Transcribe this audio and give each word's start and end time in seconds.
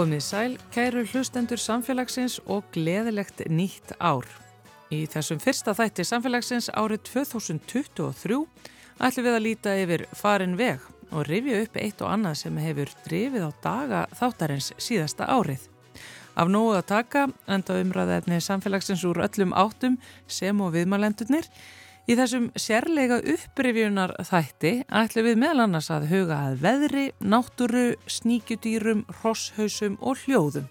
Komið 0.00 0.22
sæl, 0.24 0.52
kæru 0.72 1.02
hlustendur 1.04 1.60
samfélagsins 1.60 2.38
og 2.48 2.64
gleðilegt 2.72 3.42
nýtt 3.52 3.90
ár. 4.00 4.24
Í 4.88 5.02
þessum 5.12 5.42
fyrsta 5.42 5.74
þætti 5.76 6.06
samfélagsins 6.08 6.70
árið 6.72 7.02
2023 7.10 8.38
ætlum 8.96 9.26
við 9.26 9.34
að 9.36 9.44
líta 9.44 9.74
yfir 9.76 10.06
farin 10.16 10.56
veg 10.56 10.86
og 11.10 11.28
rifja 11.28 11.58
upp 11.66 11.76
eitt 11.82 12.00
og 12.00 12.14
annað 12.14 12.38
sem 12.40 12.62
hefur 12.64 12.94
drifið 13.10 13.44
á 13.44 13.50
daga 13.60 14.00
þáttarins 14.16 14.70
síðasta 14.80 15.28
árið. 15.28 15.68
Af 16.32 16.48
nógu 16.48 16.78
að 16.78 16.88
taka 16.94 17.26
enda 17.44 17.76
umræðaefni 17.84 18.40
samfélagsins 18.40 19.04
úr 19.04 19.20
öllum 19.26 19.52
áttum 19.52 20.00
sem 20.24 20.64
og 20.64 20.72
viðmælendurnir 20.78 21.52
Í 22.10 22.16
þessum 22.18 22.48
sérleika 22.58 23.20
upprifjunar 23.22 24.16
þætti 24.26 24.70
ætlum 24.98 25.26
við 25.28 25.36
meðal 25.38 25.60
annars 25.62 25.92
að 25.94 26.08
huga 26.10 26.40
að 26.48 26.56
veðri, 26.64 27.04
náttúru, 27.22 27.84
sníkjudýrum, 28.10 29.04
rosshausum 29.20 29.94
og 30.02 30.18
hljóðum. 30.24 30.64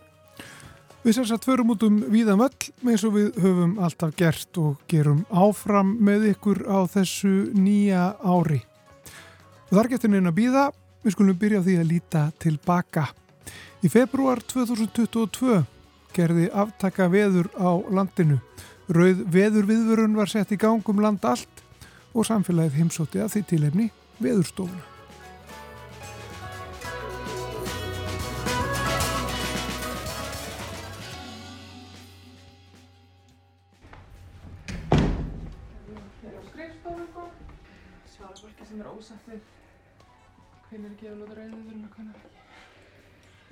Við 1.05 1.15
sérsagt 1.15 1.47
förum 1.47 1.71
út 1.71 1.85
um 1.87 2.01
víðan 2.11 2.41
völl 2.41 2.91
eins 2.91 3.05
og 3.07 3.15
við 3.15 3.39
höfum 3.39 3.77
alltaf 3.79 4.11
gert 4.19 4.59
og 4.59 4.83
gerum 4.91 5.21
áfram 5.31 5.93
með 6.03 6.27
ykkur 6.33 6.59
á 6.67 6.83
þessu 6.91 7.31
nýja 7.55 8.09
ári. 8.19 8.59
Og 9.69 9.77
þar 9.79 9.91
getur 9.93 10.11
neina 10.11 10.35
býða, 10.35 10.65
við 11.05 11.15
skulum 11.15 11.39
byrja 11.39 11.63
á 11.63 11.65
því 11.69 11.77
að 11.79 11.91
líta 11.93 12.25
tilbaka. 12.43 13.05
Í 13.79 13.87
februar 13.87 14.43
2022 14.43 15.61
gerði 16.11 16.51
aftaka 16.51 17.07
veður 17.07 17.47
á 17.55 17.79
landinu 17.87 18.41
Rauð 18.89 19.19
veður 19.29 19.67
viðvörun 19.69 20.15
var 20.17 20.29
sett 20.31 20.49
í 20.49 20.57
gang 20.57 20.87
um 20.89 21.01
land 21.03 21.21
allt 21.29 21.59
og 22.17 22.25
samfélagið 22.25 22.79
heimsóti 22.79 23.19
að 23.21 23.35
því 23.35 23.41
tilefni 23.51 23.83
veðurstofuna. 24.17 24.81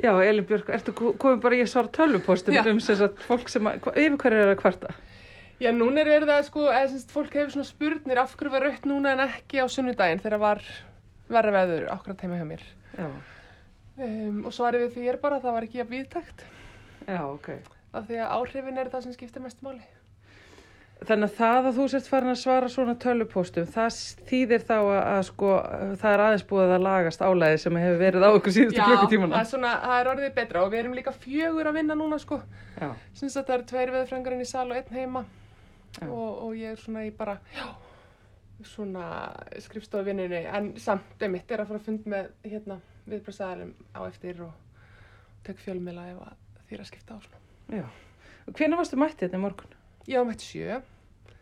Já, 0.01 0.12
Elin 0.23 0.45
Björk, 0.50 0.73
ertu 0.73 0.94
komið 0.97 1.39
bara 1.45 1.57
í 1.57 1.62
að 1.62 1.69
svara 1.72 1.94
tölvupostum 1.94 2.57
um 2.57 2.81
þess 2.81 3.06
að 3.06 3.22
fólk 3.28 3.53
sem, 3.53 3.69
að, 3.69 3.88
yfir 3.94 4.17
hverju 4.23 4.41
er 4.41 4.51
að 4.56 4.59
kvarta? 4.63 4.97
Já, 5.57 5.72
núna 5.73 6.03
er 6.06 6.22
það 6.29 6.44
sko, 6.45 6.68
eða 6.69 6.90
semst 6.91 7.09
fólk 7.09 7.34
hefur 7.34 7.56
svona 7.56 7.66
spurnir 7.66 8.19
af 8.22 8.35
hverju 8.38 8.53
var 8.53 8.68
rautt 8.68 8.84
núna 8.85 9.16
en 9.16 9.23
ekki 9.25 9.57
á 9.57 9.66
sunnudaginn 9.66 10.22
þegar 10.22 10.44
var 10.44 10.62
verða 11.34 11.53
veður 11.56 11.88
akkurat 11.95 12.22
heima 12.22 12.38
hjá 12.38 12.45
mér. 12.45 12.66
Já. 12.94 13.07
Um, 13.97 14.44
og 14.45 14.53
svarið 14.53 14.85
við 14.85 14.91
því 14.94 15.07
er 15.09 15.18
bara 15.23 15.40
að 15.40 15.47
það 15.47 15.56
var 15.56 15.66
ekki 15.66 15.81
að 15.81 15.94
viðtakt. 15.95 16.44
Já, 17.07 17.22
ok. 17.25 17.50
Af 17.97 18.06
því 18.06 18.19
að 18.22 18.35
áhrifin 18.35 18.78
er 18.78 18.91
það 18.94 19.07
sem 19.07 19.16
skiptir 19.16 19.44
mest 19.47 19.63
máli. 19.66 19.81
Þannig 20.97 21.25
að 21.28 21.34
það 21.38 21.69
að 21.69 21.79
þú 21.79 21.88
sért 21.94 22.09
farin 22.09 22.31
að 22.31 22.38
svara 22.41 22.69
svona 22.74 22.95
tölupostum, 23.01 23.66
það 23.69 23.97
þýðir 24.29 24.63
þá 24.66 24.75
að, 24.78 25.01
að 25.01 25.19
sko, 25.28 25.50
það 26.01 26.13
er 26.13 26.24
aðeins 26.25 26.45
búið 26.50 26.74
að 26.74 26.85
lagast 26.85 27.25
álæði 27.25 27.59
sem 27.62 27.81
hefur 27.81 28.00
verið 28.01 28.25
á 28.25 28.29
okkur 28.29 28.56
síðustu 28.56 28.81
klukkutímana. 28.81 29.34
Já, 29.34 29.38
það 29.38 29.44
er 29.44 29.51
svona, 29.51 29.74
það 29.84 30.00
er 30.00 30.12
orðið 30.13 30.31
betra 30.38 30.63
og 30.63 30.72
við 30.74 30.81
erum 30.84 30.95
líka 30.97 31.13
fjögur 31.18 31.69
að 31.69 31.78
vinna 31.78 31.97
núna 31.97 32.22
sko. 32.22 32.39
Já. 32.78 32.89
Syns 33.18 33.38
að 33.38 33.45
það 33.50 33.57
eru 33.57 33.68
tveir 33.74 33.94
veðfrængarinn 33.97 34.41
í 34.41 34.50
sal 34.50 34.66
og 34.72 34.79
einn 34.79 34.97
heima 34.97 35.25
og, 36.06 36.44
og 36.46 36.56
ég 36.58 36.74
er 36.74 36.81
svona 36.81 37.06
í 37.08 37.13
bara 37.16 37.38
já, 37.56 37.68
svona 38.66 39.08
skrifstofinninni 39.63 40.44
en 40.46 40.74
samt 40.81 41.24
emitt 41.25 41.52
er 41.52 41.63
að 41.63 41.72
fara 41.72 41.81
að 41.81 41.88
fund 41.90 42.09
með 42.09 42.30
hérna, 42.46 42.80
viðbröðsæðarum 43.08 43.74
á 43.97 44.00
eftir 44.07 44.44
og 44.47 44.53
tek 45.47 45.63
fjölmila 45.63 46.09
ef 46.12 46.22
er 46.68 46.84
að 46.84 46.91
skipta 46.91 47.18
á 47.18 47.19
svona 47.24 47.81
Já, 47.81 47.88
hvernig 48.52 48.80
varstu 48.80 49.00
mættið 49.00 49.28
þetta 49.28 49.40
í 49.40 49.44
morgun? 49.44 49.74
Var 50.07 50.30
mættið 50.30 50.47
sjö 50.52 50.80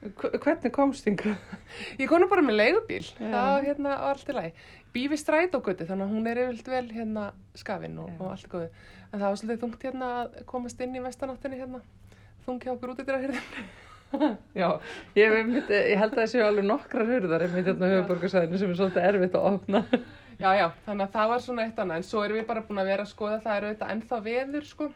Hvernig 0.06 0.74
komst 0.74 1.06
þingar? 1.08 1.38
Ég 2.02 2.10
konu 2.10 2.28
bara 2.30 2.44
með 2.46 2.60
leigubíl, 2.60 3.06
Já. 3.18 3.30
það 3.32 3.56
hérna, 3.66 3.94
var 4.02 4.12
allt 4.12 4.28
í 4.30 4.36
lagi. 4.36 4.66
Bífi 4.94 5.18
stræt 5.18 5.56
og 5.58 5.64
gutti, 5.66 5.88
þannig 5.88 6.06
að 6.06 6.14
hún 6.14 6.30
er 6.30 6.42
yfirlt 6.44 6.70
vel 6.70 6.84
hérna 6.92 7.24
skafinn 7.58 7.98
og, 8.04 8.12
og 8.20 8.30
allt 8.36 8.46
góði. 8.52 8.68
En 9.10 9.18
það 9.18 9.26
var 9.26 9.40
svolítið 9.42 9.64
þungt 9.64 9.88
hérna 9.88 10.12
að 10.20 10.38
komast 10.52 10.86
inn 10.86 11.00
í 11.00 11.02
vestanáttinni 11.04 11.60
hérna, 11.64 11.82
þungi 12.46 12.70
á 12.70 12.74
okkur 12.76 12.94
út 12.94 13.02
í 13.02 13.08
hérna. 13.10 13.42
Já, 14.62 14.68
ég, 15.18 15.34
myndi, 15.36 15.80
ég 15.80 16.02
held 16.02 16.14
að 16.14 16.22
það 16.22 16.30
séu 16.34 16.46
alveg 16.46 16.68
nokkrar 16.70 17.09
hurðar 17.09 17.46
einmitt 17.48 17.70
hérna 17.70 17.92
höfuborgarsæðinu 17.94 18.62
sem 18.62 18.74
er 18.74 18.80
svolítið 18.81 19.09
erfitt 19.09 19.40
að 19.40 19.50
opna. 19.53 19.84
Já, 20.36 20.50
já, 20.52 20.66
þannig 20.84 21.06
að 21.06 21.14
það 21.14 21.30
var 21.31 21.44
svona 21.46 21.64
eitt 21.64 21.78
annað 21.80 22.02
en 22.02 22.03
svo 22.03 22.22
erum 22.26 22.36
við 22.36 22.48
bara 22.50 22.62
búin 22.68 22.81
að 22.81 22.90
vera 22.90 23.03
að 23.06 23.12
skoða 23.14 23.38
það 23.46 23.53
eru 23.56 23.70
þetta 23.70 23.88
ennþá 23.94 24.18
veður 24.26 24.66
sko 24.68 24.88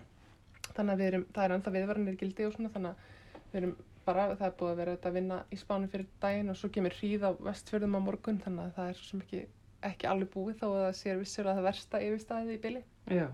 þannig 0.75 0.91
að 0.91 1.03
erum, 1.05 1.23
það 1.31 1.45
er 1.45 1.53
ennþá 1.55 1.71
veðvarnir 1.75 2.17
gildi 2.19 2.47
og 2.47 2.55
svona 2.57 2.71
þannig 2.73 2.89
að 2.89 3.45
við 3.53 3.61
erum 3.61 3.71
bara, 4.09 4.25
það 4.33 4.45
er 4.49 4.55
búið 4.59 4.73
að 4.73 4.81
vera 4.81 4.95
þetta 4.97 5.09
að 5.09 5.17
vinna 5.19 5.37
í 5.47 5.59
spánu 5.61 5.89
fyrir 5.93 6.09
daginn 6.23 6.51
og 6.51 6.59
svo 6.59 6.69
kemur 6.75 6.97
hríð 6.97 7.23
á 7.23 7.31
vestfjörðum 7.47 7.95
á 7.95 8.01
morgun 8.03 8.41
þannig 8.43 8.65
að 8.65 8.75
það 8.79 8.91
er 8.91 8.99
svo 8.99 9.19
mikið 9.21 9.45
ekki 9.89 10.09
alveg 10.09 10.31
búið 10.33 10.57
þó 10.59 10.65
að 10.69 10.81
það 10.81 10.97
sér 10.99 11.21
vissur 11.21 11.47
að 11.47 11.59
það 11.59 11.69
versta 11.69 12.01
yfirstæði 12.03 12.55
í 12.55 12.61
byli. 12.65 12.81
Já. 13.15 13.27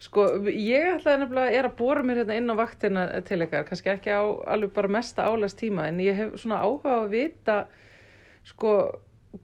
Sko, 0.00 0.24
ég 0.48 0.94
ætlaði 0.94 1.20
nefnilega, 1.20 1.52
ég 1.52 1.60
er 1.60 1.66
að 1.68 1.76
bóra 1.76 2.02
mér 2.06 2.22
hérna 2.22 2.38
inn 2.40 2.48
á 2.48 2.56
vaktina 2.56 3.02
til 3.28 3.42
ykkar, 3.44 3.66
kannski 3.68 3.90
ekki 3.92 4.14
á 4.16 4.24
alveg 4.48 4.72
bara 4.72 4.88
mesta 4.96 5.26
álæst 5.28 5.58
tíma, 5.60 5.90
en 5.90 6.00
ég 6.00 6.16
hef 6.16 6.38
svona 6.40 6.62
áhuga 6.64 6.94
að 7.02 7.10
vita, 7.12 7.56
sko, 8.48 8.72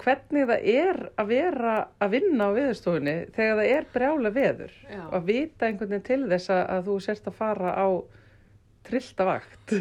hvernig 0.01 0.49
það 0.49 0.69
er 0.73 1.01
að 1.21 1.29
vera 1.35 1.75
að 2.01 2.15
vinna 2.17 2.49
á 2.49 2.57
viðstofunni 2.57 3.17
þegar 3.37 3.61
það 3.61 3.73
er 3.75 3.89
brjála 3.93 4.33
veður. 4.33 4.73
Já. 4.89 5.03
Að 5.05 5.29
vita 5.29 5.69
einhvern 5.69 5.93
veginn 5.93 6.09
til 6.09 6.21
þess 6.33 6.55
að, 6.57 6.63
að 6.73 6.89
þú 6.89 6.97
sérst 7.05 7.29
að 7.29 7.39
fara 7.43 7.77
á 7.77 7.89
trillta 8.89 9.29
vakt. 9.29 9.77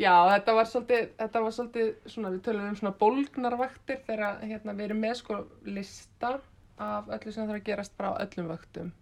Já, 0.00 0.14
þetta 0.30 0.54
var 0.56 0.70
svolítið, 0.70 1.10
þetta 1.18 1.44
var 1.44 1.58
svolítið, 1.58 1.90
svona, 2.14 2.30
við 2.36 2.40
tölum 2.46 2.70
um 2.70 2.78
svona 2.78 2.94
bólgnarvaktir 3.02 4.00
þegar 4.06 4.38
hérna, 4.46 4.78
við 4.78 4.86
erum 4.86 5.02
með 5.02 5.18
sko 5.18 5.42
lista 5.66 6.36
af 6.80 7.10
öllu 7.10 7.34
sem 7.34 7.44
þarf 7.44 7.58
að 7.58 7.66
gerast 7.66 7.98
bara 7.98 8.14
á 8.14 8.22
öllum 8.22 8.54
vaktum 8.54 8.94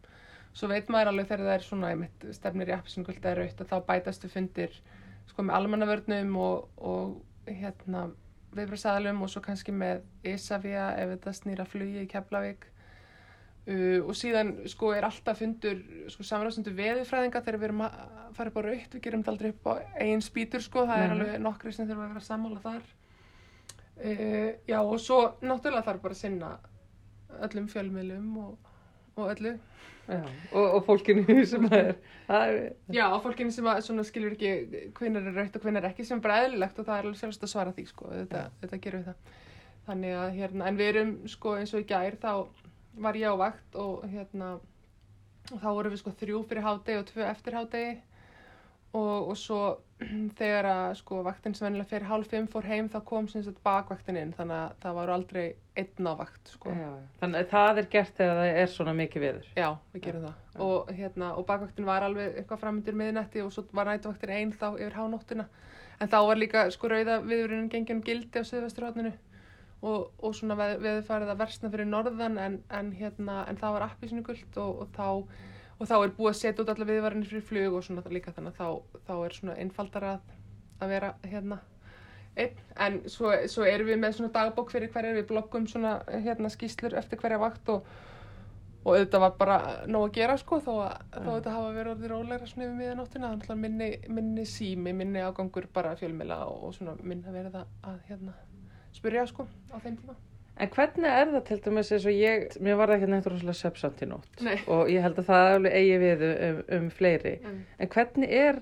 svo 0.57 0.71
veit 0.71 0.89
maður 0.93 1.13
alveg 1.13 1.29
þegar 1.29 1.45
það 1.47 1.57
er 1.57 1.67
svona 1.67 1.91
einmitt, 1.93 2.25
stefnir 2.37 2.73
í 2.73 2.77
appsingult 2.77 3.21
eða 3.25 3.37
raut 3.43 3.61
að 3.63 3.71
þá 3.73 3.77
bætastu 3.91 4.31
fundir 4.33 4.81
sko 5.29 5.45
með 5.45 5.59
almannavörnum 5.59 6.35
og, 6.41 6.69
og 6.79 7.49
hérna 7.49 8.09
viðbröðsæðalum 8.57 9.23
og 9.25 9.31
svo 9.33 9.43
kannski 9.45 9.75
með 9.77 10.03
Ísafja 10.27 10.91
ef 10.99 11.15
þetta 11.15 11.35
snýra 11.37 11.67
flugi 11.69 12.05
í 12.05 12.11
Keflavík. 12.11 12.67
Uh, 13.69 14.01
og 14.09 14.15
síðan 14.17 14.55
sko 14.73 14.95
er 14.97 15.05
alltaf 15.05 15.43
fundur 15.43 15.83
sko 16.09 16.25
samræðsundu 16.25 16.73
veðufræðinga 16.77 17.43
þegar 17.45 17.59
við 17.59 17.67
erum 17.69 17.83
að 17.85 17.99
fara 18.39 18.49
upp 18.49 18.57
á 18.57 18.63
raut 18.65 18.95
við 18.95 19.03
gerum 19.05 19.25
þetta 19.25 19.35
aldrei 19.35 19.51
upp 19.53 19.69
á 19.69 19.73
eigin 20.01 20.25
spýtur 20.25 20.65
sko 20.65 20.87
það 20.89 21.03
er 21.03 21.13
alveg 21.13 21.35
nokkri 21.45 21.73
sem 21.77 21.89
þurfa 21.91 22.07
að 22.07 22.15
vera 22.15 22.25
sammála 22.25 22.63
þar. 22.65 22.87
Uh, 23.99 24.51
já 24.71 24.79
og 24.79 24.97
svo 25.05 25.21
náttúrulega 25.43 25.85
þarf 25.91 26.03
bara 26.07 26.17
að 26.17 26.23
sinna 26.23 26.55
öllum 27.45 27.69
fjölmiðlum 27.69 28.33
og, 28.41 28.68
og 29.19 29.35
öllu. 29.35 29.57
Já, 30.09 30.23
og, 30.57 30.71
og 30.79 30.85
fólkinu 30.87 31.43
sem 31.51 31.67
er, 31.69 31.91
er 32.33 32.55
Já, 32.89 33.05
og 33.11 33.21
fólkinu 33.27 33.53
sem 33.53 33.67
að, 33.69 33.83
skilur 34.09 34.33
ekki 34.39 34.55
hvenar 34.97 35.27
er 35.29 35.37
raukt 35.37 35.59
og 35.59 35.67
hvenar 35.67 35.91
ekki 35.91 36.07
sem 36.09 36.17
er 36.17 36.25
bara 36.25 36.39
eðlilegt 36.47 36.81
og 36.81 36.89
það 36.89 36.95
er 36.95 37.09
alveg 37.09 37.21
sjálfst 37.21 37.45
að 37.45 37.53
svara 37.53 37.75
því 37.77 37.85
sko, 37.91 38.09
þetta, 38.15 38.47
þetta 38.63 38.81
gerum 38.87 39.05
við 39.05 39.11
það. 39.11 39.37
Þannig 39.89 40.17
að 40.23 40.33
hérna, 40.39 40.65
en 40.71 40.81
við 40.81 40.91
erum 40.95 41.13
sko 41.29 41.55
eins 41.59 41.75
og 41.77 41.85
í 41.85 41.89
gær 41.89 42.17
þá 42.23 42.33
var 43.05 43.21
ég 43.21 43.33
á 43.33 43.37
vakt 43.41 43.79
og 43.81 44.09
hérna 44.09 44.55
og 45.49 45.61
þá 45.63 45.69
vorum 45.69 45.95
við 45.95 46.03
sko 46.03 46.13
þrjú 46.21 46.43
fyrir 46.49 46.67
hádegi 46.67 47.01
og 47.01 47.09
tvö 47.09 47.27
eftir 47.29 47.57
hádegi. 47.57 47.95
Og, 48.97 49.29
og 49.29 49.37
svo 49.37 49.61
þegar 50.41 50.71
að 50.73 50.91
sko 51.03 51.23
vaktin 51.27 51.57
sem 51.57 51.69
vennilega 51.69 51.93
fyrir 51.93 52.09
hálf 52.09 52.33
fimm 52.33 52.49
fór 52.49 52.69
heim 52.69 52.89
þá 52.93 53.01
kom 53.09 53.29
sem 53.29 53.45
sagt 53.45 53.61
bakvaktin 53.65 54.21
inn. 54.21 54.35
Þannig 54.37 54.63
að 54.63 54.77
það 54.85 54.99
var 55.01 55.15
aldrei 55.17 55.47
einn 55.79 56.11
á 56.11 56.13
vakt 56.19 56.53
sko. 56.53 56.75
Já, 56.75 56.91
þannig 57.21 57.45
að 57.45 57.53
það 57.53 57.81
er 57.83 57.89
gert 57.93 58.19
þegar 58.19 58.41
það 58.41 58.61
er 58.63 58.73
svona 58.73 58.95
mikið 58.99 59.25
viður. 59.25 59.49
Já, 59.59 59.69
við 59.95 60.05
gerum 60.07 60.27
já, 60.27 60.29
það 60.29 60.59
já. 60.59 60.61
Og, 60.69 60.93
hérna, 60.99 61.31
og 61.39 61.47
bakvaktin 61.49 61.89
var 61.89 62.07
alveg 62.07 62.41
eitthvað 62.41 62.63
framöndir 62.65 62.99
miðinetti 62.99 63.45
og 63.45 63.53
svo 63.55 63.65
var 63.77 63.91
nætuvaktin 63.93 64.35
einn 64.35 64.55
þá 64.57 64.69
yfir 64.73 64.99
hánóttina 64.99 65.47
en 65.99 66.11
þá 66.11 66.19
var 66.27 66.41
líka 66.41 66.65
sko 66.75 66.91
rauða 66.91 67.21
viðurinn 67.27 67.71
gengið 67.73 67.97
um 67.97 68.03
gildi 68.07 68.43
á 68.43 68.49
Suðvesturhóttinu 68.49 69.13
og, 69.83 70.11
og 70.19 70.35
svona 70.35 70.57
veður 70.59 71.05
farið 71.07 71.33
að 71.33 71.41
versna 71.43 71.71
fyrir 71.73 71.89
norðan 71.89 72.39
en, 72.43 72.59
en, 72.75 72.91
hérna, 72.99 73.45
en 73.51 73.59
það 73.61 73.77
var 73.77 73.87
appisinu 73.89 74.25
guld 74.27 74.61
og, 74.63 74.85
og 74.85 74.93
þá 74.97 75.09
og 75.79 75.87
þá 75.87 75.97
er 75.99 76.15
búið 76.17 76.33
að 76.33 76.39
setja 76.41 76.65
út 76.65 76.71
allar 76.73 76.91
viðvarinir 76.91 77.31
fyrir 77.31 77.45
flug 77.47 77.79
og 77.79 77.85
svona 77.87 78.03
líka 78.11 78.35
þannig 78.35 78.57
að 78.57 78.59
þá, 78.59 79.01
þá 79.07 79.13
er 79.17 79.37
svona 79.37 79.59
einfaldar 79.63 80.07
að, 80.13 80.33
að 80.83 80.95
vera 80.95 81.13
hérna 81.23 81.61
einn, 82.45 82.61
en 82.87 83.01
svo, 83.11 83.33
svo 83.51 83.67
erum 83.69 83.91
við 83.91 83.99
með 84.03 84.19
svona 84.19 84.35
dagbók 84.35 84.71
fyrir 84.75 84.93
hverja 84.95 85.17
við 85.17 85.27
bloggum 85.31 85.67
svona 85.71 85.99
hérna 86.13 86.51
skýslur 86.53 86.97
eftir 86.99 87.21
hverja 87.21 87.41
vakt 87.43 87.73
og, 87.75 87.89
og 88.85 88.93
auðvitað 88.95 89.25
var 89.25 89.35
bara 89.41 89.59
nóg 89.91 90.09
að 90.09 90.15
gera 90.21 90.39
sko 90.41 90.61
þó 90.65 90.73
að 90.77 90.93
ja. 90.93 91.25
þó 91.25 91.31
þetta 91.31 91.57
hafa 91.57 91.75
verið 91.75 91.93
orðið 91.95 92.15
rólegra 92.15 92.51
svona 92.51 92.69
yfir 92.69 92.79
miðanóttina, 92.83 93.33
þannig 93.35 93.53
að 93.55 93.63
minni, 93.65 93.91
minni 94.21 94.47
sími, 94.49 94.95
minni 95.03 95.25
ágangur 95.25 95.69
bara 95.75 95.97
fjölmila 95.99 96.45
og, 96.47 96.71
og 96.71 96.79
svona 96.79 96.97
minna 97.03 97.35
verið 97.35 97.61
að, 97.63 97.77
að 97.91 98.01
hérna 98.11 98.39
spyrja 98.97 99.29
sko 99.29 99.47
á 99.75 99.77
þeim 99.83 100.01
tíma. 100.01 100.19
En 100.59 100.71
hvernig 100.75 101.07
er 101.07 101.29
það 101.31 101.43
til 101.47 101.59
dæmis 101.63 101.91
eins 101.95 102.07
og 102.09 102.17
ég, 102.19 102.57
mér 102.67 102.79
var 102.81 102.91
það 102.91 102.97
ekki 102.97 103.11
neitt 103.13 103.27
rosalega 103.31 103.59
söpsamt 103.61 104.01
í 104.03 104.09
nótt 104.11 104.41
Nei. 104.43 104.57
og 104.67 104.89
ég 104.91 105.05
held 105.05 105.21
að 105.23 105.29
það 105.29 105.51
alveg 105.53 105.77
eigi 105.79 105.99
við 106.03 106.25
um, 106.27 106.59
um 106.79 106.89
fleiri. 106.91 107.35
Mm. 107.45 107.61
En 107.79 107.93
hvernig 107.95 108.33
er 108.41 108.59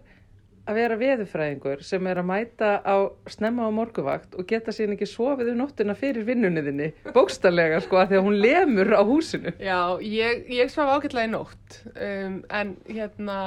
að 0.67 0.79
vera 0.81 0.99
veðurfræðingur 1.01 1.83
sem 1.87 2.07
er 2.11 2.21
að 2.21 2.29
mæta 2.31 2.71
á 2.83 2.97
snemma 3.31 3.69
á 3.69 3.71
morguvakt 3.75 4.35
og 4.35 4.47
geta 4.51 4.75
síðan 4.75 4.97
ekki 4.97 5.09
sofið 5.11 5.53
um 5.53 5.61
nóttina 5.63 5.95
fyrir 5.99 6.27
vinnunniðinni, 6.27 6.93
bókstarlega 7.15 7.81
sko, 7.85 8.01
að 8.01 8.13
því 8.13 8.19
að 8.21 8.27
hún 8.27 8.39
lemur 8.43 8.95
á 8.99 9.03
húsinu. 9.07 9.55
Já, 9.63 9.81
ég, 10.03 10.47
ég 10.59 10.73
svaf 10.73 10.91
ágætlega 10.97 11.31
í 11.31 11.35
nótt 11.35 11.81
um, 11.95 12.41
en 12.51 12.75
hérna 12.91 13.39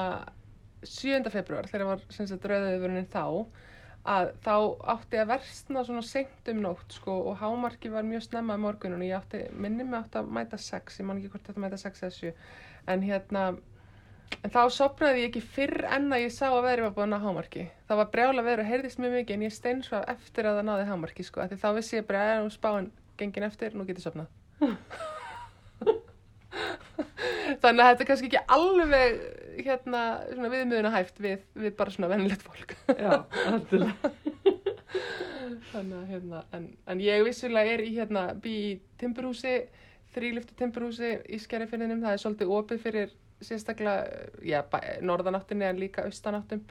7. 0.87 1.27
februar 1.33 1.67
þegar 1.67 1.91
var 1.93 2.05
sem 2.13 2.29
sagt 2.29 2.47
rauðaðurinn 2.47 3.09
þá 3.11 3.25
að 4.09 4.29
þá 4.45 4.53
átti 4.93 5.19
að 5.19 5.31
versna 5.33 5.83
svona 5.83 6.03
seint 6.07 6.51
um 6.53 6.61
nótt 6.63 6.95
sko 6.95 7.17
og 7.29 7.41
hámarki 7.41 7.91
var 7.91 8.07
mjög 8.07 8.29
snemma 8.29 8.55
í 8.55 8.63
morgunum 8.63 9.03
og 9.03 9.09
ég 9.09 9.17
átti, 9.19 9.43
minni 9.51 9.83
mig 9.83 9.99
átti 9.99 10.21
að 10.21 10.31
mæta 10.37 10.59
6, 10.61 11.01
ég 11.01 11.07
man 11.07 11.19
ekki 11.19 11.33
hvort 11.33 11.49
þetta 11.49 11.63
mæta 11.65 11.81
6 11.81 12.05
eða 12.07 12.15
7 12.15 12.31
en 12.89 13.03
hérna 13.05 13.43
en 14.39 14.53
þá 14.53 14.61
sopnaði 14.73 15.23
ég 15.23 15.29
ekki 15.29 15.43
fyrr 15.55 15.85
en 15.89 16.09
að 16.13 16.23
ég 16.25 16.33
sá 16.35 16.47
að 16.49 16.65
veðri 16.67 16.85
var 16.87 16.95
búin 16.97 17.17
að 17.17 17.25
hámarki. 17.25 17.63
Það 17.89 18.01
var 18.01 18.11
brjála 18.13 18.45
veður 18.45 18.63
og 18.63 18.69
heyrðist 18.69 19.01
mjög 19.01 19.15
mikið 19.17 19.35
en 19.35 19.45
ég 19.45 19.55
steinsvað 19.55 20.09
eftir 20.15 20.49
að 20.49 20.59
það 20.59 20.67
náði 20.69 20.89
hámarki 20.89 21.23
sko. 21.27 21.45
Því 21.49 21.57
þá 21.63 21.69
vissi 21.77 21.99
ég 21.99 22.07
bara 22.09 22.25
að 22.33 22.43
nú 22.43 22.53
spáin 22.53 22.91
gengin 23.19 23.47
eftir, 23.49 23.75
nú 23.75 23.83
get 23.87 23.99
ég 23.99 24.05
sopnað 24.05 24.29
þannig 27.61 27.83
að 27.83 27.89
þetta 27.89 28.03
er 28.03 28.07
kannski 28.09 28.29
ekki 28.29 28.41
alveg 28.55 29.19
hérna 29.65 30.01
svona 30.31 30.51
viðmiðuna 30.53 30.91
hæft 30.93 31.21
við, 31.23 31.43
við 31.59 31.75
bara 31.79 31.93
svona 31.93 32.09
vennilegt 32.11 32.43
fólk. 32.45 32.75
Já, 32.95 33.23
alltaf. 33.49 33.89
þannig 35.71 35.97
að 35.99 36.11
hérna 36.13 36.43
en, 36.55 36.67
en 36.89 37.01
ég 37.03 37.23
vissulega 37.27 37.75
er 37.75 37.83
í 37.85 37.93
hérna 37.95 38.25
bý 38.41 38.55
í 38.69 38.75
timburhúsi, 39.01 39.55
þrýliftu 40.15 40.55
timburhúsi 40.59 41.15
í 41.29 41.39
skerrifinninum, 41.41 42.01
það 42.05 42.15
er 42.15 42.23
svolítið 42.23 42.53
opið 42.57 42.85
fyrir 42.85 43.15
sérstaklega, 43.41 44.05
já, 44.43 44.61
norðanáttinni 45.01 45.65
en 45.69 45.79
líka 45.79 46.03
austanáttum 46.07 46.61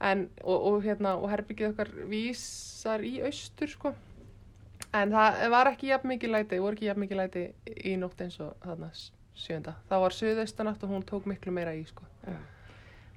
en, 0.00 0.28
og, 0.42 0.66
og 0.72 0.82
hérna, 0.86 1.16
og 1.18 1.30
herbyggið 1.32 1.72
okkar 1.72 1.90
vísar 2.10 3.02
í 3.06 3.18
austur 3.26 3.70
sko 3.70 3.94
en 4.94 5.10
það 5.14 5.40
var 5.52 5.72
ekki 5.72 5.90
jafn 5.92 6.08
mikið 6.14 6.34
læti, 6.34 6.60
voru 6.62 6.78
ekki 6.78 6.88
jafn 6.90 7.04
mikið 7.04 7.20
læti 7.22 7.46
í 7.84 7.96
nótt 8.00 8.20
eins 8.24 8.38
og 8.40 8.54
þarna 8.64 8.92
sjönda, 9.38 9.74
það 9.90 10.04
var 10.06 10.16
suðaustanátt 10.16 10.86
og 10.86 10.94
hún 10.94 11.04
tók 11.06 11.26
miklu 11.30 11.52
meira 11.54 11.74
í 11.78 11.84
sko 11.88 12.06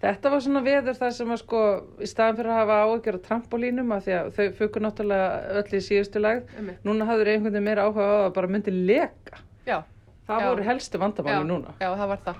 Þetta 0.02 0.30
var 0.34 0.42
svona 0.42 0.64
veður 0.66 0.96
þar 0.98 1.12
sem 1.14 1.30
að 1.30 1.38
sko 1.44 1.60
í 2.02 2.08
staðan 2.10 2.38
fyrir 2.40 2.50
að 2.50 2.60
hafa 2.64 2.78
áhyggjur 2.88 3.18
á 3.22 3.26
trampolínum 3.28 3.92
af 3.94 4.08
því 4.08 4.14
að 4.18 4.30
þau 4.34 4.46
fugur 4.58 4.82
náttúrulega 4.82 5.28
öll 5.60 5.76
í 5.78 5.82
síðustu 5.86 6.24
lagð. 6.24 6.48
Einmitt. 6.58 6.80
Núna 6.90 7.06
hafður 7.06 7.30
einhvern 7.36 7.54
veginn 7.54 7.68
meira 7.68 7.84
áhuga 7.86 8.08
á 8.10 8.18
að 8.24 8.34
bara 8.40 8.50
myndi 8.50 8.74
leka. 8.74 9.44
Já, 9.70 9.84
Það 10.26 10.42
Já. 10.42 10.48
voru 10.50 10.64
helstu 10.64 11.00
vandamáli 11.02 11.48
núna. 11.52 11.74
já, 11.78 11.90
það 11.98 12.08
var 12.08 12.20
það 12.26 12.36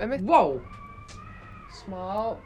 Einmitt. 0.00 0.24
Vá! 0.26 0.40
smá 1.74 2.36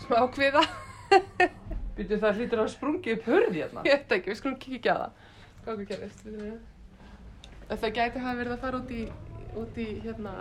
smá 0.00 0.20
kviða 0.34 0.62
Býtu 1.96 2.16
það 2.18 2.38
hlýtur 2.40 2.60
að 2.64 2.70
sprungi 2.72 3.12
upp 3.14 3.26
hörði 3.28 3.60
hérna. 3.62 3.82
ég 3.86 4.00
veit 4.00 4.14
ekki, 4.16 4.32
við 4.32 4.38
skulum 4.40 4.56
kíkja 4.62 4.94
á 4.94 4.98
það 4.98 5.10
hvað 5.64 5.74
okkur 5.74 5.86
gerist 5.92 6.24
við. 6.26 6.56
En 7.70 7.78
það 7.80 7.92
gæti 7.98 8.22
hafa 8.24 8.38
verið 8.40 8.54
að 8.56 8.62
fara 8.64 8.80
út 8.82 8.90
í 8.92 9.02
út 9.54 9.76
í 9.78 9.86
hérna 10.04 10.32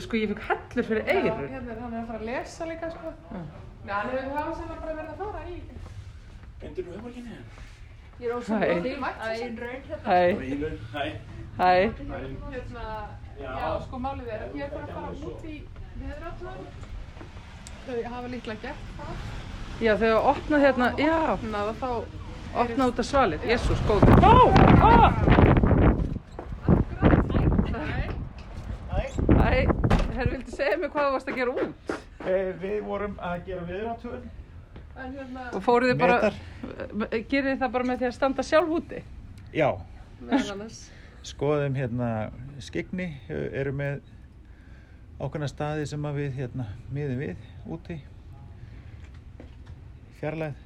Sko 0.00 0.16
ég 0.18 0.30
fikk 0.32 0.40
hellur 0.48 0.86
fyrir 0.88 1.04
Já, 1.04 1.12
eyrun. 1.18 1.50
hérna 1.52 1.74
er 1.74 1.82
hann 1.84 1.96
að 2.00 2.06
fara 2.08 2.18
að 2.22 2.28
lesa 2.30 2.68
líka 2.70 2.88
sko 2.94 3.12
Já. 3.12 3.42
Nei, 3.84 3.92
hann 3.94 4.10
hefur 4.14 4.38
hafa 4.38 4.54
sem 4.56 4.70
bara 4.72 4.94
verið 4.96 5.10
að 5.10 5.20
fara 5.20 5.42
í 5.50 5.58
Endur 6.60 6.86
þú 6.86 6.94
höfmarkinni? 6.96 7.36
Ég 8.20 8.26
er 8.26 8.32
Hæ. 8.32 8.38
ósum 8.40 8.56
því 8.60 8.94
að 9.08 9.30
einn 9.34 9.60
raun 9.60 9.82
hérna. 9.90 10.04
Hæ, 10.08 10.18
Ílun, 10.50 10.76
hæ. 10.92 11.04
hæ. 11.60 11.70
hérna, 12.54 12.86
já. 13.40 13.80
Sko 13.86 14.00
málið 14.04 14.32
er 14.34 14.46
að 14.46 14.56
ég 14.60 14.64
er 14.64 14.72
bara 14.74 14.86
að 14.86 14.94
fara 14.94 15.10
út 15.30 15.44
í 15.44 15.58
viðráttuðan 16.00 16.62
þau 17.86 18.00
hafa 18.14 18.32
líklega 18.34 18.60
gert 18.64 18.82
það 18.98 19.14
Já 19.80 19.94
þau 19.96 20.08
hafa 20.12 20.32
opnað 20.34 20.60
hérna, 20.66 20.86
já, 21.00 21.14
þannig 21.40 21.60
að 21.60 21.70
þá 21.80 21.90
opnað 22.60 22.90
út 22.90 22.98
af 23.00 23.06
svalir. 23.08 23.44
Jésús, 23.48 23.80
góður. 23.88 24.10
Vá! 24.20 24.34
Ah! 24.84 25.12
Hæ, 29.40 29.54
herr, 30.12 30.28
viltu 30.34 30.52
segja 30.52 30.76
mér 30.82 30.92
hvað 30.92 31.06
þú 31.06 31.14
varst 31.14 31.30
að 31.32 31.38
gera 31.40 31.54
út? 31.64 31.94
Eh, 32.28 32.50
við 32.60 32.76
vorum 32.84 33.16
að 33.24 33.46
gera 33.48 33.64
viðráttuðun. 33.70 34.28
en 35.00 35.14
hérna 35.16 35.46
Og 35.56 35.64
fóruð 35.64 35.94
þið 35.94 35.98
bara, 36.02 36.32
gerir 37.30 37.48
þið 37.54 37.60
það 37.62 37.72
bara 37.78 37.88
með 37.88 38.02
því 38.02 38.08
að 38.10 38.16
standa 38.18 38.44
sjálf 38.44 38.74
úti? 38.76 39.00
Já, 39.56 39.68
meðal 40.20 40.52
annars 40.58 40.82
skoðum 41.26 41.74
hérna 41.76 42.08
skegni, 42.62 43.08
eru 43.28 43.72
með 43.76 44.00
ákveðna 45.20 45.48
staði 45.52 45.86
sem 45.90 46.06
að 46.08 46.20
við 46.22 46.38
hérna 46.40 46.66
miðum 46.92 47.20
við 47.20 47.42
úti 47.68 47.98
fjarlæð 50.20 50.62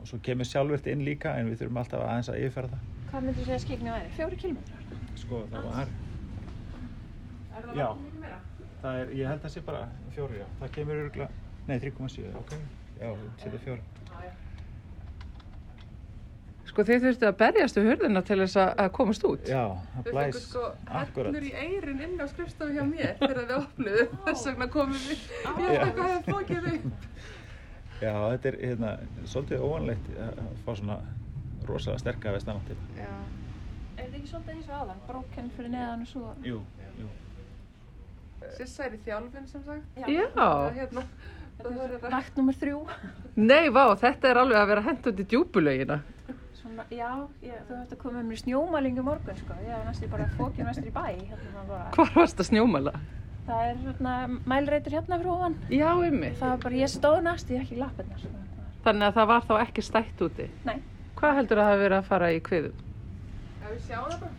og 0.00 0.08
svo 0.10 0.18
kemur 0.24 0.48
sjálfvert 0.48 0.88
inn 0.90 1.04
líka 1.06 1.36
en 1.38 1.50
við 1.50 1.62
þurfum 1.62 1.80
alltaf 1.82 2.02
aðeins 2.04 2.30
að 2.32 2.40
yfirfæra 2.42 2.72
það. 2.74 2.90
Hvað 3.10 3.24
myndir 3.28 3.38
þú 3.38 3.46
segja 3.46 3.58
að 3.60 3.64
skikni 3.64 3.92
væri? 3.94 4.10
Fjóri 4.16 4.40
kilómetrar? 4.42 4.82
Sko 5.22 5.40
það 5.52 5.68
var, 5.70 5.92
er 7.54 7.68
það 7.68 7.78
Já. 7.78 7.86
mikið 8.00 8.20
meira? 8.24 8.40
það 8.84 9.00
er, 9.00 9.12
ég 9.16 9.30
held 9.30 9.38
að 9.38 9.44
það 9.46 9.54
sé 9.54 9.62
bara 9.68 9.84
fjóri, 10.14 10.40
já. 10.42 10.46
Það 10.60 10.72
kemur 10.78 11.02
örgulega, 11.04 11.44
nei 11.70 11.76
3,7, 11.80 12.26
ok, 12.42 12.56
já, 13.00 13.14
setja 13.40 13.62
fjóri. 13.64 13.86
Sko 16.74 16.82
þið 16.82 17.04
þurftu 17.04 17.26
að 17.28 17.36
berjast 17.38 17.76
við 17.78 17.84
hurðina 17.86 18.20
til 18.26 18.36
þess 18.40 18.56
að 18.58 18.70
að 18.82 18.88
komast 18.96 19.24
út. 19.28 19.44
Já, 19.46 19.60
það 19.94 20.06
Þau 20.08 20.16
fengur 20.16 20.40
sko 20.42 20.62
hellur 20.90 21.44
í 21.46 21.52
eyrin 21.54 22.00
inn 22.02 22.14
á 22.18 22.26
skrifstofu 22.26 22.74
hjá 22.74 22.82
mér 22.88 23.12
þegar 23.20 23.44
þau 23.50 23.58
opnuðu. 23.60 24.06
Þess 24.24 24.46
vegna 24.48 24.66
komum 24.72 25.04
við. 25.04 25.20
Ég 25.44 25.52
Já. 25.54 25.68
veit 25.68 25.84
eitthvað 25.84 26.10
hefur 26.10 26.34
fókið 26.34 26.66
upp. 26.72 26.88
Já, 28.00 28.10
þetta 28.10 28.50
er 28.50 28.58
hérna, 28.64 28.90
svolítið 29.30 29.62
óvanlegt 29.68 30.10
að 30.26 30.40
fá 30.64 30.72
svona 30.80 30.96
rosalega 31.68 32.02
sterka 32.02 32.32
vestanáttir. 32.34 32.80
Já. 32.98 33.12
Er 33.94 34.00
þetta 34.00 34.18
ekki 34.18 34.32
svolítið 34.32 34.56
eins 34.56 34.72
og 34.72 34.76
aðan? 34.80 35.04
Bróken 35.06 35.54
fyrir 35.54 35.72
neðan 35.76 36.02
og 36.02 36.10
svo? 36.10 36.32
Jú, 36.42 36.58
jú. 36.98 37.12
Sissa 38.58 38.88
er 38.88 38.98
í 38.98 39.04
þjálfin 39.06 39.46
sem 39.52 39.62
sagt. 39.62 40.02
Já. 40.02 40.26
Það, 40.34 40.66
hérna, 40.80 41.06
það 41.62 41.84
að 41.86 42.10
Vakt 42.18 42.42
nummer 42.42 42.58
þrjú. 42.64 42.82
Nei, 43.52 43.70
vá, 43.70 43.84
þetta 44.02 44.32
er 44.34 44.42
alveg 44.42 44.58
að 44.58 44.72
vera 44.74 44.96
í 45.14 45.28
djúbulögina. 45.30 46.00
Svona, 46.02 46.40
já, 46.90 47.10
ég, 47.42 47.58
þú 47.68 47.76
ætti 47.82 47.94
að 47.96 48.00
koma 48.02 48.22
með 48.22 48.30
mér 48.30 48.88
í 48.88 49.04
morgun, 49.04 49.36
sko. 49.36 49.56
Ég 49.64 49.72
var 49.74 49.84
næstu 49.88 50.08
bara 50.10 50.26
fókin 50.38 50.66
vestur 50.68 50.88
í 50.88 50.92
bæ. 50.94 51.04
Hérna, 51.30 51.64
bara, 51.68 51.90
Hvar 51.96 52.10
varst 52.14 52.40
að 52.40 52.48
snjómala? 52.50 52.92
það 53.46 53.62
er 53.70 53.76
hérna, 53.84 54.12
mælreitur 54.48 54.92
hérna 54.96 55.18
fyrir 55.20 55.32
ofan. 55.34 55.54
Já, 55.70 55.90
ymmið. 56.08 56.36
Það 56.40 56.48
var 56.54 56.58
bara, 56.64 56.74
ég 56.80 56.88
stóð 56.94 57.18
næstu, 57.26 57.54
ég 57.54 57.60
ekki 57.66 57.76
lappirnar, 57.82 58.18
sko. 58.18 58.28
Það 58.28 58.56
var- 58.58 58.84
Þannig 58.84 59.06
að 59.08 59.14
það 59.18 59.26
var 59.32 59.42
þá 59.48 59.54
ekki 59.66 59.82
stætt 59.82 60.24
úti. 60.28 60.48
Nei, 60.64 60.78
Hvað 61.16 61.34
heldur 61.38 61.58
að 61.58 61.64
það 61.64 61.70
hafi 61.72 61.82
verið 61.84 61.98
að 61.98 62.08
fara 62.08 62.28
í 62.34 62.40
kviðum? 62.40 62.80
Já, 63.62 63.66
við 63.70 63.80
sjáum 63.88 64.10
það 64.10 64.20
bara. 64.20 64.32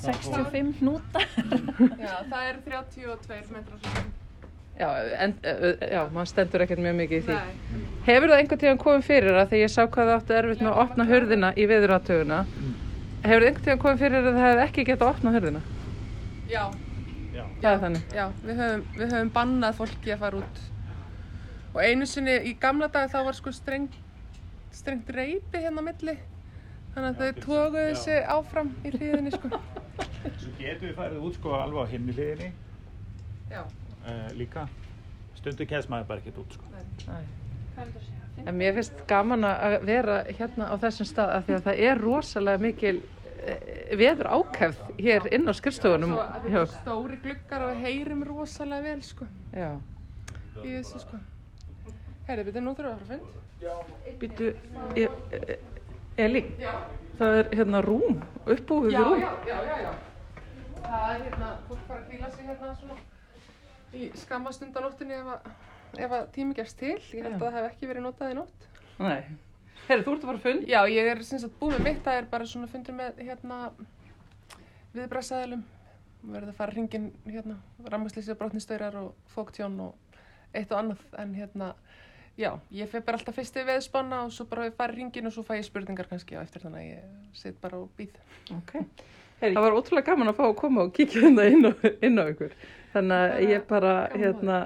65 0.00 0.74
hnúta. 0.80 1.20
Já, 2.00 2.14
það 2.30 2.44
er 2.48 2.60
32 2.64 3.50
metrar 3.52 3.78
sem. 3.84 4.12
Já, 4.80 4.88
en, 5.20 5.34
já, 5.44 6.00
maður 6.14 6.28
stendur 6.30 6.62
ekkert 6.64 6.80
mjög 6.80 6.94
mikið 7.02 7.18
í 7.18 7.24
því. 7.26 7.34
Nei. 7.36 7.80
Hefur 8.06 8.30
það 8.32 8.38
einhvern 8.40 8.60
tíðan 8.62 8.78
komið 8.80 9.02
fyrir 9.10 9.36
að 9.36 9.50
þegar 9.50 9.60
ég 9.66 9.72
sá 9.74 9.80
hvað 9.84 10.08
það 10.10 10.12
áttu 10.16 10.36
erfitt 10.38 10.62
með 10.64 10.70
að 10.70 10.78
opna 10.84 11.06
hurðina 11.10 11.50
í 11.60 11.66
viðuratöguna, 11.68 12.38
hefur 13.26 13.44
það 13.44 13.48
einhvern 13.50 13.66
tíðan 13.66 13.82
komið 13.84 14.00
fyrir 14.04 14.20
að 14.20 14.38
það 14.38 14.46
hefði 14.48 14.64
ekki 14.64 14.84
getað 14.88 15.04
að 15.06 15.12
opna 15.14 15.34
hurðina? 15.36 15.62
Já, 16.50 16.62
Já. 17.30 17.44
Það 17.60 17.70
er 17.74 17.82
þannig. 17.84 18.06
já, 18.16 18.24
við 18.46 18.62
höfum, 18.62 18.80
við 18.96 19.12
höfum 19.14 19.28
bannað 19.36 19.76
fólki 19.78 20.14
að 20.14 20.22
fara 20.24 20.40
út. 20.40 20.62
Og 21.70 21.78
einu 21.84 22.08
sinni 22.10 22.32
í 22.50 22.54
gamla 22.58 22.88
dag 22.90 23.12
þá 23.12 23.18
var 23.28 23.36
sko 23.38 23.52
strengt, 23.54 23.94
strengt 24.74 25.12
reypi 25.14 25.60
hérna 25.62 25.84
á 25.84 25.88
milli. 25.90 26.16
Þannig 26.96 27.10
að 27.12 27.20
þau 27.20 27.44
tókuðu 27.44 27.92
sig 28.00 28.24
áfram 28.34 28.72
í 28.82 28.90
hliðinni 28.96 29.30
sko. 29.36 29.52
Svo 30.40 30.50
getum 30.58 30.88
við 30.88 30.96
farið 30.98 31.22
út 31.28 31.36
sko 31.38 31.52
alveg 31.54 31.86
á 31.86 31.92
himni 31.92 32.16
hliðinni 32.16 32.48
Já, 33.52 33.62
uh, 34.10 34.26
líka. 34.36 34.66
Stundu 35.38 35.66
kæðs 35.68 35.88
maður 35.88 36.10
bara 36.10 36.22
ekkert 36.22 36.42
út 36.42 36.56
sko. 36.58 36.64
En 38.46 38.56
mér 38.56 38.76
finnst 38.76 39.00
gaman 39.08 39.44
að 39.46 39.78
vera 39.88 40.20
hérna 40.28 40.68
á 40.72 40.74
þessum 40.80 41.08
stað 41.08 41.32
af 41.36 41.46
því 41.46 41.56
að 41.56 41.66
það 41.66 41.82
er 41.88 42.00
rosalega 42.00 42.62
mikil 42.62 42.94
eh, 43.00 43.90
veður 44.00 44.30
ákæfð 44.36 44.80
hér 45.00 45.28
inn 45.36 45.48
á 45.48 45.52
skrifstofunum. 45.56 46.14
stóri 46.76 47.18
gluggar 47.24 47.66
og 47.68 47.82
heyrim 47.84 48.24
rosalega 48.28 48.86
vel 48.88 49.02
sko. 49.04 49.28
Já. 49.52 49.70
Í 50.60 50.76
þessu 50.76 51.02
sko. 51.04 51.20
Herri, 52.28 52.46
byrju, 52.48 52.64
nú 52.64 52.74
þurfum 52.78 52.90
við 52.90 52.94
að 52.94 52.98
fara 53.00 53.06
að 53.06 53.12
fund. 53.12 53.40
Býtu, 54.20 54.52
Elín, 56.20 56.52
það 57.18 57.38
er 57.40 57.50
hérna 57.60 57.80
rúm, 57.84 58.20
uppbúið 58.46 58.96
rúm. 58.96 59.20
já, 59.20 59.32
já, 59.48 59.58
já, 59.68 59.76
já. 59.84 59.92
Það 60.84 61.08
er 61.14 61.24
hérna, 61.26 61.50
fólk 61.68 61.82
fara 61.88 62.00
að 62.00 62.06
kvíla 62.08 62.30
sig 62.34 62.48
hérna 62.48 62.74
svona 62.80 62.96
í 63.96 64.10
skamma 64.22 64.52
stund 64.54 64.76
á 64.76 64.80
nóttinni 64.84 65.18
ef 65.18 65.30
að, 65.34 65.50
ef 66.06 66.16
að 66.18 66.26
tími 66.36 66.56
gefst 66.58 66.78
til. 66.80 66.96
Ég 67.16 67.26
held 67.26 67.38
að 67.38 67.46
það 67.46 67.56
hef 67.58 67.70
ekki 67.72 67.90
verið 67.90 68.06
notað 68.06 68.34
í 68.34 68.38
nótt. 68.38 68.68
Nei. 69.00 69.22
Herri, 69.88 70.04
þú 70.06 70.12
ert 70.14 70.22
að 70.22 70.28
fara 70.28 70.38
að 70.38 70.44
fund? 70.46 70.68
Já, 70.70 70.80
ég 70.92 71.08
er 71.10 71.22
sem 71.26 71.40
sagt 71.42 71.56
búið 71.58 71.78
með 71.78 71.86
mitt, 71.88 72.02
það 72.04 72.18
er 72.20 72.30
bara 72.30 72.46
svona 72.46 72.70
fundur 72.70 72.96
með 72.98 73.22
hérna 73.24 73.60
viðbræðsæðilum 74.94 75.64
verður 76.20 76.52
að 76.52 76.58
fara 76.58 76.74
hringin 76.74 77.08
hérna, 77.24 77.56
rammarslýsið 77.86 78.38
brotnistöyrar 78.40 78.98
og 79.00 79.32
fóktjón 79.34 79.78
og 79.86 80.18
eitt 80.56 80.72
og 80.72 80.80
annað 80.80 81.04
en 81.22 81.32
hérna, 81.36 81.70
já, 82.38 82.50
ég 82.74 82.90
fyrir 82.90 83.06
bara 83.06 83.20
alltaf 83.20 83.38
fyrst 83.38 83.56
í 83.56 83.64
veðspanna 83.68 84.24
og 84.26 84.34
svo 84.34 84.46
bara 84.50 84.68
fara 84.76 84.96
hringin 84.96 85.30
og 85.30 85.34
svo 85.34 85.44
fæ 85.46 85.56
ég 85.58 85.66
spurningar 85.68 86.10
kannski 86.10 86.36
á 86.36 86.44
eftir 86.44 86.64
þannig 86.66 86.82
að 86.82 86.90
ég 86.90 87.38
sitt 87.40 87.60
bara 87.62 87.80
og 87.80 87.90
býð. 87.98 88.18
Ok, 88.58 88.76
Heyri, 88.76 89.08
það 89.40 89.62
var 89.64 89.78
ótrúlega 89.78 90.10
gaman 90.10 90.32
að 90.32 90.38
fá 90.40 90.44
að 90.48 90.58
koma 90.60 90.84
og 90.86 90.92
kíkja 90.96 91.24
hérna 91.24 91.48
inn 91.48 91.72
inn 92.06 92.20
á 92.20 92.24
ykkur 92.28 92.52
þannig 92.92 93.24
að 93.24 93.50
ég 93.54 93.66
bara 93.70 93.94
hérna 94.14 94.60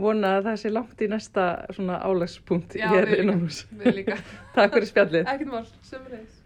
vona 0.00 0.36
að 0.38 0.48
það 0.48 0.58
sé 0.62 0.72
langt 0.72 1.02
í 1.04 1.08
næsta 1.10 1.46
svona 1.76 2.00
álagspunkt 2.04 2.76
Já, 2.78 2.88
hér 2.94 3.12
inn 3.20 3.32
á 3.32 3.36
hús. 3.36 3.62
Takk 4.54 4.76
fyrir 4.76 4.88
spjallið. 4.88 5.28
Ekkert 5.28 5.52
mál, 5.52 5.66
sömulegis. 5.84 6.38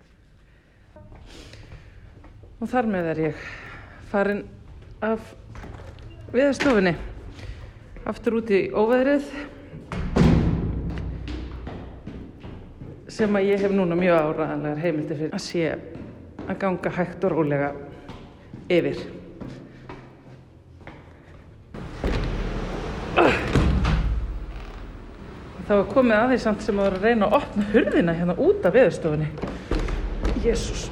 Og 2.58 2.70
þar 2.70 2.90
með 2.90 3.10
er 3.12 3.22
ég 3.28 3.48
farin 4.10 4.44
af 5.04 5.34
viðstofinni 6.34 6.94
aftur 8.08 8.40
út 8.40 8.52
í 8.54 8.66
óveðrið 8.74 9.26
sem 13.14 13.36
að 13.38 13.50
ég 13.52 13.62
hef 13.62 13.74
núna 13.74 13.98
mjög 13.98 14.16
áraðanlegar 14.18 14.80
heimildi 14.82 15.18
fyrir 15.18 15.36
að 15.36 15.44
sé 15.44 15.68
að 16.48 16.58
ganga 16.60 16.92
hægt 16.96 17.24
og 17.24 17.34
rólega 17.34 17.72
yfir. 18.72 19.04
Það 25.64 25.78
var 25.78 25.86
komið 25.94 26.16
að 26.18 26.30
því 26.32 26.38
samt 26.42 26.64
sem 26.66 26.80
að 26.84 26.98
reyna 27.00 27.28
að 27.30 27.36
opna 27.38 27.68
hurðina 27.72 28.16
hérna 28.18 28.36
út 28.36 28.66
af 28.68 28.74
viðstofinni. 28.76 29.30
Jésús. 30.44 30.88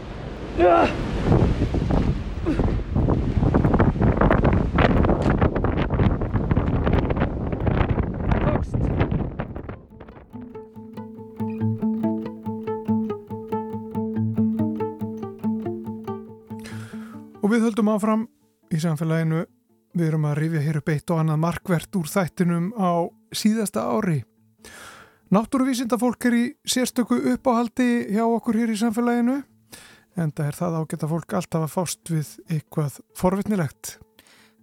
Höldum 17.92 17.98
áfram 17.98 18.28
í 18.72 18.78
samfélaginu. 18.80 19.46
Við 19.92 20.08
erum 20.08 20.24
að 20.24 20.38
rifja 20.38 20.60
hér 20.64 20.78
upp 20.80 20.88
eitt 20.88 21.10
og 21.10 21.18
annað 21.20 21.40
markvert 21.42 21.96
úr 21.96 22.08
þættinum 22.08 22.72
á 22.72 23.04
síðasta 23.32 23.84
ári. 23.84 24.24
Náttúruvísinda 25.32 25.98
fólk 26.00 26.24
er 26.24 26.36
í 26.36 26.44
sérstöku 26.64 27.18
uppáhaldi 27.34 28.08
hjá 28.12 28.24
okkur 28.24 28.56
hér 28.56 28.72
í 28.72 28.78
samfélaginu. 28.80 29.42
En 30.16 30.32
það 30.32 30.46
er 30.46 30.56
það 30.56 30.78
ágæta 30.80 31.08
fólk 31.08 31.34
alltaf 31.36 31.66
að 31.66 31.72
fást 31.72 32.12
við 32.12 32.32
eitthvað 32.48 32.98
forvitnilegt. 33.16 33.98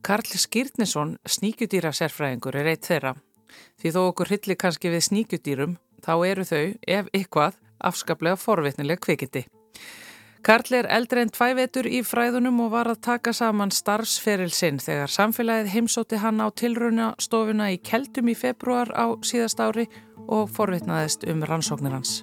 Karl 0.02 0.26
Skýrnisson, 0.26 1.18
sníkjudýra 1.26 1.92
sérfræðingur, 1.94 2.56
er 2.56 2.74
eitt 2.74 2.90
þeirra. 2.90 3.16
Því 3.82 3.94
þó 3.94 4.02
okkur 4.08 4.34
hilli 4.34 4.56
kannski 4.56 4.90
við 4.90 5.06
sníkjudýrum, 5.10 5.78
þá 6.06 6.14
eru 6.26 6.46
þau, 6.46 6.66
ef 6.88 7.10
ykkvað, 7.14 7.58
afskaplega 7.78 8.40
forvitnileg 8.40 9.02
kvikindi. 9.02 9.46
Karl 10.40 10.72
er 10.72 10.88
eldri 10.88 11.20
en 11.26 11.32
tvævetur 11.36 11.88
í 11.92 12.00
fræðunum 12.08 12.62
og 12.64 12.70
var 12.72 12.88
að 12.88 13.02
taka 13.04 13.34
saman 13.36 13.74
starfsferil 13.76 14.54
sinn 14.56 14.80
þegar 14.80 15.12
samfélagið 15.12 15.74
heimsóti 15.74 16.20
hann 16.24 16.40
á 16.40 16.48
tilraunastofuna 16.56 17.68
í 17.76 17.80
Keldum 17.84 18.32
í 18.32 18.36
februar 18.40 18.88
á 18.96 19.20
síðast 19.20 19.60
ári 19.60 19.90
og 20.32 20.48
forvitnaðist 20.56 21.28
um 21.28 21.44
rannsóknir 21.44 21.98
hans. 21.98 22.22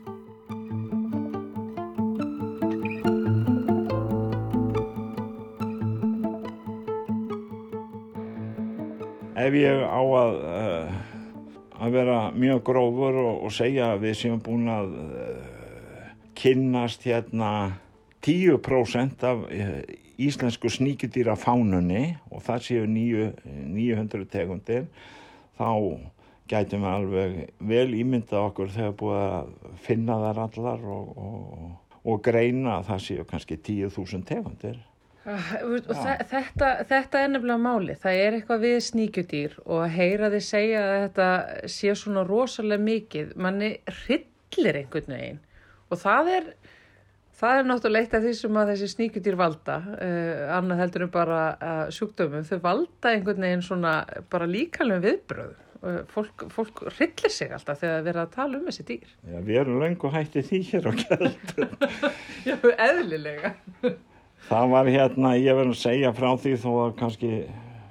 Ef 9.36 9.60
ég 9.60 9.84
á 9.84 10.00
að, 10.00 10.36
uh, 10.56 11.00
að 11.84 11.98
vera 12.00 12.20
mjög 12.32 12.64
grófur 12.72 13.24
og, 13.26 13.42
og 13.44 13.52
segja 13.52 13.92
að 13.92 14.06
við 14.08 14.22
séum 14.24 14.40
búin 14.40 14.70
að 14.72 14.94
uh, 15.04 16.14
kynnast 16.32 17.04
hérna 17.04 17.50
10% 18.24 19.24
af 19.28 19.44
uh, 19.44 19.78
íslensku 20.16 20.70
sníkjudýra 20.72 21.36
fánunni 21.36 22.16
og 22.30 22.42
það 22.46 22.66
séu 22.68 22.88
9, 22.88 23.30
900 23.74 24.28
tegundir, 24.32 24.86
þá 25.58 25.70
gætum 26.48 26.84
við 26.86 26.92
alveg 26.92 27.38
vel 27.58 27.88
ímynda 27.98 28.42
okkur 28.48 28.70
þegar 28.72 28.98
búið 29.00 29.22
að 29.22 29.54
finna 29.86 30.18
þar 30.22 30.42
allar 30.46 30.84
og, 30.96 31.08
og, 31.16 31.72
og 32.06 32.20
greina 32.24 32.78
að 32.78 32.92
það 32.92 33.02
séu 33.06 33.26
kannski 33.28 33.58
10.000 33.58 34.28
tegundir. 34.28 34.78
Ah, 35.26 35.48
þetta, 36.30 36.68
þetta 36.86 37.18
er 37.18 37.32
nefnilega 37.32 37.58
máli. 37.58 37.96
Það 37.98 38.20
er 38.22 38.36
eitthvað 38.36 38.60
við 38.62 38.76
sníkjudýr 38.86 39.56
og 39.64 39.80
að 39.82 39.96
heyra 39.96 40.30
þið 40.30 40.44
segja 40.46 40.84
að 40.84 41.00
þetta 41.02 41.30
sé 41.74 41.94
svona 41.98 42.22
rosalega 42.28 42.86
mikið. 42.86 43.32
Manni 43.42 43.72
hryllir 43.90 44.78
einhvern 44.82 45.16
veginn 45.16 45.42
og 45.90 46.00
það 46.02 46.30
er, 46.36 46.46
það 47.40 47.58
er 47.58 47.68
náttúrulega 47.68 48.06
eitt 48.06 48.16
af 48.16 48.24
því 48.24 48.32
sem 48.38 48.58
að 48.60 48.72
þessi 48.72 48.88
sníkjudýr 48.94 49.38
valda. 49.40 49.76
Uh, 49.96 50.42
annað 50.56 50.82
heldur 50.84 51.06
en 51.06 51.12
bara 51.14 51.42
uh, 51.56 51.84
sjúkdömum. 51.94 52.48
Þau 52.48 52.58
valda 52.64 53.12
einhvern 53.12 53.46
veginn 53.46 53.64
svona 53.66 53.94
bara 54.32 54.48
líkalum 54.50 55.04
viðbröðum. 55.04 55.62
Uh, 55.76 56.00
fólk, 56.10 56.46
fólk 56.50 56.82
hryllir 56.96 57.32
sig 57.32 57.52
alltaf 57.52 57.82
þegar 57.82 57.98
það 57.98 58.08
verið 58.08 58.22
að 58.22 58.34
tala 58.38 58.58
um 58.58 58.70
þessi 58.70 58.86
dýr. 58.88 59.14
Já, 59.28 59.38
við 59.44 59.60
erum 59.60 59.82
löngu 59.84 60.12
hætti 60.14 60.44
því 60.48 60.62
hér 60.70 60.88
á 60.88 60.92
kjeld. 61.02 61.54
Já, 62.48 62.56
eðlilega. 62.88 63.52
Það 64.46 64.72
var 64.72 64.88
hérna, 64.94 65.36
ég 65.36 65.56
verður 65.58 65.74
að 65.74 65.80
segja 65.82 66.12
frá 66.16 66.28
því 66.38 66.56
þó 66.62 66.70
að 66.86 66.98
kannski 67.00 67.30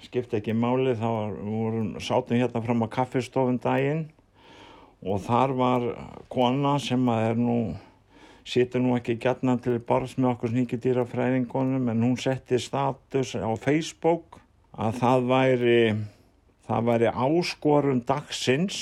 skipta 0.06 0.40
ekki 0.40 0.54
máli, 0.56 0.94
þá 0.98 1.08
var, 1.08 1.34
vorum, 1.44 1.88
sátum 2.04 2.40
hérna 2.40 2.62
fram 2.64 2.86
á 2.86 2.88
kaffistofun 2.94 3.60
daginn 3.62 4.06
og 5.06 5.22
þar 5.25 5.54
var 5.58 5.88
kona 6.32 6.78
sem 6.82 7.02
að 7.12 7.28
er 7.30 7.42
nú, 7.42 7.58
situr 8.46 8.84
nú 8.84 8.94
ekki 8.98 9.18
gætna 9.22 9.58
til 9.62 9.80
borðs 9.82 10.16
með 10.20 10.32
okkur 10.36 10.52
sníkjudýrafræðingunum 10.54 11.90
en 11.92 12.04
hún 12.06 12.18
setti 12.22 12.60
status 12.62 13.34
á 13.34 13.50
Facebook 13.58 14.40
að 14.78 15.00
það 15.02 15.28
væri, 15.32 15.80
það 16.68 16.90
væri 16.92 17.12
áskorun 17.25 18.04
dagsins 18.06 18.80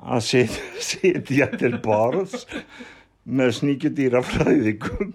að 0.00 0.24
sit, 0.30 0.56
sitja 0.88 1.50
til 1.58 1.74
borðs 1.84 2.46
með 3.26 3.52
sníkjudýrafræðingum 3.60 5.12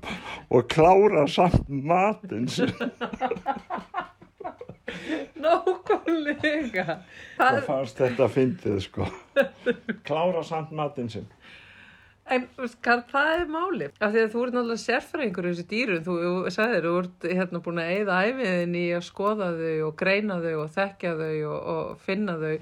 og 0.51 0.67
klára 0.69 1.25
samt 1.31 1.69
matinn 1.69 2.49
sinn. 2.51 2.73
Nákvæmlega. 5.41 6.97
og 7.39 7.61
fannst 7.65 7.97
þetta 7.97 8.27
fyndið 8.29 8.81
sko 8.83 9.07
klára 10.07 10.43
samt 10.45 10.73
matinn 10.75 11.09
sinn 11.09 11.29
En 12.31 12.45
það 12.55 13.33
er 13.35 13.49
máli. 13.51 13.89
Af 13.99 14.13
því 14.13 14.21
að 14.21 14.29
þú 14.31 14.43
ert 14.45 14.55
náttúrulega 14.55 14.83
sérfræðingur 14.85 15.47
í 15.47 15.51
þessi 15.51 15.67
dýrum. 15.71 16.03
Þú, 16.05 16.15
sagðir, 16.55 16.87
þú 16.87 16.93
ert 17.01 17.27
hérna 17.27 17.61
búin 17.65 17.81
að 17.83 17.91
eyða 17.97 18.21
æfiðin 18.29 18.77
í 18.79 18.85
að 18.95 19.03
skoða 19.09 19.49
þau 19.57 19.73
og 19.89 19.97
greina 19.99 20.39
þau 20.45 20.55
og 20.61 20.71
þekkja 20.77 21.13
þau 21.19 21.35
og, 21.51 21.59
og 21.75 22.05
finna 22.05 22.37
þau. 22.39 22.55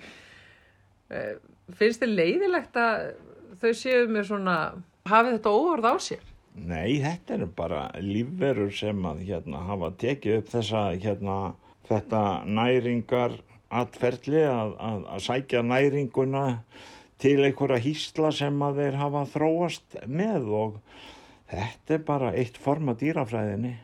Eh, 1.10 1.32
Finnst 1.78 2.02
þið 2.02 2.16
leiðilegt 2.18 2.78
að 2.82 3.04
þau 3.62 3.72
séu 3.78 4.08
með 4.10 4.24
svona, 4.32 4.58
hafið 5.06 5.36
þetta 5.38 5.54
óorð 5.54 5.86
á 5.86 5.96
sér? 6.02 6.26
nei 6.68 7.00
þetta 7.04 7.36
eru 7.38 7.48
bara 7.56 7.84
lífverur 8.04 8.72
sem 8.76 9.06
að 9.08 9.24
hérna 9.30 9.62
hafa 9.68 9.92
tekið 10.02 10.40
upp 10.40 10.50
þessa 10.54 10.84
hérna 11.00 11.38
þetta 11.90 12.24
næringar 12.46 13.38
atferðli 13.70 14.42
að, 14.50 14.74
að, 14.82 15.04
að 15.14 15.24
sækja 15.28 15.62
næringuna 15.66 16.44
til 17.20 17.38
einhverja 17.44 17.82
hýsla 17.84 18.32
sem 18.36 18.64
að 18.64 18.82
þeir 18.84 19.00
hafa 19.02 19.26
þróast 19.34 20.00
með 20.08 20.50
og 20.64 20.82
þetta 21.52 21.96
er 21.98 22.04
bara 22.08 22.34
eitt 22.38 22.58
form 22.62 22.92
af 22.94 23.00
dýrafræðinni. 23.02 23.76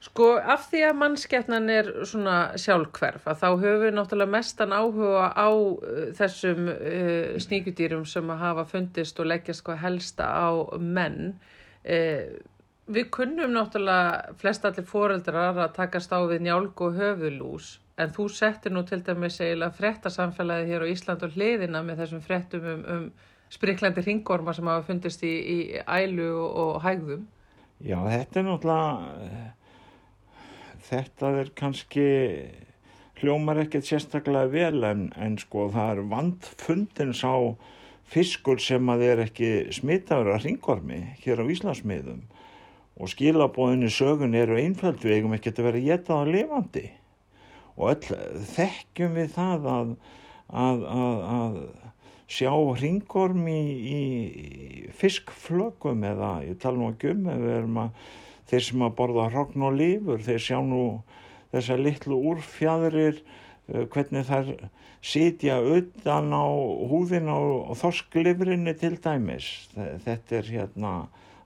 Sko, 0.00 0.38
af 0.40 0.70
því 0.70 0.80
að 0.88 0.96
mannskjarnan 0.96 1.66
er 1.74 1.88
svona 2.08 2.36
sjálfhverf, 2.56 3.26
að 3.28 3.42
þá 3.42 3.48
höfum 3.50 3.82
við 3.82 3.90
náttúrulega 3.98 4.32
mestan 4.32 4.72
áhuga 4.72 5.26
á 5.36 5.48
uh, 5.52 6.06
þessum 6.16 6.70
uh, 6.72 7.36
sníkudýrum 7.44 8.06
sem 8.08 8.32
að 8.32 8.40
hafa 8.40 8.64
fundist 8.70 9.20
og 9.20 9.28
leggjast 9.28 9.64
hvað 9.66 9.82
helsta 9.82 10.30
á 10.32 10.48
menn. 10.80 11.34
Uh, 11.84 12.32
við 12.88 13.10
kunnum 13.12 13.52
náttúrulega 13.52 14.32
flest 14.40 14.64
allir 14.64 14.88
foreldrar 14.88 15.60
að 15.66 15.76
takast 15.76 16.16
á 16.16 16.20
við 16.32 16.46
njálg 16.48 16.80
og 16.80 16.96
höfuðlús, 16.96 17.74
en 18.00 18.14
þú 18.14 18.26
settir 18.32 18.72
nú 18.72 18.82
til 18.88 19.02
dæmis 19.04 19.40
eiginlega 19.40 19.76
frettasamfélagið 19.76 20.72
hér 20.72 20.84
á 20.86 20.92
Ísland 20.92 21.26
og 21.26 21.36
hliðina 21.36 21.82
með 21.84 22.02
þessum 22.04 22.24
frettum 22.24 22.66
um, 22.72 22.86
um 22.94 23.04
spriklandi 23.50 24.04
ringorma 24.06 24.54
sem 24.54 24.68
hafa 24.70 24.86
fundist 24.86 25.24
í, 25.26 25.30
í 25.30 25.58
ælu 25.84 26.28
og, 26.30 26.50
og 26.62 26.82
hægðum. 26.84 27.26
Já, 27.80 27.96
þetta 28.04 28.40
er 28.40 28.46
náttúrulega, 28.46 29.44
þetta 30.90 31.32
er 31.40 31.52
kannski, 31.58 32.06
hljómar 33.20 33.62
ekkert 33.64 33.88
sérstaklega 33.88 34.52
vel 34.52 34.84
en, 34.86 35.08
en 35.16 35.38
sko 35.40 35.68
það 35.74 35.94
er 35.94 36.10
vandfundin 36.12 37.14
sá 37.16 37.32
fiskur 38.10 38.60
sem 38.62 38.88
að 38.90 39.06
er 39.06 39.24
ekki 39.26 39.50
smitaður 39.74 40.34
að 40.34 40.46
ringormi 40.48 41.00
hér 41.24 41.42
á 41.42 41.44
Íslandsmiðum 41.52 42.22
og 43.00 43.10
skilabóðinni 43.12 43.90
sögun 43.92 44.36
eru 44.36 44.58
einföld 44.60 45.00
við 45.04 45.18
eigum 45.18 45.36
ekki 45.36 45.54
að 45.54 45.68
vera 45.68 45.84
getað 45.84 46.20
á 46.20 46.24
lifandi 46.28 46.86
og 47.80 47.94
öll 47.94 48.42
þekkjum 48.54 49.16
við 49.16 49.30
það 49.34 49.68
að, 49.74 49.92
að, 50.64 50.82
að, 50.94 51.20
að 51.34 51.60
sjá 52.30 52.52
ringorm 52.78 53.46
í, 53.50 53.60
í 53.90 54.00
fiskflögum 55.00 56.04
eða 56.06 56.34
ég 56.46 56.60
tala 56.62 56.78
nú 56.78 56.90
ekki 56.92 57.14
um 57.16 57.80
að 57.82 57.94
þeir 58.50 58.66
sem 58.66 58.84
að 58.84 58.96
borða 58.98 59.30
hrogn 59.30 59.66
og 59.66 59.78
lífur 59.78 60.22
þeir 60.26 60.44
sjá 60.44 60.58
nú 60.66 60.82
þessar 61.54 61.82
litlu 61.82 62.18
úrfjadrir 62.32 63.18
uh, 63.22 63.86
hvernig 63.90 64.28
þær 64.28 64.52
sitja 65.00 65.56
utan 65.64 66.28
á 66.34 66.44
húðin 66.90 67.30
á 67.32 67.72
þorsklifrinni 67.80 68.74
til 68.76 68.98
dæmis. 69.00 69.48
Þetta 69.72 70.36
er 70.36 70.50
hérna 70.52 70.92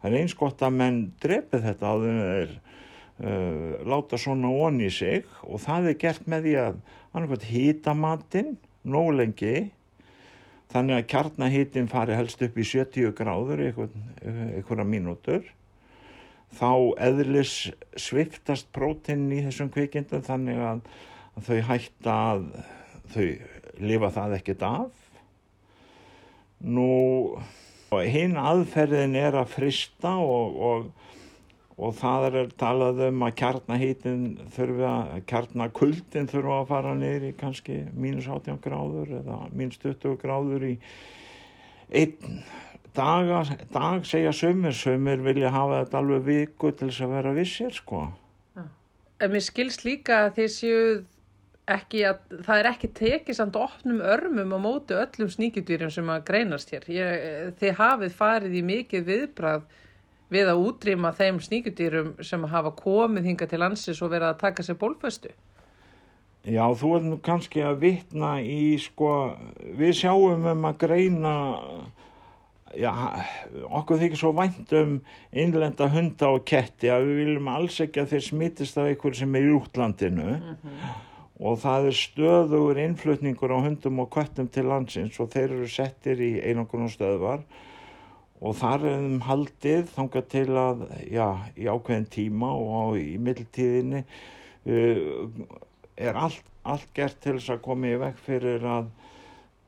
það 0.02 0.08
er 0.10 0.16
eins 0.20 0.34
gott 0.36 0.64
að 0.66 0.78
menn 0.80 0.98
drepi 1.22 1.60
þetta 1.62 1.92
á 1.92 1.94
þau 1.94 2.14
er 2.24 2.56
uh, 3.22 3.80
láta 3.86 4.18
svona 4.20 4.50
onni 4.50 4.88
í 4.88 4.92
sig 4.92 5.28
og 5.42 5.62
það 5.64 5.90
er 5.92 5.98
gert 6.02 6.28
með 6.30 6.48
því 6.48 6.54
að 6.64 7.46
hýta 7.48 7.94
matinn 7.94 8.56
nóg 8.84 9.14
lengi 9.18 9.56
þannig 10.74 10.98
að 10.98 11.08
kjarnahýtin 11.12 11.90
fari 11.90 12.16
helst 12.18 12.42
upp 12.42 12.56
í 12.58 12.66
70 12.66 13.12
gráður 13.14 13.62
einhverja 13.68 14.86
mínútur. 14.88 15.44
Þá 16.54 16.70
eðlis 17.02 17.54
sviftast 17.98 18.70
prótinn 18.74 19.28
í 19.34 19.42
þessum 19.46 19.70
kvikindum 19.74 20.22
þannig 20.26 20.60
að 20.62 20.82
þau 21.46 21.58
hætta 21.70 22.16
að 22.34 22.44
þau 23.14 23.28
lifa 23.82 24.10
það 24.14 24.36
ekkert 24.38 24.66
af. 24.66 25.00
Nú 26.64 26.90
hinn 28.02 28.38
aðferðin 28.40 29.14
er 29.18 29.36
að 29.38 29.52
frista 29.54 30.16
og, 30.18 30.58
og, 30.58 30.86
og 31.74 31.94
það 31.98 32.26
er 32.28 32.52
talað 32.58 33.00
um 33.08 33.24
að 33.26 33.36
kjarnahýtin 33.40 34.26
þurfa, 34.54 34.92
kjarnakuldin 35.30 36.28
þurfa 36.30 36.58
að 36.60 36.68
fara 36.70 36.92
niður 36.98 37.28
í 37.30 37.32
kannski 37.38 37.80
mínus 37.98 38.28
18 38.30 38.60
gráður 38.62 39.16
eða 39.20 39.40
mínus 39.50 39.80
20 39.82 40.20
gráður 40.22 40.68
í 40.68 40.74
einn 41.94 42.44
daga, 42.94 43.42
dag 43.74 44.06
segja 44.06 44.32
sömur, 44.34 44.74
sömur 44.76 45.24
vilja 45.24 45.50
hafa 45.54 45.82
þetta 45.82 45.98
alveg 46.00 46.28
viku 46.28 46.70
til 46.70 46.92
þess 46.92 47.06
að 47.06 47.16
vera 47.16 47.34
vissir 47.34 47.74
sko. 47.74 48.04
En 49.22 49.32
mér 49.32 49.42
skilst 49.42 49.84
líka 49.86 50.24
að 50.26 50.38
þessu 50.38 50.72
ekki 51.70 52.02
að, 52.06 52.18
það 52.44 52.60
er 52.60 52.68
ekki 52.68 52.90
tekið 52.98 53.38
samt 53.38 53.56
opnum 53.56 54.02
örmum 54.04 54.52
á 54.52 54.58
mótu 54.60 54.98
öllum 55.00 55.30
sníkjutýrum 55.32 55.92
sem 55.92 56.10
að 56.12 56.26
greinast 56.28 56.70
hér. 56.74 56.84
Ég, 56.92 57.54
þið 57.60 57.78
hafið 57.78 58.18
farið 58.18 58.58
í 58.58 58.62
mikið 58.68 59.06
viðbrað 59.08 59.64
við 60.34 60.50
að 60.52 60.62
útrýma 60.68 61.14
þeim 61.16 61.40
sníkjutýrum 61.42 62.14
sem 62.26 62.46
hafa 62.50 62.74
komið 62.76 63.30
hinga 63.30 63.48
til 63.50 63.60
landsins 63.62 64.02
og 64.02 64.12
verið 64.12 64.32
að 64.32 64.40
taka 64.42 64.66
sér 64.66 64.78
bólföstu. 64.80 65.32
Já, 66.44 66.64
þú 66.76 66.90
er 66.98 67.04
nú 67.06 67.18
kannski 67.24 67.62
að 67.64 67.78
vitna 67.86 68.34
í, 68.44 68.74
sko, 68.82 69.10
við 69.78 69.94
sjáum 70.02 70.44
um 70.50 70.66
að 70.68 70.76
greina, 70.82 71.32
já, 72.76 72.92
okkur 73.64 74.02
þykir 74.02 74.20
svo 74.20 74.34
vænt 74.36 74.74
um 74.76 74.98
innlenda 75.32 75.88
hunda 75.94 76.34
og 76.36 76.44
ketti 76.50 76.92
að 76.92 77.08
við 77.08 77.22
viljum 77.22 77.50
alls 77.54 77.80
ekki 77.80 78.02
að 78.02 78.12
þeir 78.12 78.28
smittist 78.28 78.76
af 78.76 78.90
einhver 78.90 79.16
sem 79.16 79.40
er 79.40 79.48
í 79.48 79.56
útlandinu. 79.56 80.30
Mm 80.36 80.54
-hmm 80.60 80.94
og 81.42 81.58
það 81.62 81.88
er 81.88 81.96
stöðugur 81.98 82.80
innflutningur 82.80 83.54
á 83.54 83.58
hundum 83.64 84.02
og 84.04 84.10
köttum 84.14 84.48
til 84.52 84.68
landsins 84.70 85.18
og 85.20 85.32
þeir 85.32 85.56
eru 85.56 85.68
settir 85.70 86.20
í 86.22 86.32
einangrunum 86.40 86.92
stöðvar 86.92 87.42
og 88.44 88.56
þar 88.58 88.82
er 88.84 88.98
þeim 89.00 89.20
haldið 89.24 89.86
þangað 89.94 90.26
til 90.34 90.48
að, 90.60 90.82
já, 91.08 91.28
í 91.56 91.68
ákveðin 91.70 92.10
tíma 92.12 92.50
og 92.52 92.74
á, 92.76 92.84
í 93.00 93.14
middeltíðinni 93.24 94.02
uh, 94.04 95.46
er 95.96 96.18
allt, 96.20 96.44
allt 96.62 96.90
gert 96.96 97.20
til 97.24 97.38
þess 97.38 97.54
að 97.54 97.64
koma 97.64 97.88
í 97.88 97.98
vekk 98.02 98.20
fyrir 98.26 98.66
að 98.68 98.90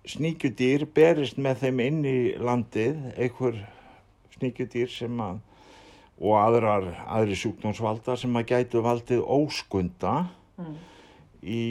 sníkjudýr 0.06 0.86
berist 0.94 1.40
með 1.40 1.64
þeim 1.64 1.82
inn 1.86 2.00
í 2.06 2.18
landið, 2.38 3.00
einhver 3.16 3.58
sníkjudýr 4.36 4.92
sem 4.92 5.22
að, 5.24 5.40
og 6.20 6.36
aðrar, 6.38 6.90
aðri 7.16 7.36
sjúkdómsvalda 7.40 8.16
sem 8.20 8.36
að 8.38 8.48
gætu 8.52 8.84
valdið 8.84 9.24
óskunda 9.24 10.14
mm. 10.60 10.76
í 11.42 11.62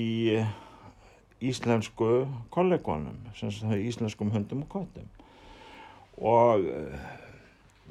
íslensku 1.45 2.25
kollegonum, 2.53 3.21
íslenskum 3.77 4.33
hundum 4.33 4.65
og 4.65 4.73
kottum 4.79 5.14
og 6.17 6.65
eh, 6.69 7.05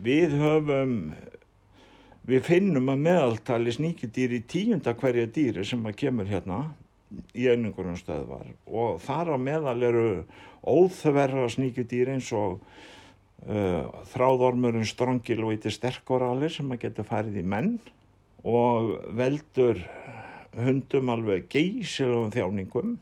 við 0.05 0.37
höfum 0.41 0.97
við 2.25 2.47
finnum 2.47 2.89
að 2.93 3.05
meðaltali 3.05 3.75
sníkjadýr 3.75 4.39
í 4.39 4.41
tíunda 4.49 4.95
hverja 4.97 5.29
dýri 5.29 5.65
sem 5.69 5.85
að 5.85 5.99
kemur 6.01 6.29
hérna 6.29 6.63
í 7.37 7.47
einingurum 7.51 7.99
stöðvar 8.01 8.49
og 8.65 9.01
þar 9.05 9.35
á 9.35 9.39
meðal 9.39 9.77
eru 9.85 10.07
óþverra 10.65 11.47
sníkjadýr 11.53 12.15
eins 12.15 12.31
og 12.35 12.63
uh, 13.45 13.85
þráðormurinn 14.15 14.89
strongil 14.89 15.43
og 15.45 15.53
eitthvað 15.53 15.77
sterkoralir 15.77 16.55
sem 16.55 16.73
að 16.73 16.87
geta 16.87 17.05
farið 17.07 17.43
í 17.43 17.47
menn 17.55 17.77
og 18.45 18.95
veldur 19.17 19.83
hundum 20.57 21.13
alveg 21.13 21.47
geysilum 21.53 22.33
þjáningum 22.35 22.97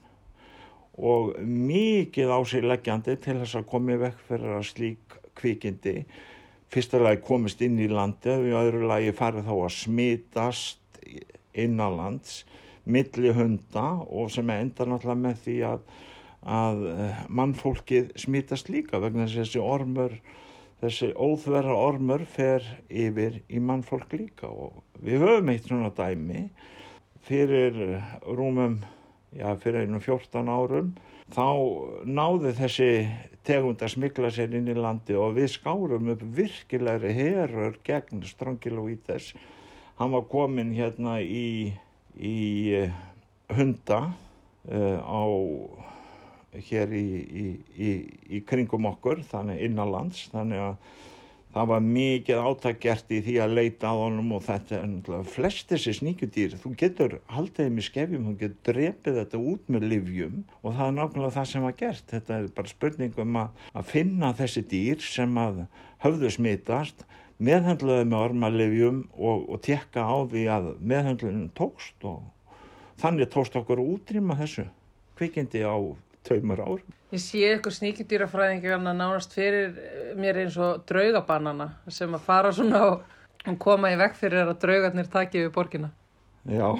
og 0.98 1.32
mikið 1.40 2.32
á 2.32 2.38
sig 2.48 2.66
leggjandi 2.66 3.16
til 3.22 3.38
þess 3.40 3.58
að 3.60 3.68
komi 3.72 3.96
vekk 4.00 4.22
fyrir 4.28 4.56
að 4.58 4.68
slík 4.68 5.16
kvikindi 5.38 5.96
fyrstulega 6.72 7.22
komist 7.24 7.62
inn 7.64 7.80
í 7.80 7.88
landi 7.88 8.32
og 8.32 8.48
í 8.48 8.56
öðru 8.56 8.88
lagi 8.90 9.14
farið 9.16 9.48
þá 9.48 9.54
að 9.56 9.74
smitast 9.76 11.00
innanlands 11.52 12.42
milli 12.84 13.32
hunda 13.36 13.86
og 14.08 14.30
sem 14.34 14.48
endar 14.52 14.90
náttúrulega 14.90 15.22
með 15.22 15.42
því 15.44 15.56
að, 15.68 15.82
að 16.60 16.86
eh, 16.92 17.26
mannfólkið 17.28 18.14
smitast 18.18 18.72
líka 18.72 19.00
vegna 19.02 19.28
þessi 19.30 19.62
ormur 19.62 20.16
þessi 20.82 21.12
óþverra 21.14 21.74
ormur 21.78 22.24
fer 22.26 22.64
yfir 22.90 23.38
í 23.46 23.60
mannfólk 23.62 24.16
líka. 24.18 24.50
Og 24.50 24.82
við 25.02 25.22
höfum 25.22 25.52
eitt 25.52 25.68
svona 25.68 25.92
dæmi 25.94 26.48
fyrir 27.22 27.78
rúmum, 28.26 28.80
já 29.36 29.48
fyrir 29.60 29.86
einum 29.86 30.02
14 30.02 30.48
árum 30.52 30.92
þá 31.32 31.46
náði 32.04 32.52
þessi 32.58 32.88
tegund 33.46 33.82
að 33.82 33.94
smikla 33.96 34.30
sér 34.32 34.54
inn 34.58 34.70
í 34.70 34.76
landi 34.76 35.16
og 35.18 35.36
við 35.38 35.54
skárum 35.56 36.10
upp 36.14 36.22
virkilegri 36.36 37.12
herur 37.16 37.78
gegn 37.86 38.22
Strangilóítes. 38.26 39.32
Hann 39.98 40.12
var 40.14 40.26
komin 40.30 40.72
hérna 40.76 41.18
í, 41.22 41.72
í 42.16 42.36
eh, 42.76 42.92
hunda 43.52 44.02
uh, 44.12 44.98
á 45.02 45.22
hér 46.68 46.92
í, 46.92 47.06
í, 47.72 47.92
í 48.36 48.42
kringum 48.46 48.86
okkur, 48.92 49.22
þannig 49.30 49.62
innanlands, 49.66 50.26
þannig 50.32 50.60
að 50.60 50.74
það 51.52 51.68
var 51.68 51.84
mikið 51.84 52.42
átakkert 52.48 53.12
í 53.12 53.20
því 53.26 53.36
að 53.44 53.54
leita 53.58 53.92
á 53.92 53.94
honum 53.98 54.32
og 54.36 54.44
þetta 54.46 54.80
er 54.80 55.26
flest 55.28 55.72
þessi 55.72 55.94
sníkjudýr, 55.98 56.56
þú 56.62 56.74
getur 56.80 57.16
haldið 57.32 57.78
í 57.78 57.86
skefjum, 57.86 58.28
þú 58.30 58.34
getur 58.40 58.72
drepið 58.72 59.18
þetta 59.20 59.40
út 59.52 59.72
með 59.72 59.88
livjum 59.92 60.38
og 60.62 60.76
það 60.78 60.84
er 60.86 60.94
nákvæmlega 60.98 61.36
það 61.36 61.48
sem 61.52 61.66
var 61.66 61.78
gert, 61.82 62.04
þetta 62.12 62.38
er 62.38 62.52
bara 62.56 62.72
spurningum 62.72 63.40
að, 63.42 63.64
að 63.76 63.90
finna 63.92 64.32
þessi 64.38 64.64
dýr 64.72 65.04
sem 65.04 65.40
að 65.42 65.64
höfðu 66.06 66.32
smitast 66.36 67.04
meðhandlaði 67.42 68.06
með 68.08 68.24
ormalivjum 68.28 69.02
og, 69.18 69.48
og 69.50 69.60
tekka 69.66 70.06
á 70.06 70.16
því 70.30 70.46
að 70.52 70.70
meðhandlaðinu 70.80 71.50
tókst 71.58 72.06
og 72.06 72.22
þannig 73.02 73.32
tókst 73.32 73.56
okkur 73.58 73.82
útrýma 73.82 74.38
þessu 74.38 74.68
kvikindi 75.18 75.64
á 75.66 75.76
taumur 76.28 76.60
ár 76.64 76.82
Ég 77.12 77.20
sé 77.20 77.42
eitthvað 77.44 77.74
sníkjudýrafræðingarna 77.76 78.94
nánast 78.96 79.34
fyrir 79.36 79.74
mér 80.16 80.38
eins 80.46 80.54
og 80.56 80.86
draugabannana 80.88 81.66
sem 81.92 82.14
að 82.16 82.24
fara 82.24 82.52
svona 82.56 82.80
og 82.88 83.58
koma 83.60 83.90
í 83.92 83.98
vekk 84.00 84.16
fyrir 84.16 84.46
að 84.46 84.62
draugarnir 84.62 85.10
taki 85.12 85.42
við 85.42 85.50
borgina. 85.52 85.90
Já, 86.48 86.72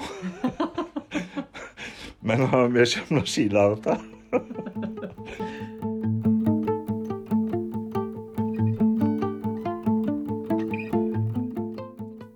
menn 2.25 2.47
hafa 2.49 2.65
mér 2.73 2.89
sem 2.89 3.19
að 3.19 3.29
síla 3.29 3.67
á 3.67 3.67
þetta. 3.75 3.99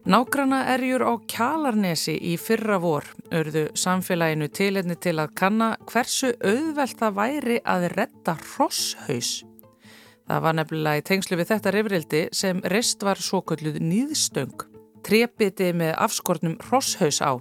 Nágrana 0.07 0.61
erjur 0.71 1.03
á 1.03 1.19
Kjalarnesi 1.27 2.13
í 2.31 2.37
fyrra 2.39 2.77
vor 2.79 3.03
örðu 3.35 3.65
samfélaginu 3.75 4.47
tilenni 4.55 4.95
til 5.03 5.17
að 5.19 5.33
kanna 5.35 5.67
hversu 5.89 6.29
auðvelt 6.39 6.95
það 7.01 7.17
væri 7.17 7.57
að 7.67 7.89
retta 7.91 8.37
rosshaus. 8.53 9.43
Það 10.23 10.41
var 10.47 10.57
nefnilega 10.61 11.01
í 11.01 11.05
tengslu 11.11 11.41
við 11.41 11.51
þetta 11.51 11.75
rifrildi 11.75 12.23
sem 12.31 12.63
rest 12.71 13.03
var 13.03 13.19
svo 13.19 13.43
kölluð 13.51 13.81
nýðstöng, 13.83 14.63
trepiti 15.03 15.73
með 15.75 15.97
afskortnum 16.07 16.55
rosshaus 16.71 17.19
á, 17.19 17.35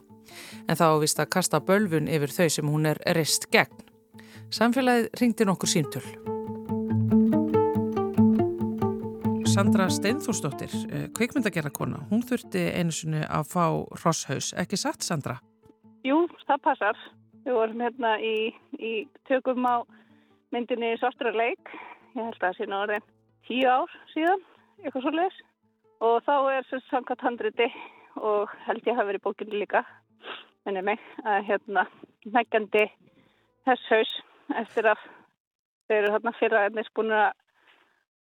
en 0.66 0.74
þá 0.74 0.88
vist 1.04 1.22
að 1.22 1.36
kasta 1.38 1.62
bölfun 1.62 2.10
yfir 2.10 2.34
þau 2.34 2.48
sem 2.50 2.72
hún 2.74 2.90
er 2.90 2.98
rest 3.14 3.46
gegn. 3.54 3.78
Samfélagið 4.50 5.14
ringdi 5.22 5.46
nokkur 5.46 5.70
símtöl. 5.70 6.35
Sandra 9.56 9.86
Steinþórsdóttir, 9.88 10.68
eh, 10.92 11.04
kvikmyndagerðarkona. 11.16 11.96
Hún 12.10 12.20
þurfti 12.28 12.60
einu 12.76 12.92
sinni 12.92 13.22
að 13.24 13.44
fá 13.48 13.64
rosshaus. 14.02 14.52
Ekki 14.52 14.76
satt, 14.76 15.00
Sandra? 15.00 15.38
Jú, 16.04 16.28
það 16.44 16.58
passar. 16.66 16.98
Við 17.46 17.54
vorum 17.56 17.80
hérna 17.80 18.10
í, 18.20 18.52
í 18.76 19.08
tökum 19.24 19.64
á 19.64 19.80
myndinni 20.52 20.90
Svarturarleik. 21.00 21.72
Ég 22.12 22.20
held 22.20 22.36
að 22.36 22.44
það 22.44 22.56
sé 22.58 22.66
náður 22.68 22.92
en 22.98 23.06
tíu 23.48 23.64
ár 23.64 23.94
síðan, 24.12 24.44
eitthvað 24.84 25.06
svo 25.06 25.14
leiðis. 25.16 25.40
Og 26.04 26.20
þá 26.28 26.36
er 26.52 26.68
sem 26.68 26.84
samkvæmt 26.90 27.24
handriti 27.24 27.70
og 28.20 28.52
held 28.66 28.84
ég 28.84 28.92
að 28.92 29.00
hafa 29.00 29.08
verið 29.08 29.24
bókinu 29.24 29.56
líka, 29.56 29.86
minnið 30.66 30.84
mig, 30.84 31.00
að 31.24 31.48
hérna 31.48 31.86
neggandi 32.28 32.84
hesshaus 33.64 34.12
eftir 34.52 34.92
að 34.92 35.00
þeir 35.88 36.02
eru 36.02 36.12
hérna 36.12 36.36
fyrra 36.42 36.66
ennist 36.68 36.92
búin 36.92 37.16
að 37.16 37.32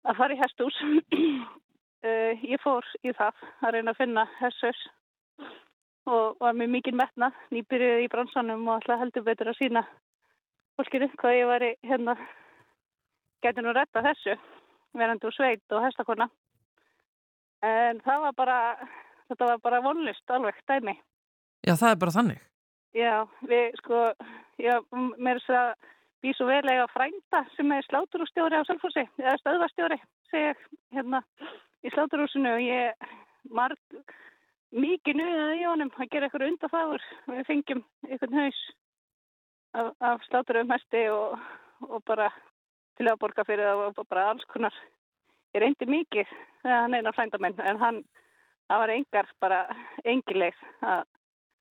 að 0.07 0.17
fara 0.19 0.35
í 0.35 0.41
hestús 0.41 0.77
uh, 0.85 2.33
ég 2.53 2.61
fór 2.63 2.87
í 3.05 3.13
það 3.17 3.43
að 3.61 3.75
reyna 3.77 3.93
að 3.93 4.01
finna 4.01 4.27
hessus 4.39 4.83
og 6.09 6.39
var 6.41 6.57
með 6.57 6.73
mikið 6.77 6.97
metna 6.97 7.31
nýbyrjuði 7.53 8.07
í 8.07 8.11
bransanum 8.11 8.67
og 8.67 8.79
alltaf 8.79 9.03
heldur 9.03 9.27
betur 9.27 9.51
að 9.51 9.59
sína 9.59 9.85
fólkinu 10.79 11.11
hvað 11.21 11.37
ég 11.37 11.51
var 11.51 11.65
í 11.67 11.71
hérna 11.85 12.17
geti 13.45 13.61
nú 13.61 13.73
retta 13.75 14.03
þessu 14.05 14.37
verandi 14.97 15.29
úr 15.29 15.35
sveit 15.35 15.75
og 15.75 15.85
hestakonna 15.85 16.27
en 17.61 18.01
það 18.05 18.25
var 18.25 18.37
bara 18.37 18.59
þetta 19.31 19.47
var 19.53 19.63
bara 19.63 19.81
vonlist 19.85 20.33
alveg 20.33 20.59
dæmi. 20.67 20.95
Já, 21.67 21.75
það 21.75 21.91
er 21.91 21.99
bara 22.03 22.15
þannig. 22.17 22.39
Já, 22.97 23.15
við 23.47 23.77
sko 23.79 23.99
já, 24.59 24.75
mér 24.91 25.39
er 25.39 25.45
þess 25.45 25.59
að 26.21 26.27
býð 26.27 26.37
svo 26.37 26.47
velega 26.47 26.87
frænda 26.93 27.45
sem 27.55 27.71
er 27.71 27.85
sláturústjóri 27.87 28.53
á 28.53 28.63
Salfossi, 28.65 29.07
eða 29.17 29.37
stöðvastjóri 29.41 29.97
seg 30.29 30.57
hérna 30.93 31.23
í 31.83 31.89
sláturúsinu 31.89 32.53
og 32.53 32.61
ég 32.61 32.93
marg 33.49 33.79
mikið 34.71 35.17
nuðið 35.17 35.55
í 35.57 35.65
honum 35.65 35.91
að 35.97 36.11
gera 36.11 36.25
eitthvað 36.27 36.47
undarfáður 36.47 37.01
við 37.27 37.47
fengjum 37.47 37.83
eitthvað 38.07 38.37
haus 38.37 38.61
af, 39.73 39.91
af 39.99 40.21
sláturum 40.29 40.67
mesti 40.69 41.09
og, 41.09 41.39
og 41.89 42.03
bara 42.05 42.29
til 42.97 43.09
að 43.09 43.19
borga 43.19 43.43
fyrir 43.47 43.65
það 43.65 43.97
og 43.97 44.07
bara 44.07 44.29
alls 44.29 44.45
konar. 44.45 44.75
Ég 45.55 45.63
reyndi 45.63 45.89
mikið 45.89 46.29
þegar 46.61 46.81
hann 46.85 46.95
eina 46.95 47.11
frændamenn 47.15 47.59
en 47.65 47.81
hann, 47.81 48.03
það 48.69 48.83
var 48.83 48.95
engar 48.95 49.35
bara 49.41 49.61
engileg 50.05 50.55
að, 50.85 51.05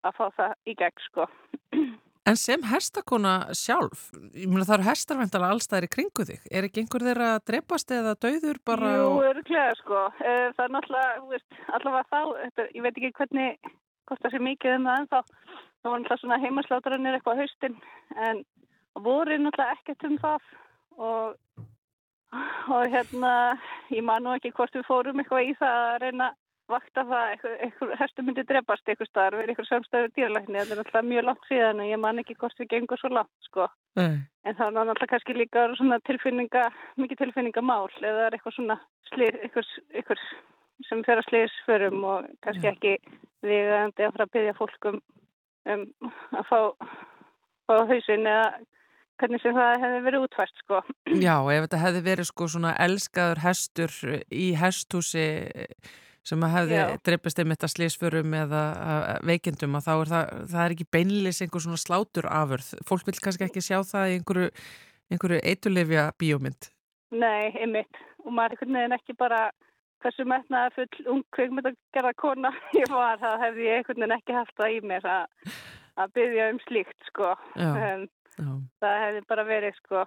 að 0.08 0.18
fá 0.18 0.28
það 0.40 0.60
í 0.66 0.78
gegn 0.80 1.08
sko 1.10 1.28
En 2.28 2.36
sem 2.36 2.64
hestakona 2.68 3.54
sjálf, 3.56 4.10
ég 4.36 4.50
meina 4.52 4.66
það 4.68 4.74
eru 4.78 4.86
hestarvendala 4.90 5.52
allstæðir 5.54 5.86
í 5.88 5.92
kringu 5.94 6.26
þig, 6.28 6.42
er 6.52 6.66
ekki 6.68 6.82
einhver 6.84 7.06
þeirra 7.08 7.28
að 7.38 7.46
drepast 7.48 7.94
eða 7.96 8.16
dauður 8.20 8.60
bara? 8.68 8.90
Jú, 8.98 9.06
öruglega 9.30 9.78
sko, 9.80 10.02
eh, 10.20 10.50
það 10.58 10.64
er 10.66 10.74
náttúrulega, 10.76 11.22
veist, 11.32 11.60
allavega 11.78 12.10
þá, 12.12 12.20
þetta, 12.42 12.66
ég 12.76 12.84
veit 12.84 13.00
ekki 13.00 13.14
hvernig, 13.22 13.72
hvort 14.10 14.26
það 14.26 14.36
sé 14.36 14.42
mikið 14.50 14.76
um 14.76 14.90
það 14.90 15.00
en 15.00 15.10
þá, 15.14 15.20
það 15.80 15.92
var 15.92 16.02
náttúrulega 16.02 16.22
svona 16.24 16.42
heimasláturannir 16.44 17.18
eitthvað 17.18 17.42
haustinn 17.44 17.80
en 18.28 18.44
voru 19.08 19.40
náttúrulega 19.40 19.78
ekkert 19.78 20.08
um 20.10 20.20
það. 20.26 20.52
Og, 20.98 21.64
og 22.76 22.92
hérna, 22.92 23.34
ég 23.94 24.04
man 24.04 24.28
nú 24.28 24.36
ekki 24.36 24.52
hvort 24.58 24.76
við 24.76 24.88
fórum 24.90 25.24
eitthvað 25.24 25.54
í 25.54 25.56
það 25.62 25.80
að 25.86 25.98
reyna 26.04 26.32
vakta 26.72 27.04
það, 27.08 27.46
eitthvað 27.64 27.94
herstu 28.02 28.26
myndi 28.26 28.44
drefast 28.48 28.90
eitthvað 28.90 29.10
starf, 29.10 29.38
verið 29.40 29.54
eitthvað 29.54 29.70
samstæður 29.70 30.14
dýralækni 30.16 30.60
þetta 30.60 30.76
er 30.76 30.82
alltaf 30.84 31.08
mjög 31.08 31.28
langt 31.28 31.48
síðan 31.48 31.82
og 31.84 31.90
ég 31.92 32.02
man 32.04 32.22
ekki 32.22 32.36
hvort 32.42 32.62
við 32.62 32.70
gengum 32.74 33.02
svo 33.02 33.12
langt 33.14 33.48
sko 33.48 33.68
Nei. 34.00 34.20
en 34.44 34.58
það 34.60 34.80
er 34.82 34.92
alltaf 34.94 35.12
kannski 35.14 35.38
líka 35.38 35.66
svona 35.80 36.00
tilfinninga, 36.10 36.68
mikið 37.00 37.24
tilfinningamál 37.24 37.88
eða 38.02 38.28
er 38.28 38.38
eitthvað 38.38 38.58
svona 38.58 38.80
slið, 39.12 39.40
eitthvað, 39.48 39.74
eitthvað 39.96 40.24
sem 40.90 41.04
fer 41.08 41.22
að 41.22 41.30
sliðis 41.30 41.60
förum 41.66 42.08
og 42.08 42.32
kannski 42.46 42.72
ekki 42.72 42.96
við 43.46 43.72
að 43.76 43.94
fara 44.02 44.28
að 44.28 44.34
byggja 44.36 44.58
fólkum 44.58 45.00
um, 45.72 45.86
að 46.36 46.50
fá, 46.50 46.60
fá 47.70 47.76
hausin 47.92 48.28
eða 48.28 48.50
hvernig 49.18 49.42
sem 49.42 49.56
það 49.56 49.80
hefði 49.82 50.02
verið 50.06 50.26
útvært 50.28 50.60
sko. 50.62 50.82
Já, 51.18 51.36
ef 51.42 51.64
þetta 51.66 51.80
hefði 51.82 52.02
verið 52.06 52.30
sko 52.30 52.50
svona 52.54 52.74
elskaður 52.86 53.42
hestur 53.46 53.96
í 54.30 54.50
hestúsi 54.60 55.26
sem 56.28 56.44
að 56.44 56.56
hefði 56.56 56.80
dreipist 57.08 57.40
einmitt 57.42 57.64
að 57.64 57.74
slísförum 57.74 58.34
eða 58.36 58.64
veikindum 59.28 59.78
að 59.80 59.86
þá 59.88 59.94
er 59.94 60.12
það, 60.12 60.34
það 60.54 60.64
er 60.64 60.76
ekki 60.76 60.90
beinlis 60.98 61.42
einhver 61.44 61.64
svona 61.64 61.80
slátur 61.82 62.28
afurð. 62.32 62.74
Fólk 62.88 63.08
vil 63.08 63.16
kannski 63.24 63.48
ekki 63.48 63.64
sjá 63.64 63.80
það 63.88 64.10
í 64.10 64.18
einhverju, 64.18 64.50
einhverju 65.14 65.40
eitulefja 65.54 66.10
bíómynd. 66.20 66.70
Nei, 67.16 67.56
einmitt. 67.56 68.04
Og 68.26 68.36
maður 68.36 68.58
er 68.58 68.58
einhvern 68.58 68.80
veginn 68.80 68.98
ekki 68.98 69.16
bara 69.20 69.42
hversu 70.04 70.28
metnaði 70.30 70.76
full 70.76 71.14
ung 71.14 71.24
kveikmynd 71.36 71.72
að 71.72 71.80
gera 71.96 72.14
kona 72.20 72.52
ég 72.80 72.92
var, 72.92 73.18
það 73.22 73.44
hefði 73.46 73.68
ég 73.70 73.80
einhvern 73.80 74.04
veginn 74.04 74.18
ekki 74.20 74.38
haft 74.38 74.56
það 74.60 74.76
í 74.76 74.82
mér 74.92 75.10
að, 75.14 75.56
að 76.04 76.14
byggja 76.20 76.52
um 76.52 76.62
slíkt, 76.68 77.10
sko. 77.12 77.34
Já, 77.56 77.72
um, 77.72 78.06
já. 78.36 78.52
Það 78.84 79.02
hefði 79.06 79.24
bara 79.32 79.48
verið, 79.48 79.82
sko. 79.84 80.06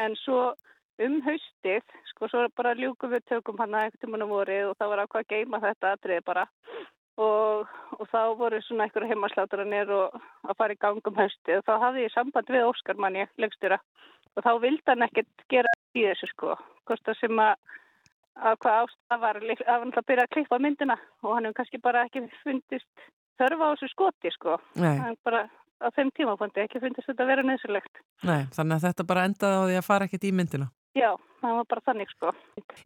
En 0.00 0.14
svo 0.20 0.40
um 1.02 1.20
haustið, 1.26 1.94
sko, 2.12 2.28
svo 2.30 2.44
bara 2.56 2.74
ljúkum 2.78 3.10
við 3.14 3.24
tökum 3.30 3.58
hann 3.58 3.74
að 3.74 3.88
eitthvað 3.88 4.04
tíma 4.04 4.28
vorið 4.30 4.68
og 4.70 4.76
það 4.78 4.92
var 4.92 5.02
ákvað 5.04 5.24
að 5.24 5.32
geima 5.32 5.62
þetta 5.64 5.94
aðrið 5.94 6.24
bara 6.28 6.44
og, 7.18 7.72
og 7.98 8.04
þá 8.10 8.20
voru 8.38 8.60
svona 8.62 8.86
einhverju 8.86 9.10
heimasláturanir 9.10 9.94
og 9.94 10.18
að 10.46 10.58
fara 10.58 10.76
í 10.76 10.82
gangum 10.82 11.18
haustið 11.18 11.60
og 11.60 11.64
þá 11.68 11.74
hafði 11.86 12.04
ég 12.06 12.14
samband 12.14 12.52
við 12.54 12.68
Óskar 12.68 13.00
manni, 13.00 13.26
leggstjóra 13.38 13.80
og 14.34 14.46
þá 14.46 14.52
vildi 14.62 14.90
hann 14.90 15.06
ekkert 15.08 15.48
gera 15.50 15.74
í 15.94 16.06
þessu 16.06 16.30
sko, 16.30 16.54
hvort 16.88 17.10
að 17.10 17.20
sem 17.22 17.42
að 17.42 17.56
að 18.34 18.56
hvað 18.64 18.80
ástað 18.84 19.20
var 19.22 19.36
að 19.38 19.68
hann 19.68 19.92
að 19.94 20.06
byrja 20.08 20.22
að 20.26 20.32
klippa 20.34 20.58
myndina 20.58 20.96
og 21.22 21.36
hann 21.36 21.46
hefur 21.46 21.58
kannski 21.60 21.78
bara 21.82 22.06
ekki 22.08 22.24
fundist 22.42 23.04
þörfa 23.38 23.68
á 23.70 23.72
þessu 23.74 23.90
skoti 23.92 24.32
sko, 24.34 24.56
bara 25.26 25.44
á 25.82 25.88
þeim 25.94 26.10
tímafondi 26.16 26.64
ekki 26.64 26.82
fundist 26.82 27.08
þetta 27.10 27.24
að 27.24 27.30
vera 27.30 27.44
nöðsulegt. 27.46 28.02
Nei, 28.26 28.46
þannig 28.54 28.76
að 28.76 28.86
þetta 28.88 29.06
bara 29.10 29.26
endaði 29.28 29.58
á 29.58 29.62
því 29.68 29.78
að 29.78 29.86
fara 29.86 30.08
ekkert 30.08 30.26
í 30.26 30.32
myndina. 30.34 30.68
Já, 30.94 31.10
það 31.42 31.56
var 31.58 31.68
bara 31.72 31.84
þannig 31.88 32.10
sko. 32.14 32.32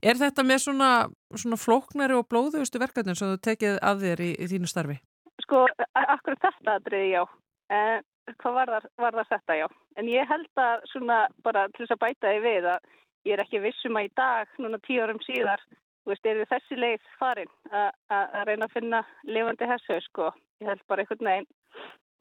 Er 0.00 0.18
þetta 0.20 0.44
með 0.46 0.62
svona, 0.64 0.90
svona 1.36 1.58
flóknari 1.60 2.16
og 2.16 2.28
blóðugustu 2.30 2.80
verkefnum 2.80 3.18
sem 3.18 3.34
þú 3.34 3.40
tekið 3.44 3.80
að 3.84 4.04
þér 4.06 4.22
í, 4.24 4.30
í 4.32 4.48
þínu 4.52 4.70
starfi? 4.70 4.96
Sko, 5.44 5.66
akkur 5.92 6.38
þetta 6.40 6.78
aðriði 6.78 7.10
já. 7.12 7.22
En 7.68 8.06
hvað 8.40 8.56
var 8.56 8.72
það, 8.74 8.86
var 9.04 9.18
það 9.18 9.34
þetta 9.34 9.58
já? 9.58 9.66
En 10.00 10.08
ég 10.08 10.30
held 10.32 10.62
að 10.62 10.86
svona 10.92 11.18
bara 11.44 11.66
til 11.74 11.84
þess 11.84 11.96
að 11.96 12.02
bæta 12.06 12.32
því 12.32 12.40
við 12.46 12.70
að 12.72 12.88
ég 13.28 13.36
er 13.36 13.44
ekki 13.44 13.60
vissum 13.62 14.00
að 14.00 14.08
í 14.08 14.10
dag, 14.16 14.56
núna 14.62 14.80
tíu 14.86 15.04
árum 15.04 15.20
síðar, 15.26 15.62
þú 16.04 16.14
veist, 16.14 16.28
er 16.30 16.42
þessi 16.48 16.78
leið 16.80 17.12
farin 17.20 17.52
að 17.74 18.42
reyna 18.48 18.68
að 18.68 18.74
finna 18.78 19.02
lifandi 19.28 19.68
hessu 19.68 20.00
sko. 20.06 20.32
Ég 20.62 20.72
held 20.72 20.84
bara 20.88 21.04
einhvern 21.04 21.28
veginn 21.28 21.50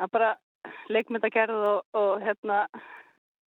að 0.04 0.14
bara 0.14 0.34
leikmyndagerð 0.92 1.68
og, 1.72 1.84
og 1.96 2.24
hérna 2.26 2.66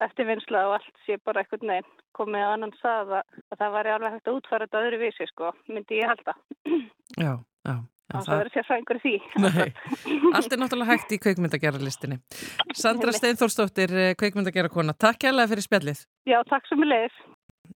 eftirvinnsla 0.06 0.64
og 0.70 0.78
allt 0.78 1.04
sé 1.06 1.18
bara 1.26 1.44
einhvern 1.44 1.72
veginn 1.74 1.92
komið 2.18 2.46
á 2.46 2.50
annan 2.54 2.74
sað 2.82 3.14
að, 3.20 3.38
að 3.52 3.62
það 3.62 3.76
væri 3.78 3.94
alveg 3.94 4.16
hægt 4.16 4.32
að 4.32 4.40
útfæra 4.40 4.68
þetta 4.68 4.82
öðru 4.86 5.00
vísi 5.04 5.30
sko, 5.30 5.54
myndi 5.70 6.02
ég 6.02 6.12
halda. 6.12 6.36
Já, 7.26 7.34
já. 7.66 7.78
Og 8.16 8.24
það 8.24 8.38
verður 8.40 8.54
sér 8.54 8.66
frængur 8.68 9.00
því. 9.04 9.14
Nei, 9.44 9.72
allt 10.38 10.54
er 10.56 10.60
náttúrulega 10.62 10.94
hægt 10.94 11.10
í 11.12 11.18
kveikmyndagerarlistinni. 11.26 12.22
Sandra 12.78 13.12
Steinþórsdóttir, 13.12 13.92
eh, 13.92 14.14
kveikmyndagerakona, 14.20 14.96
takk 14.96 15.20
kærlega 15.26 15.52
fyrir 15.52 15.66
spjallið. 15.66 16.06
Já, 16.30 16.38
takk 16.48 16.70
sem 16.70 16.80
við 16.80 16.94
leiðis. 16.94 17.18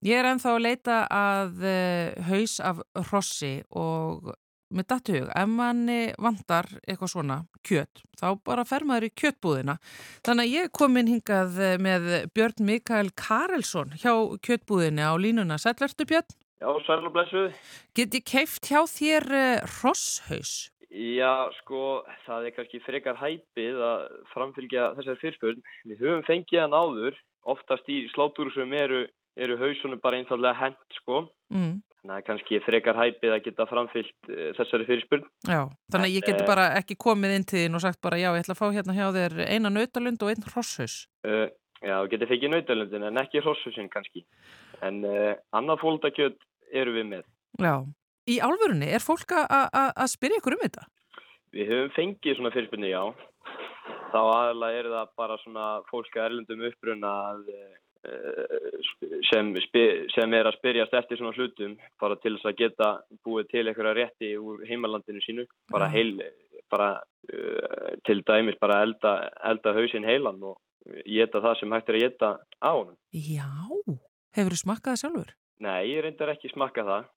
Ég 0.08 0.22
er 0.22 0.30
ennþá 0.30 0.54
að 0.56 0.64
leita 0.64 1.02
að 1.12 1.66
uh, 1.68 2.30
haus 2.30 2.54
af 2.64 2.80
rossi 3.12 3.52
og 3.76 4.32
með 4.72 4.88
dattug, 4.94 5.30
ef 5.30 5.50
manni 5.52 6.00
vandar 6.22 6.70
eitthvað 6.86 7.14
svona 7.14 7.40
kjött, 7.68 8.04
þá 8.20 8.28
bara 8.48 8.66
fer 8.68 8.86
maður 8.88 9.10
í 9.10 9.14
kjöttbúðina. 9.22 9.78
Þannig 10.26 10.48
að 10.48 10.56
ég 10.58 10.72
kom 10.78 11.00
inn 11.02 11.12
hingað 11.12 11.60
með 11.84 12.08
Björn 12.36 12.68
Mikael 12.68 13.10
Karelsson 13.20 13.98
hjá 14.02 14.14
kjöttbúðina 14.46 15.12
á 15.12 15.16
línuna. 15.20 15.60
Sælvertu 15.62 16.08
Björn? 16.10 16.38
Já, 16.62 16.70
sæl 16.86 17.02
og 17.08 17.14
blessuð. 17.16 17.56
Get 17.98 18.14
ég 18.14 18.26
keift 18.28 18.68
hjá 18.70 18.84
þér 18.86 19.26
uh, 19.34 19.64
rosshaus? 19.82 20.70
Já, 20.92 21.48
sko, 21.62 22.04
það 22.28 22.46
er 22.46 22.54
kannski 22.54 22.82
frekar 22.84 23.18
hæpið 23.18 23.80
að 23.88 24.02
framfylgja 24.34 24.92
þessar 24.98 25.18
fyrrspörn. 25.24 25.64
Við 25.88 26.04
höfum 26.04 26.26
fengið 26.28 26.62
hann 26.62 26.76
áður, 26.76 27.18
oftast 27.50 27.90
í 27.90 28.04
slátúru 28.12 28.54
sem 28.54 28.76
eru, 28.78 29.06
eru 29.40 29.58
hausunum 29.58 30.02
bara 30.04 30.20
einfallega 30.20 30.60
hent, 30.60 30.84
sko. 31.00 31.24
Mm. 31.50 31.80
Þannig 32.02 32.16
að 32.18 32.24
kannski 32.26 32.60
frekar 32.66 32.98
hæpið 32.98 33.34
að 33.36 33.44
geta 33.46 33.66
framfyllt 33.70 34.30
uh, 34.32 34.46
þessari 34.58 34.86
fyrirspurn. 34.88 35.26
Já, 35.46 35.60
þannig 35.94 36.08
að 36.08 36.16
ég 36.16 36.24
geti 36.26 36.46
bara 36.48 36.64
ekki 36.80 36.96
komið 36.98 37.34
inn 37.36 37.44
til 37.46 37.60
þín 37.62 37.78
og 37.78 37.84
sagt 37.84 38.00
bara 38.02 38.18
já, 38.18 38.32
ég 38.34 38.42
ætla 38.42 38.56
að 38.56 38.62
fá 38.62 38.68
hérna 38.74 38.96
hjá 38.98 39.04
þér 39.14 39.36
eina 39.46 39.70
nautalund 39.70 40.26
og 40.26 40.32
einn 40.32 40.48
hrosshaus. 40.48 40.96
Uh, 41.22 41.46
já, 41.78 41.94
þú 42.00 42.10
getur 42.16 42.32
fekið 42.32 42.54
nautalundin 42.56 43.06
en 43.06 43.22
ekki 43.22 43.44
hrosshusin 43.46 43.92
kannski. 43.94 44.26
En 44.82 45.04
uh, 45.06 45.36
annað 45.54 45.84
fólkdakjöld 45.84 46.42
eru 46.74 46.96
við 46.98 47.08
með. 47.12 47.30
Já, 47.62 47.76
í 48.34 48.40
álfurunni, 48.42 48.90
er 48.90 49.06
fólk 49.06 49.38
að 49.38 50.08
spyrja 50.10 50.42
ykkur 50.42 50.58
um 50.58 50.66
þetta? 50.66 50.88
Við 51.54 51.70
höfum 51.70 51.94
fengið 52.00 52.40
svona 52.40 52.54
fyrirspurni, 52.56 52.90
já. 52.96 53.04
Þá 54.10 54.22
aðalega 54.24 54.82
er 54.82 54.92
það 54.96 55.16
bara 55.22 55.38
svona 55.46 55.70
fólk 55.92 56.18
að 56.18 56.32
erlendum 56.32 56.66
uppruna 56.66 57.14
að 57.30 57.46
sem, 59.30 59.52
sem 60.16 60.34
er 60.34 60.50
að 60.50 60.58
spyrjast 60.58 60.94
eftir 60.98 61.20
svona 61.20 61.36
hlutum 61.38 61.76
bara 62.02 62.18
til 62.22 62.34
þess 62.38 62.50
að 62.50 62.58
geta 62.64 62.90
búið 63.26 63.52
til 63.52 63.66
einhverja 63.68 63.94
rétti 63.98 64.32
úr 64.42 64.64
heimalandinu 64.66 65.22
sínu 65.22 65.46
bara, 65.72 65.90
heil, 65.94 66.16
bara 66.72 66.96
uh, 66.98 67.92
til 68.08 68.24
dæmis 68.26 68.58
bara 68.62 68.82
elda, 68.88 69.14
elda 69.52 69.76
hausinn 69.78 70.08
heilan 70.08 70.42
og 70.42 70.58
geta 71.06 71.44
það 71.44 71.60
sem 71.60 71.78
hægt 71.78 71.92
er 71.92 72.00
að 72.00 72.06
geta 72.08 72.32
á 72.58 72.72
hann 72.74 72.98
Já, 73.14 73.52
hefur 74.38 74.58
þú 74.58 74.62
smakkað 74.64 74.96
það 74.96 75.02
sjálfur? 75.04 75.36
Nei, 75.62 75.80
ég 75.92 76.02
reyndar 76.08 76.34
ekki 76.34 76.50
smakka 76.56 76.88
það 76.88 77.08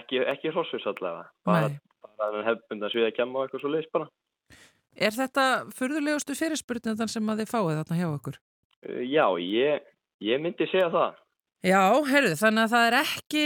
ekki, 0.00 0.24
ekki 0.34 0.50
hrossfurs 0.50 0.90
allavega 0.90 1.30
bara, 1.46 1.70
bara 2.18 2.44
hefðbund 2.50 2.88
að 2.88 2.96
sviða 2.96 3.12
að 3.12 3.18
kemma 3.20 3.38
og 3.38 3.46
eitthvað 3.46 3.64
svo 3.64 3.74
leiðis 3.76 3.94
bara 3.94 4.10
Er 4.92 5.14
þetta 5.16 5.44
fyrðulegustu 5.72 6.34
fyrirspurnindan 6.36 7.08
sem 7.08 7.30
að 7.32 7.38
þið 7.40 7.48
fáið 7.54 7.78
þarna 7.78 7.96
hjá 7.96 8.08
okkur? 8.10 8.34
Uh, 8.82 9.04
já, 9.06 9.24
ég 9.40 9.91
Ég 10.22 10.42
myndi 10.42 10.68
segja 10.70 10.88
það. 10.92 11.18
Já, 11.62 11.82
heyrðu, 12.08 12.34
þannig 12.40 12.64
að 12.64 12.72
það 12.72 12.84
er 12.88 12.94
ekki 12.98 13.42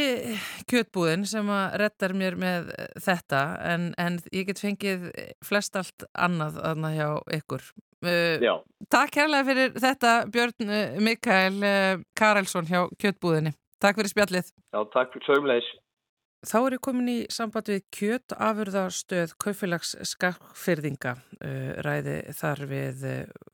kjötbúðin 0.72 1.26
sem 1.28 1.48
að 1.52 1.74
rettar 1.82 2.14
mér 2.16 2.38
með 2.40 2.70
þetta 3.04 3.40
en, 3.74 3.90
en 4.00 4.16
ég 4.32 4.46
get 4.48 4.62
fengið 4.62 5.10
flest 5.44 5.76
allt 5.76 6.06
annað 6.16 6.56
aðna 6.64 6.94
hjá 6.94 7.08
ykkur. 7.36 7.66
Uh, 8.04 8.36
Já. 8.40 8.54
Takk 8.92 9.20
hérlega 9.20 9.46
fyrir 9.48 9.76
þetta 9.80 10.14
Björn 10.32 10.72
uh, 10.72 10.96
Mikael 11.04 11.60
uh, 11.60 12.00
Karelsson 12.16 12.68
hjá 12.68 12.86
kjötbúðinni. 13.00 13.52
Takk 13.84 14.00
fyrir 14.00 14.12
spjallið. 14.12 14.48
Já, 14.72 14.80
takk 14.96 15.12
fyrir 15.12 15.28
sögumleis. 15.28 15.68
Þá 16.46 16.56
er 16.60 16.76
ég 16.76 16.82
komin 16.84 17.08
í 17.10 17.16
samband 17.32 17.70
við 17.72 17.86
kjötafurðarstöð 17.96 19.32
Kaufélags 19.40 19.94
Skakfyrðinga. 20.10 21.16
Ræði 21.86 22.18
þar 22.36 22.66
við 22.70 23.06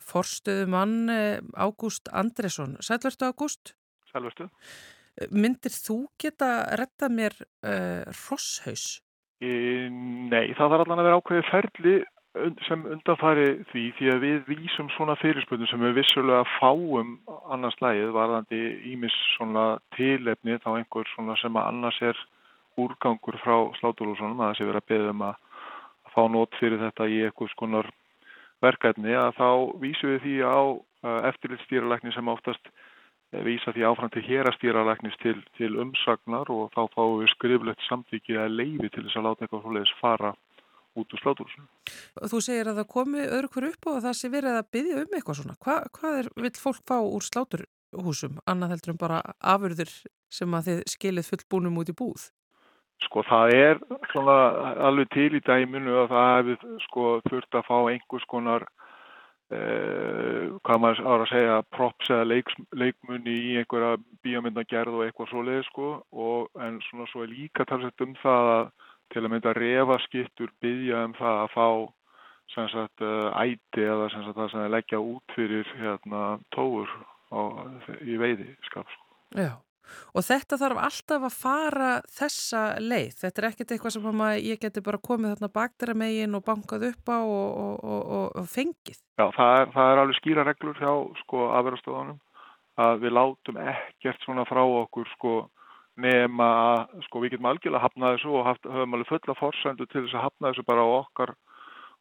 forstöðumann 0.02 1.12
Ágúst 1.54 2.10
Andresson. 2.10 2.74
Sælverstu 2.82 3.30
Ágúst? 3.30 3.76
Sælverstu. 4.10 4.48
Myndir 5.30 5.74
þú 5.76 6.06
geta 6.20 6.50
retta 6.80 7.08
mér 7.12 7.36
uh, 7.38 8.08
rosshaus? 8.08 9.02
E, 9.42 9.88
nei, 9.92 10.54
það 10.56 10.72
þarf 10.72 10.84
allan 10.84 11.02
að 11.02 11.08
vera 11.08 11.20
ákveðið 11.20 11.48
ferli 11.50 11.94
sem 12.64 12.84
undanfari 12.88 13.48
því 13.68 13.82
því 13.98 14.06
að 14.08 14.22
við 14.24 14.46
vísum 14.48 14.86
svona 14.94 15.18
fyrirspöldum 15.20 15.68
sem 15.68 15.82
við 15.84 15.98
vissulega 15.98 16.46
fáum 16.54 17.18
annars 17.52 17.76
lægið 17.84 18.14
varðandi 18.14 18.60
ímis 18.88 19.16
svona 19.34 19.66
tilefni 19.98 20.56
þá 20.62 20.70
einhver 20.78 21.10
svona 21.12 21.36
sem 21.42 21.58
annars 21.60 21.98
er 22.00 22.16
úrgangur 22.80 23.38
frá 23.42 23.56
sláturhúsunum 23.80 24.40
að 24.40 24.52
það 24.52 24.58
sé 24.58 24.68
verið 24.68 24.82
að 24.82 24.90
beða 24.92 25.10
um 25.16 25.26
að 25.28 25.34
fá 26.12 26.22
nót 26.28 26.56
fyrir 26.60 26.80
þetta 26.80 27.08
í 27.08 27.18
eitthvað 27.26 27.52
skonar 27.52 27.90
verkefni 28.62 29.14
að 29.18 29.36
þá 29.40 29.48
vísum 29.82 30.14
við 30.14 30.24
því 30.26 30.36
á 30.46 30.60
eftirlitstýralækni 31.32 32.14
sem 32.14 32.30
oftast 32.30 32.72
vísa 33.32 33.72
því 33.72 33.84
áfram 33.88 34.10
til 34.12 34.22
hérastýralæknis 34.26 35.16
til, 35.22 35.38
til 35.56 35.76
umsagnar 35.80 36.50
og 36.52 36.72
þá 36.74 36.82
fáum 36.92 37.20
við 37.22 37.32
skriflegt 37.32 37.84
samtíkið 37.88 38.42
að 38.42 38.56
leiði 38.58 38.90
til 38.92 39.06
þess 39.06 39.18
að 39.18 39.28
láta 39.28 39.46
eitthvað 39.46 39.62
svoleiðis 39.64 39.94
fara 40.00 40.32
út 41.00 41.14
úr 41.16 41.22
sláturhúsunum. 41.22 41.68
Þú 42.28 42.40
segir 42.44 42.68
að 42.68 42.82
það 42.82 42.90
komi 42.92 43.22
öðru 43.24 43.50
hver 43.54 43.68
upp 43.70 43.88
og 43.88 44.02
það 44.04 44.18
sé 44.18 44.30
verið 44.32 44.58
að 44.58 44.70
byggja 44.76 44.98
um 45.00 45.16
eitthvað 45.16 45.38
svona. 45.40 45.56
Hva, 45.64 45.76
hvað 45.96 46.18
er, 46.18 46.28
vil 46.44 46.52
fólk 46.60 46.82
fá 46.90 46.98
úr 47.00 47.24
sláturhúsum 47.24 48.36
annað 48.44 48.76
heldur 48.76 48.92
en 48.92 49.00
bara 49.00 49.22
afurður 49.40 49.94
sem 50.32 50.58
að 50.58 50.68
þið 50.68 50.84
skilið 50.92 51.30
fullbúnum 51.32 51.80
út 51.80 51.92
í 51.92 51.96
búð? 51.96 52.28
Sko 53.06 53.24
það 53.26 53.54
er 53.56 53.80
svona 54.12 54.36
alveg 54.88 55.10
til 55.14 55.32
í 55.36 55.42
dæminu 55.44 55.98
að 56.04 56.12
það 56.12 56.30
hefur 56.36 56.78
sko 56.86 57.08
þurft 57.28 57.58
að 57.58 57.66
fá 57.68 57.76
einhvers 57.90 58.28
konar 58.30 58.66
eh, 59.52 60.52
hvað 60.64 60.82
maður 60.84 61.02
ára 61.08 61.26
að 61.26 61.32
segja 61.32 61.56
props 61.76 62.12
eða 62.12 62.28
leiks, 62.30 62.58
leikmunni 62.72 63.34
í 63.50 63.56
einhverja 63.60 63.96
bíómyndagerð 64.24 64.98
og 64.98 65.04
eitthvað 65.06 65.32
svoleið 65.32 65.66
sko 65.68 65.90
og 66.12 66.62
en 66.66 66.78
svona 66.88 67.08
svo 67.10 67.24
er 67.26 67.34
líka 67.34 67.66
talsett 67.68 68.06
um 68.06 68.14
það 68.22 68.52
að 68.58 68.70
til 69.12 69.24
að 69.26 69.32
mynda 69.34 69.52
refaskittur 69.58 70.52
byggja 70.64 71.02
um 71.08 71.16
það 71.18 71.42
að 71.42 71.52
fá 71.56 71.68
sem 72.52 72.68
sagt 72.72 73.04
æti 73.40 73.84
eða 73.84 74.08
sem 74.12 74.24
sagt 74.26 74.38
það 74.38 74.50
sem 74.52 74.64
er 74.64 74.72
leggja 74.76 75.00
út 75.00 75.36
fyrir 75.36 75.68
hérna 75.80 76.22
tóur 76.54 76.88
á, 77.32 77.40
í 78.04 78.16
veiði 78.20 78.50
skap 78.68 78.88
sko. 78.92 79.06
Já. 79.36 79.52
Og 80.12 80.26
þetta 80.26 80.58
þarf 80.60 80.82
alltaf 80.86 81.26
að 81.28 81.38
fara 81.38 81.92
þessa 82.18 82.64
leið. 82.82 83.14
Þetta 83.22 83.42
er 83.42 83.48
ekkert 83.50 83.74
eitthvað 83.76 83.96
sem 83.96 84.26
ég 84.42 84.60
geti 84.62 84.84
bara 84.84 85.02
komið 85.10 85.34
þarna 85.36 85.52
baktera 85.60 85.96
megin 85.96 86.36
og 86.38 86.44
bankað 86.46 86.88
upp 86.90 87.12
á 87.12 87.20
og, 87.20 87.48
og, 87.62 87.86
og, 87.86 88.28
og 88.42 88.50
fengið. 88.50 89.00
Já, 89.20 89.26
það 89.36 89.56
er, 89.60 89.72
það 89.76 89.92
er 89.92 90.02
alveg 90.02 90.20
skýra 90.20 90.46
reglur 90.48 90.78
hjá 90.82 90.92
sko 91.22 91.48
afverðastöðunum 91.60 92.20
að 92.82 93.02
við 93.02 93.12
látum 93.16 93.58
ekkert 93.60 94.22
svona 94.24 94.46
frá 94.48 94.62
okkur 94.64 95.08
sko 95.16 95.34
nema 96.00 96.48
að 96.48 97.02
sko 97.06 97.20
við 97.20 97.34
getum 97.34 97.48
algjörlega 97.50 97.84
hafnað 97.84 98.14
þessu 98.16 98.32
og 98.32 98.46
haft, 98.48 98.68
höfum 98.68 98.96
alveg 98.96 99.10
fulla 99.10 99.36
forsendu 99.36 99.86
til 99.86 100.04
þess 100.06 100.16
að 100.16 100.26
hafna 100.26 100.52
þessu 100.52 100.64
bara 100.68 100.84
á 100.84 100.90
okkar, 101.02 101.34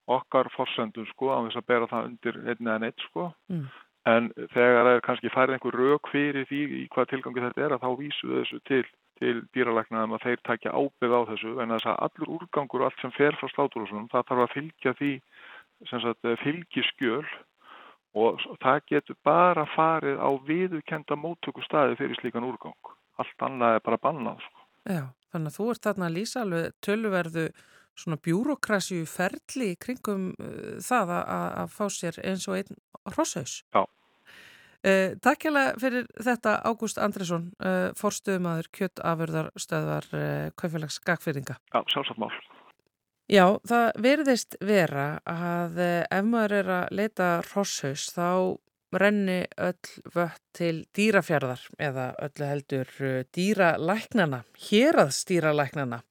okkar 0.08 0.50
forsendu 0.56 1.06
sko 1.12 1.32
á 1.36 1.40
þess 1.48 1.60
að 1.60 1.68
bera 1.74 1.90
það 1.92 2.08
undir 2.12 2.40
einn 2.46 2.70
eða 2.70 2.78
neitt 2.86 3.08
sko. 3.10 3.32
Mm. 3.52 3.66
En 4.10 4.32
þegar 4.34 4.82
það 4.82 4.96
er 4.96 5.04
kannski 5.06 5.30
færið 5.30 5.56
einhver 5.58 5.78
rauk 5.78 6.10
fyrir 6.10 6.48
því 6.50 6.62
í 6.80 6.88
hvað 6.94 7.12
tilgangi 7.12 7.44
þetta 7.46 7.66
er 7.66 7.76
að 7.76 7.84
þá 7.84 7.90
vísu 8.00 8.30
þessu 8.32 8.60
til, 8.66 8.82
til 9.22 9.36
dýralæknaðum 9.54 10.16
að 10.18 10.26
þeir 10.26 10.42
takja 10.48 10.74
ábyrð 10.74 11.18
á 11.18 11.22
þessu 11.30 11.52
en 11.62 11.74
þess 11.76 11.90
að 11.92 12.02
allur 12.08 12.34
úrgangur 12.38 12.82
og 12.82 12.90
allt 12.90 13.04
sem 13.04 13.14
fer 13.14 13.38
frá 13.38 13.52
sláturhúsunum 13.54 14.10
það 14.10 14.28
þarf 14.32 14.46
að 14.48 14.56
fylgja 14.56 14.96
því 14.98 15.12
sagt, 15.92 16.32
fylgiskjöl 16.42 17.28
og 18.18 18.42
það 18.60 18.80
getur 18.92 19.18
bara 19.24 19.66
farið 19.76 20.18
á 20.20 20.30
viðukenda 20.48 21.16
móttöku 21.16 21.64
staði 21.64 21.98
fyrir 22.00 22.18
slíkan 22.20 22.48
úrgang. 22.48 22.92
Allt 23.22 23.46
annað 23.46 23.78
er 23.78 23.86
bara 23.86 24.02
bannað. 24.02 24.42
Sko. 24.44 24.66
Já, 24.90 25.04
þannig 25.32 25.52
að 25.52 25.58
þú 25.58 25.68
ert 25.72 25.86
þarna 25.88 26.10
að 26.10 26.18
lýsa 26.18 26.42
alveg 26.42 26.76
tölverðu 26.82 27.46
svona 27.98 28.20
bjúrokrasju 28.24 29.06
ferli 29.10 29.74
kringum 29.82 30.32
uh, 30.36 30.78
það 30.84 31.16
að, 31.18 31.50
að 31.64 31.74
fá 31.78 31.84
sér 31.94 32.22
eins 32.26 32.48
og 32.50 32.60
einn 32.60 32.80
hrosshaus. 33.16 33.62
Já. 33.76 33.84
Uh, 34.82 35.14
takk 35.22 35.46
hjá 35.46 35.76
fyrir 35.78 36.08
þetta 36.18 36.56
Ágúst 36.66 36.98
Andresson, 36.98 37.52
uh, 37.62 37.92
forstuðumadur 38.00 38.72
kjöttafurðarstöðvar 38.74 40.08
uh, 40.18 40.48
Kaufélags 40.58 40.98
Gagfyrringa. 41.06 41.60
Já, 41.70 41.84
sjálfsagt 41.94 42.18
mál. 42.22 42.34
Já, 43.32 43.46
það 43.64 44.02
verðist 44.04 44.58
vera 44.66 45.06
að 45.30 45.78
uh, 45.80 46.02
ef 46.10 46.26
maður 46.28 46.58
er 46.58 46.72
að 46.80 46.98
leita 46.98 47.30
hrosshaus 47.52 48.10
þá 48.16 48.58
renni 48.92 49.44
öll 49.56 50.12
vött 50.16 50.42
til 50.58 50.82
dýrafjörðar 50.98 51.62
eða 51.80 52.08
öllu 52.26 52.50
heldur 52.50 52.90
uh, 53.06 53.22
dýralæknana, 53.38 54.42
héraðstýralæknana. 54.66 56.02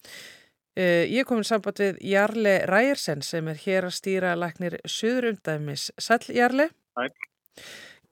Uh, 0.81 1.05
ég 1.13 1.27
kom 1.29 1.43
í 1.43 1.45
samband 1.45 1.81
við 1.83 1.99
Jarle 2.09 2.53
Ræjersen 2.71 3.21
sem 3.27 3.49
er 3.53 3.59
hér 3.61 3.89
að 3.89 3.97
stýra 3.99 4.31
læknir 4.39 4.79
söður 4.89 5.35
umdæmis. 5.35 5.91
Sæl 6.01 6.23
Jarle? 6.33 6.71
Sæl. 6.97 7.11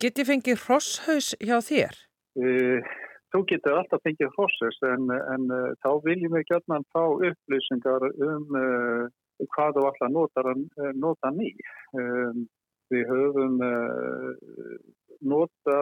Get 0.02 0.20
ég 0.20 0.28
fengið 0.28 0.66
hrosshaus 0.66 1.31
hjá 1.40 1.57
þér? 1.64 1.96
Uh, 2.37 2.83
þú 3.33 3.40
getur 3.48 3.78
alltaf 3.78 4.04
fengið 4.04 4.35
hrosshaus 4.35 4.83
en, 4.90 5.09
en 5.16 5.48
uh, 5.54 5.70
þá 5.81 5.88
viljum 6.04 6.37
við 6.37 6.44
gætna 6.50 6.83
fá 6.92 7.07
upplýsingar 7.31 8.04
um 8.11 8.52
hvað 9.54 9.78
þú 9.78 9.87
alltaf 9.88 10.12
notar, 10.12 10.52
nota 10.98 11.33
ný. 11.33 11.52
Um, 11.96 12.44
við 12.90 13.04
höfum 13.09 13.61
nota 15.20 15.78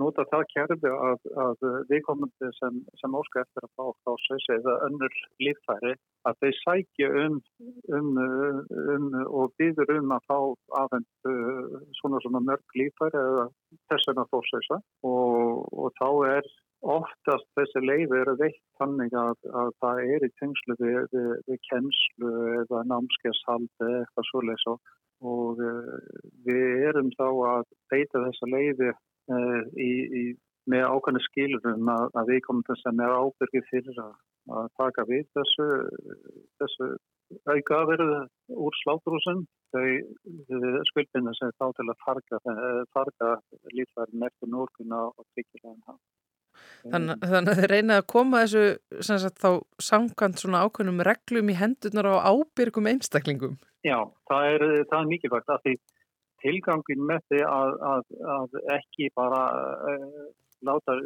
nota 0.00 0.24
það 0.30 0.46
kerfi 0.54 0.92
að, 0.92 1.26
að 1.44 1.66
viðkomandi 1.90 2.52
sem, 2.58 2.80
sem 3.00 3.18
óska 3.20 3.44
eftir 3.44 3.66
að 3.66 3.74
fá 3.76 3.84
hrosshaus 3.90 4.48
eða 4.56 4.76
önnur 4.88 5.18
líffæri 5.42 5.94
að 6.28 6.40
þeir 6.44 6.56
sækja 6.60 7.10
um, 7.24 7.36
um, 7.96 8.10
um 8.94 9.06
og 9.26 9.54
býður 9.60 9.94
um 9.98 10.16
að 10.16 10.26
fá 10.30 10.38
aðeins 10.82 11.30
svona 12.00 12.22
svona 12.24 12.42
mörg 12.48 12.80
líffæri 12.80 13.20
eða 13.20 13.46
þessuna 13.92 14.26
hrossausa 14.30 14.80
og, 15.06 15.64
og 15.72 15.94
þá 16.00 16.08
er 16.32 16.50
oftast 16.80 17.46
þessi 17.58 17.82
leiði 17.84 18.22
eru 18.22 18.36
veitt 18.40 18.60
þannig 18.80 19.12
að, 19.16 19.36
að 19.52 19.72
það 19.82 20.00
er 20.14 20.24
í 20.24 20.30
tengslu 20.40 20.76
við, 20.80 20.96
við, 21.12 21.28
við 21.48 21.60
kennslu 21.68 22.32
eða 22.62 22.82
námskeiðshaldi 22.88 23.90
eitthvað 23.98 24.28
svoleiðs 24.30 24.66
og, 24.72 24.80
og 25.20 25.60
við 26.46 26.86
erum 26.88 27.12
þá 27.18 27.26
að 27.28 27.64
beita 27.92 28.24
þessa 28.24 28.50
leiði 28.54 28.92
Í, 29.30 29.90
í, 30.20 30.24
með 30.70 30.86
ákvæmlega 30.90 31.26
skilurum 31.28 31.88
að, 31.92 32.08
að 32.18 32.32
við 32.32 32.42
komum 32.46 32.66
þess 32.66 32.88
að 32.88 32.98
með 32.98 33.14
ábyrgi 33.20 33.62
fyrir 33.68 34.02
að, 34.02 34.12
að 34.58 34.68
taka 34.80 35.06
við 35.08 35.24
þessu, 35.36 35.68
þessu 36.60 36.88
auka 37.46 37.78
aðverðu 37.78 38.20
úr 38.58 38.78
sláturúsum 38.82 39.44
þau 39.70 40.82
skuldina 40.90 41.34
sem 41.38 41.52
þá 41.58 41.66
til 41.76 41.86
að 41.86 42.00
farga, 42.04 42.40
farga 42.94 43.34
lífærin 43.74 44.26
eftir 44.26 44.50
núrkuna 44.50 45.04
og 45.10 45.26
tryggjulegin 45.34 45.84
hafa. 45.86 46.00
Þannig, 46.90 47.22
þannig 47.22 47.52
að 47.52 47.60
þið 47.60 47.70
reynaði 47.70 48.02
að 48.02 48.10
koma 48.10 48.42
þessu 48.42 48.64
sagt, 49.06 49.38
þá 49.40 49.50
samkvæmt 49.84 50.42
svona 50.42 50.62
ákveðnum 50.66 51.02
reglum 51.06 51.52
í 51.52 51.56
hendurnar 51.56 52.08
á 52.10 52.26
ábyrgum 52.32 52.88
einstaklingum? 52.90 53.56
Já, 53.86 54.00
það 54.28 54.48
er, 54.54 54.64
það 54.90 54.98
er 54.98 55.10
mikilvægt 55.12 55.52
að 55.54 55.62
því 55.64 55.74
tilgangin 56.44 57.02
með 57.08 57.26
því 57.30 57.42
að, 57.48 57.74
að, 57.94 58.14
að 58.36 58.56
ekki 58.76 59.10
bara 59.18 59.42
uh, 59.92 60.22
láta 60.66 60.96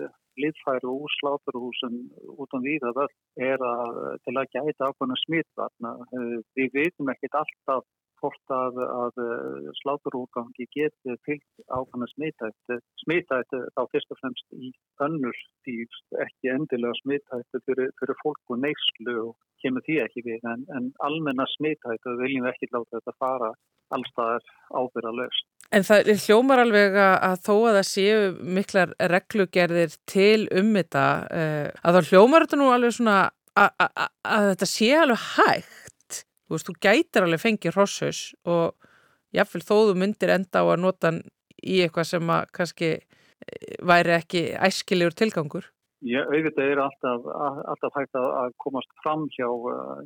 liðfæru 0.41 0.91
úr 0.91 1.13
sláturhúsum 1.15 1.99
út 2.43 2.57
um 2.57 2.65
víða 2.65 2.91
völd 2.97 3.15
er 3.51 3.63
að 3.63 4.01
til 4.27 4.35
að 4.41 4.49
gæta 4.57 4.89
ákveðna 4.91 5.19
smittvarna. 5.23 5.93
Við 6.59 6.73
veitum 6.75 7.13
ekkit 7.13 7.39
alltaf 7.39 7.85
hvort 8.25 8.55
að, 8.57 8.81
að 8.81 9.19
sláturúrgangi 9.83 10.67
geti 10.73 11.17
fylgt 11.29 11.65
ákveðna 11.69 12.09
smittætt. 12.15 12.77
Smittætt 13.05 13.53
þá 13.53 13.83
fyrst 13.93 14.15
og 14.15 14.21
fremst 14.23 14.57
í 14.57 14.73
önnur 15.05 15.41
dýr, 15.69 15.99
ekki 16.25 16.55
endilega 16.55 16.97
smittætt 17.03 17.61
fyrir, 17.69 17.93
fyrir 18.01 18.21
fólk 18.23 18.57
og 18.57 18.63
neyslu 18.65 19.19
og 19.27 19.35
kemur 19.65 19.85
því 19.87 20.01
ekki 20.05 20.25
við 20.25 20.49
en, 20.49 20.65
en 20.77 20.91
almenna 21.05 21.47
og 21.47 22.21
viljum 22.21 22.49
ekki 22.49 22.73
láta 22.73 22.99
þetta 22.99 23.17
fara 23.21 23.53
allstaðar 23.95 24.45
ábyrða 24.73 25.13
löst. 25.21 25.47
En 25.75 25.85
það 25.87 26.11
hljómar 26.25 26.63
alveg 26.63 26.97
að 26.97 27.39
þó 27.45 27.55
að 27.55 27.79
það 27.79 27.87
séu 27.89 28.19
miklar 28.57 28.93
reglugerðir 29.13 29.97
til 30.11 30.47
um 30.55 30.75
þetta 30.77 31.07
eh, 31.35 31.71
að 31.83 31.99
þá 31.99 32.13
hljómar 32.13 32.47
þetta 32.47 32.61
nú 32.61 32.69
alveg 32.73 32.97
svona 32.97 33.19
að 33.55 34.51
þetta 34.53 34.69
sé 34.69 34.91
alveg 34.99 35.27
hægt. 35.35 35.84
Þú 36.55 36.59
veist, 36.61 36.69
þú 36.71 36.75
gætir 36.87 37.25
alveg 37.27 37.43
fengið 37.43 37.75
hrosshaus 37.75 38.19
og 38.47 38.91
jáfnveil 39.35 39.67
þó 39.67 39.75
þú 39.75 39.95
myndir 39.99 40.31
enda 40.31 40.63
á 40.63 40.65
að 40.71 40.83
nota 40.85 41.11
hann 41.11 41.23
í 41.59 41.81
eitthvað 41.83 42.11
sem 42.13 42.31
að 42.31 42.51
kannski 42.55 42.91
eh, 42.95 43.79
væri 43.83 44.15
ekki 44.15 44.43
æskilegur 44.69 45.17
tilgangur. 45.19 45.67
Ég 46.05 46.29
auðvitað 46.29 46.71
er 46.71 46.81
alltaf, 46.85 47.27
alltaf 47.73 47.95
hægt 47.97 48.19
að 48.21 48.55
komast 48.61 48.91
fram 49.01 49.25
hjá, 49.33 49.49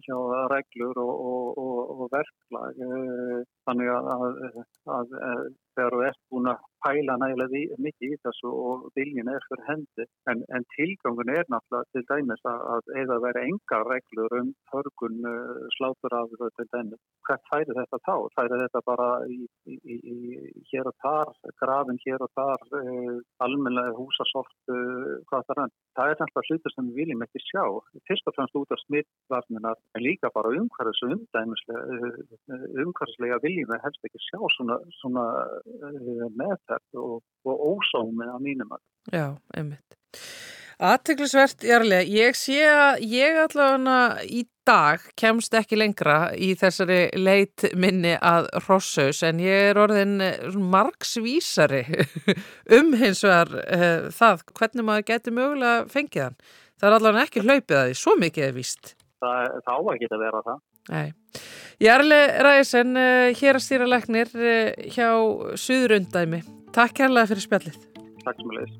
hjá 0.06 0.16
reglur 0.52 1.00
og, 1.02 1.10
og, 1.10 1.58
og, 1.58 1.78
og 1.90 2.12
verklag. 2.14 2.78
Eh, 2.86 3.40
þannig 3.66 3.90
að, 3.92 4.08
að, 4.14 5.16
að 5.26 5.48
þegar 5.78 5.96
þú 5.96 6.04
ert 6.10 6.22
búin 6.32 6.52
að 6.52 6.66
pæla 6.84 7.16
nægilega 7.20 7.78
mikið 7.84 8.14
í 8.14 8.18
þessu 8.24 8.50
og 8.70 8.86
viljin 8.98 9.30
er 9.32 9.44
fyrir 9.48 9.64
hendi. 9.68 10.06
En, 10.30 10.42
en 10.54 10.66
tilgangun 10.74 11.32
er 11.34 11.46
náttúrulega 11.52 11.90
til 11.94 12.04
dæmis 12.10 12.44
að 12.52 12.92
eða 13.02 13.18
veri 13.24 13.44
enga 13.48 13.80
reglur 13.88 14.36
um 14.40 14.52
förgun 14.70 15.18
uh, 15.32 15.64
sláturafur 15.76 16.52
til 16.58 16.68
dæmis. 16.74 17.02
Hvert 17.26 17.44
færi 17.50 17.76
þetta 17.78 18.00
þá? 18.06 18.14
Færi 18.36 18.60
þetta 18.62 18.82
bara 18.86 19.08
í, 19.26 19.38
í, 19.66 19.96
í, 19.96 20.16
hér 20.70 20.90
og 20.90 20.96
þar, 21.04 21.34
grafin 21.62 22.00
hér 22.06 22.24
og 22.26 22.32
þar, 22.38 22.66
uh, 22.80 23.18
almenlega 23.46 23.96
húsasort, 23.98 24.56
uh, 24.72 25.18
hvað 25.30 25.48
það 25.50 25.64
er. 25.64 25.74
Það 25.98 26.12
er 26.12 26.20
náttúrulega 26.22 26.54
hlutur 26.54 26.76
sem 26.76 26.90
við 26.90 27.02
viljum 27.02 27.26
ekki 27.26 27.44
sjá. 27.48 27.64
Fyrst 28.08 28.30
og 28.30 28.38
fremst 28.38 28.58
út 28.60 28.74
af 28.74 28.82
smittvarninar 28.84 29.78
en 29.98 30.04
líka 30.04 30.30
bara 30.34 30.54
umhverfis 30.54 31.02
og 31.06 31.16
umdæmislega, 31.16 32.12
umhverfislega 32.84 33.40
viljum 33.42 33.72
við 33.72 33.84
helst 33.84 34.06
ekki 34.06 34.22
sjá 34.28 34.40
svona, 34.54 34.78
svona 35.00 35.24
meðferð 36.38 37.02
og, 37.02 37.18
og 37.48 37.66
ósámi 37.72 38.28
að 38.28 38.44
mínum 38.44 38.76
að. 38.76 38.84
Já, 39.12 39.26
einmitt. 39.56 39.98
Aðteglisvert, 40.78 41.64
Jarlega, 41.66 42.04
ég 42.06 42.36
sé 42.38 42.60
að 42.62 43.00
ég 43.10 43.34
allavega 43.42 44.22
í 44.30 44.44
dag 44.68 45.02
kemst 45.18 45.56
ekki 45.58 45.78
lengra 45.80 46.28
í 46.38 46.52
þessari 46.60 47.00
leit 47.18 47.64
minni 47.74 48.12
að 48.14 48.46
Rossaus 48.68 49.24
en 49.26 49.40
ég 49.42 49.72
er 49.72 49.80
orðin 49.82 50.20
margsvísari 50.70 51.82
um 52.78 52.94
hins 53.00 53.24
vegar 53.26 53.50
uh, 53.64 54.06
það 54.14 54.46
hvernig 54.52 54.86
maður 54.86 55.08
getur 55.10 55.36
mögulega 55.40 55.82
fengið 55.90 56.24
hann. 56.28 56.38
Það 56.78 56.88
er 56.88 56.98
allavega 57.00 57.26
ekki 57.26 57.42
hlaupið 57.42 57.80
að 57.80 57.88
því, 57.88 57.98
svo 57.98 58.16
mikið 58.22 58.46
er 58.46 58.54
víst. 58.54 58.94
Það, 59.18 59.58
það 59.66 59.74
á 59.74 59.80
að 59.82 60.00
geta 60.04 60.22
vera 60.22 60.46
það. 60.46 60.62
Nei. 60.92 61.12
Jarle 61.82 62.20
Ræðisen, 62.42 62.96
uh, 62.98 63.30
hér 63.38 63.58
að 63.58 63.64
stýra 63.64 63.86
leknir 63.88 64.30
uh, 64.34 64.72
hjá 64.90 65.08
Suðurundæmi. 65.60 66.42
Takk 66.74 66.96
kærlega 67.00 67.30
fyrir 67.30 67.44
spjallið. 67.44 67.80
Takk 68.24 68.40
sem 68.40 68.52
að 68.52 68.60
leiðis. 68.60 68.78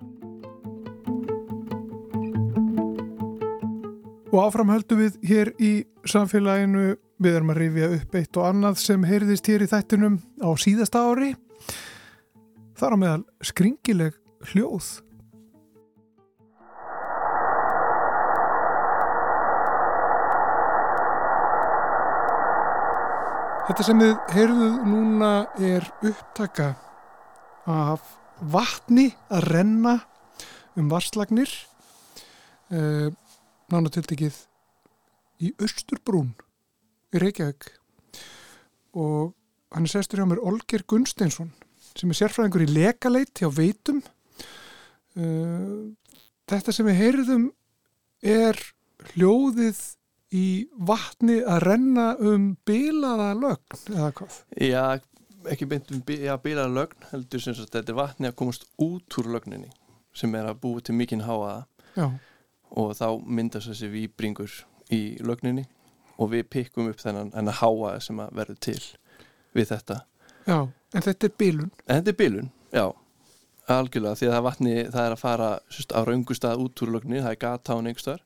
Og 4.28 4.40
áfram 4.44 4.68
höldum 4.74 5.00
við 5.00 5.14
hér 5.24 5.50
í 5.56 5.72
samfélaginu, 6.08 6.98
við 7.18 7.38
erum 7.38 7.52
að 7.54 7.60
rifja 7.62 7.88
upp 7.96 8.16
eitt 8.18 8.36
og 8.38 8.48
annað 8.50 8.80
sem 8.82 9.06
heyrðist 9.08 9.48
hér 9.48 9.64
í 9.64 9.70
þættinum 9.70 10.18
á 10.44 10.48
síðasta 10.60 11.00
ári. 11.00 11.32
Það 12.78 12.88
er 12.88 12.94
á 12.94 13.02
meðal 13.02 13.24
skringileg 13.48 14.18
hljóð. 14.52 15.07
Þetta 23.68 23.84
sem 23.84 23.98
við 24.00 24.12
heyrðuð 24.32 24.76
núna 24.88 25.30
er 25.60 25.84
upptaka 26.00 26.70
af 27.68 28.14
vatni 28.40 29.10
að 29.28 29.44
renna 29.52 29.92
um 30.80 30.86
varslagnir 30.88 31.52
uh, 32.72 33.12
nánatiltekið 33.68 34.38
í 35.44 35.50
Östurbrún 35.60 36.30
í 37.12 37.20
Reykjavík. 37.20 37.68
Og 38.96 39.36
hann 39.76 39.84
er 39.84 39.92
sestur 39.92 40.22
hjá 40.22 40.30
mér 40.32 40.40
Olger 40.48 40.86
Gunsteinsson 40.88 41.52
sem 41.92 42.08
er 42.08 42.20
sérfræðingur 42.22 42.64
í 42.64 42.70
lekaleit 42.72 43.36
hjá 43.36 43.52
Veitum. 43.52 44.00
Uh, 45.12 45.92
þetta 46.48 46.72
sem 46.72 46.88
við 46.88 47.02
heyrðum 47.02 47.50
er 48.24 48.64
hljóðið 49.12 49.84
í 50.34 50.68
vatni 50.76 51.38
að 51.40 51.62
renna 51.64 52.08
um 52.20 52.50
bilaða 52.68 53.30
lögn 53.38 53.94
eða 53.94 54.10
hvað? 54.18 54.38
Já, 54.60 54.82
ekki 55.48 55.68
beint 55.70 55.92
um 55.94 56.02
já, 56.04 56.34
bilaða 56.42 56.74
lögn 56.74 57.08
heldur 57.12 57.42
sem 57.42 57.56
að 57.56 57.70
þetta 57.72 57.94
er 57.94 58.00
vatni 58.00 58.30
að 58.30 58.38
komast 58.42 58.68
út 58.76 59.18
úr 59.20 59.30
lögninni 59.36 59.70
sem 60.16 60.34
er 60.34 60.50
að 60.50 60.60
búið 60.64 60.88
til 60.88 60.98
mikinn 60.98 61.24
háaða 61.24 61.64
Já. 61.96 62.06
og 62.76 62.94
þá 62.98 63.08
myndast 63.24 63.70
þessi 63.70 63.90
výbringur 63.92 64.60
í 64.92 65.02
lögninni 65.24 65.66
og 66.18 66.32
við 66.34 66.48
pikkum 66.50 66.90
upp 66.90 67.00
þennan 67.00 67.32
en 67.38 67.50
að 67.50 67.60
háaða 67.62 67.98
sem 68.02 68.20
að 68.22 68.32
verður 68.40 68.62
til 68.66 68.80
við 69.54 69.70
þetta. 69.72 70.00
Já, 70.48 70.58
en 70.66 71.04
þetta 71.04 71.28
er 71.28 71.36
bilun. 71.38 71.70
En 71.86 72.00
þetta 72.00 72.12
er 72.12 72.18
bilun, 72.18 72.50
já. 72.74 72.86
Algjörlega, 73.68 74.16
því 74.16 74.28
að 74.28 74.34
það 74.34 74.44
vatni, 74.46 74.74
það 74.88 75.04
er 75.04 75.14
að 75.14 75.20
fara 75.20 75.48
sérst, 75.68 75.92
á 75.92 76.00
raungustað 76.08 76.62
út 76.64 76.82
úr 76.82 76.92
lögninni, 76.96 77.22
það 77.22 77.34
er 77.34 77.40
gata 77.44 77.76
á 77.76 77.78
neinstar 77.84 78.22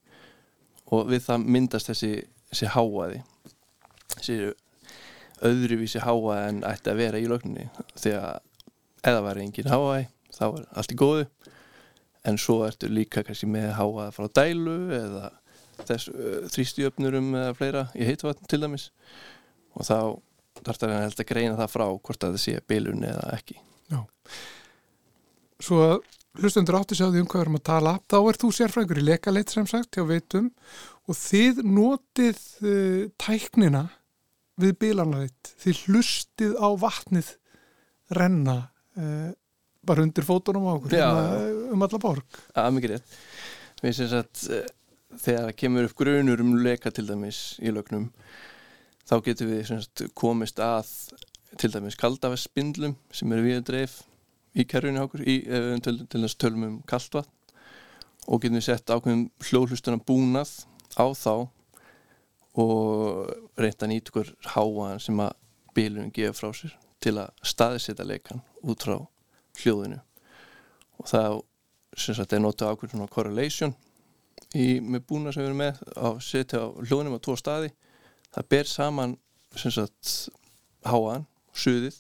og 0.93 1.09
við 1.11 1.25
það 1.27 1.47
myndast 1.57 1.89
þessi, 1.91 2.15
þessi 2.53 2.73
háaði 2.75 3.23
þessi 4.17 4.39
öðruvísi 5.43 6.03
háaði 6.03 6.49
en 6.49 6.63
ætti 6.67 6.93
að 6.93 7.01
vera 7.01 7.21
í 7.21 7.29
lögninni. 7.31 7.69
Að 7.75 8.41
eða 9.03 9.23
væri 9.27 9.47
engin 9.47 9.71
háaði 9.73 10.07
þá 10.33 10.45
er 10.47 10.67
allt 10.79 10.95
í 10.95 10.99
góðu. 10.99 11.29
En 12.29 12.39
svo 12.39 12.61
ertu 12.67 12.91
líka 12.91 13.25
kannski 13.27 13.49
með 13.51 13.73
háaði 13.79 14.11
frá 14.15 14.29
dælu 14.39 14.77
eða 14.95 15.31
þess 15.83 16.13
þrýstjöfnurum 16.55 17.33
eða 17.35 17.57
fleira 17.59 17.87
í 17.99 18.07
heitvatn 18.07 18.47
til 18.51 18.63
dæmis. 18.63 18.91
Og 19.75 19.89
þá 19.89 19.97
þarf 20.63 20.83
það 20.85 20.97
að 21.09 21.27
greina 21.27 21.59
það 21.59 21.73
frá 21.75 21.87
hvort 21.91 22.27
að 22.27 22.37
það 22.37 22.45
sé 22.45 22.59
bilun 22.71 23.07
eða 23.09 23.33
ekki. 23.35 23.59
Já. 23.91 24.05
Svo 25.63 25.81
að 25.83 25.97
hlustendur 26.41 26.79
átti 26.79 26.97
því 26.97 27.23
um 27.23 27.29
hvað 27.29 27.41
við 27.41 27.45
erum 27.47 27.59
að 27.59 27.67
tala. 27.69 27.95
Þá 28.09 28.19
er 28.21 28.39
þú 28.41 28.51
sérfræðingur 28.57 29.01
í 29.03 29.07
lekaleit 29.07 29.53
sem 29.53 29.69
sagt 29.69 29.99
hjá 29.99 30.05
veitum 30.09 30.51
og 31.09 31.19
þið 31.19 31.63
notið 31.67 32.43
uh, 32.63 33.03
tæknina 33.21 33.87
við 34.63 34.77
bílanleit 34.85 35.55
þið 35.63 35.83
hlustið 35.87 36.55
á 36.61 36.69
vatnið 36.81 37.33
renna 38.17 38.59
uh, 39.01 39.33
bara 39.83 40.05
undir 40.05 40.27
fótunum 40.27 40.69
á 40.69 40.73
okkur 40.77 40.95
Já. 40.95 41.09
um, 41.11 41.75
um 41.75 41.85
alla 41.89 42.01
borg. 42.03 42.41
Að 42.55 42.71
mikið 42.77 42.95
rétt. 42.95 43.19
Við 43.83 43.97
sem 43.99 44.09
sagt 44.13 44.45
eh, 44.55 44.69
þegar 45.19 45.49
það 45.49 45.59
kemur 45.59 45.89
upp 45.89 45.97
grunur 45.99 46.43
um 46.45 46.55
leka 46.63 46.93
til 46.95 47.09
dæmis 47.09 47.41
í 47.59 47.73
lögnum 47.75 48.09
þá 49.09 49.17
getum 49.27 49.51
við 49.51 49.65
sagt 49.73 50.05
komist 50.15 50.63
að 50.63 50.87
til 51.59 51.73
dæmis 51.75 51.99
kaldafespindlum 52.01 52.95
sem 53.13 53.35
eru 53.35 53.45
við 53.45 53.59
að 53.59 53.67
dreif 53.73 53.99
í 54.53 54.67
kerfinu 54.69 55.07
okkur 55.07 55.25
í, 55.25 55.39
eh, 55.47 55.73
til, 55.85 55.99
til 56.07 56.23
þess 56.25 56.39
tölum 56.41 56.67
um 56.69 56.77
kaldvatn 56.89 57.31
og 58.29 58.43
getum 58.43 58.59
við 58.59 58.67
sett 58.69 58.93
ákveðum 58.93 59.27
hljóðhlustuna 59.49 60.03
búnað 60.07 60.53
á 60.95 61.07
þá 61.17 61.49
og 62.63 63.33
reynda 63.57 63.87
að 63.87 63.91
nýta 63.91 64.13
okkur 64.13 64.33
háaðan 64.55 65.01
sem 65.03 65.23
að 65.25 65.33
bílunum 65.77 66.13
gefa 66.15 66.37
frá 66.37 66.53
sér 66.57 66.75
til 67.03 67.17
að 67.19 67.33
staðsetja 67.49 68.07
leikan 68.07 68.43
út 68.63 68.85
frá 68.85 68.99
hljóðinu. 69.63 69.99
Og 71.01 71.09
þá 71.09 71.23
sem 71.99 72.17
sagt 72.17 72.33
er 72.33 72.43
notað 72.45 72.75
ákveð 72.75 72.95
svona 72.95 73.11
correlation 73.13 73.75
í, 74.55 74.81
með 74.81 75.07
búna 75.09 75.33
sem 75.33 75.43
við 75.43 75.51
erum 75.51 75.63
með 75.65 75.81
að 75.97 76.21
setja 76.29 76.63
á 76.63 76.69
hljóðinum 76.85 77.17
á 77.19 77.25
tvo 77.25 77.37
staði. 77.41 77.73
Það 78.33 78.49
ber 78.55 78.71
saman 78.71 79.17
sem 79.59 79.75
sagt 79.75 80.13
háaðan, 80.87 81.27
suðið 81.53 81.99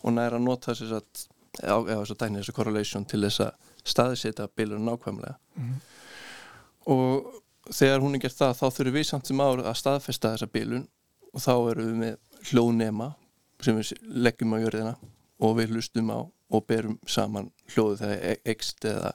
og 0.00 0.16
næra 0.16 0.40
nota 0.40 0.74
sem 0.76 0.90
sagt 0.90 1.28
eða 1.62 2.00
þess 2.04 2.14
að 2.14 2.20
dæna 2.22 2.40
þessu 2.42 2.54
correlation 2.56 3.04
til 3.10 3.20
þess 3.26 3.40
að 3.46 3.52
staðsetja 3.90 4.48
bílunum 4.56 4.86
nákvæmlega 4.90 5.34
Mhm. 5.56 5.74
og 6.86 7.40
þegar 7.70 8.00
hún 8.02 8.14
er 8.16 8.22
gert 8.24 8.38
það 8.38 8.54
þá 8.60 8.66
þurfum 8.76 8.96
við 8.96 9.06
samt 9.10 9.26
sem 9.30 9.40
ár 9.40 9.62
að 9.62 9.76
staðfesta 9.78 10.32
þessa 10.34 10.50
bílun 10.52 10.86
og 11.34 11.40
þá 11.44 11.52
erum 11.70 11.86
við 11.90 11.98
með 12.00 12.16
hljóðnema 12.50 13.08
sem 13.60 13.76
við 13.76 13.92
leggjum 14.26 14.54
á 14.56 14.62
jörðina 14.64 14.94
og 15.40 15.56
við 15.58 15.74
hlustum 15.74 16.10
á 16.10 16.18
og 16.50 16.66
berum 16.66 16.98
saman 17.06 17.50
hljóðu 17.74 17.98
þegar 18.00 18.40
ekst 18.44 18.84
eða 18.84 19.12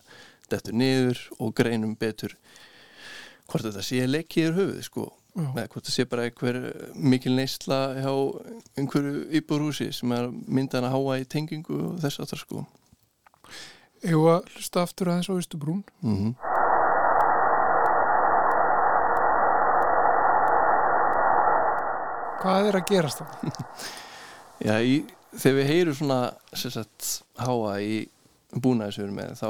dettur 0.49 0.73
niður 0.77 1.19
og 1.39 1.53
greinum 1.57 1.95
betur 1.99 2.35
hvort 3.49 3.65
þetta 3.65 3.83
sé 3.83 4.05
leikiður 4.07 4.55
höfuð 4.59 4.83
sko 4.87 5.07
með 5.35 5.67
hvort 5.73 5.87
það 5.87 5.95
sé 5.95 6.05
bara 6.07 6.25
einhver 6.29 6.57
mikil 6.95 7.33
neysla 7.35 7.79
hjá 7.99 8.11
einhverju 8.79 9.25
íbúrhúsi 9.35 9.89
sem 9.95 10.13
er 10.15 10.29
myndan 10.31 10.87
að 10.87 10.95
háa 10.95 11.17
í 11.19 11.25
tengingu 11.27 11.79
og 11.89 11.97
þess 12.03 12.21
að 12.23 12.31
það 12.31 12.43
sko 12.45 12.65
Eða 14.05 14.35
að 14.35 14.47
hlusta 14.53 14.83
aftur 14.85 15.09
aðeins 15.11 15.29
á 15.31 15.35
Ístubrún 15.35 15.83
mm 16.01 16.15
-hmm. 16.15 16.33
Hvað 22.45 22.67
er 22.69 22.75
að 22.77 22.87
gerast 22.89 23.19
það? 23.19 23.61
Já, 24.67 24.75
í, 24.79 25.05
þegar 25.35 25.57
við 25.57 25.67
heyrum 25.67 25.95
svona 25.95 26.19
sagt, 26.53 27.23
háa 27.35 27.79
í 27.81 28.07
búnaðisverðum 28.55 29.15
með 29.19 29.39
þá 29.41 29.49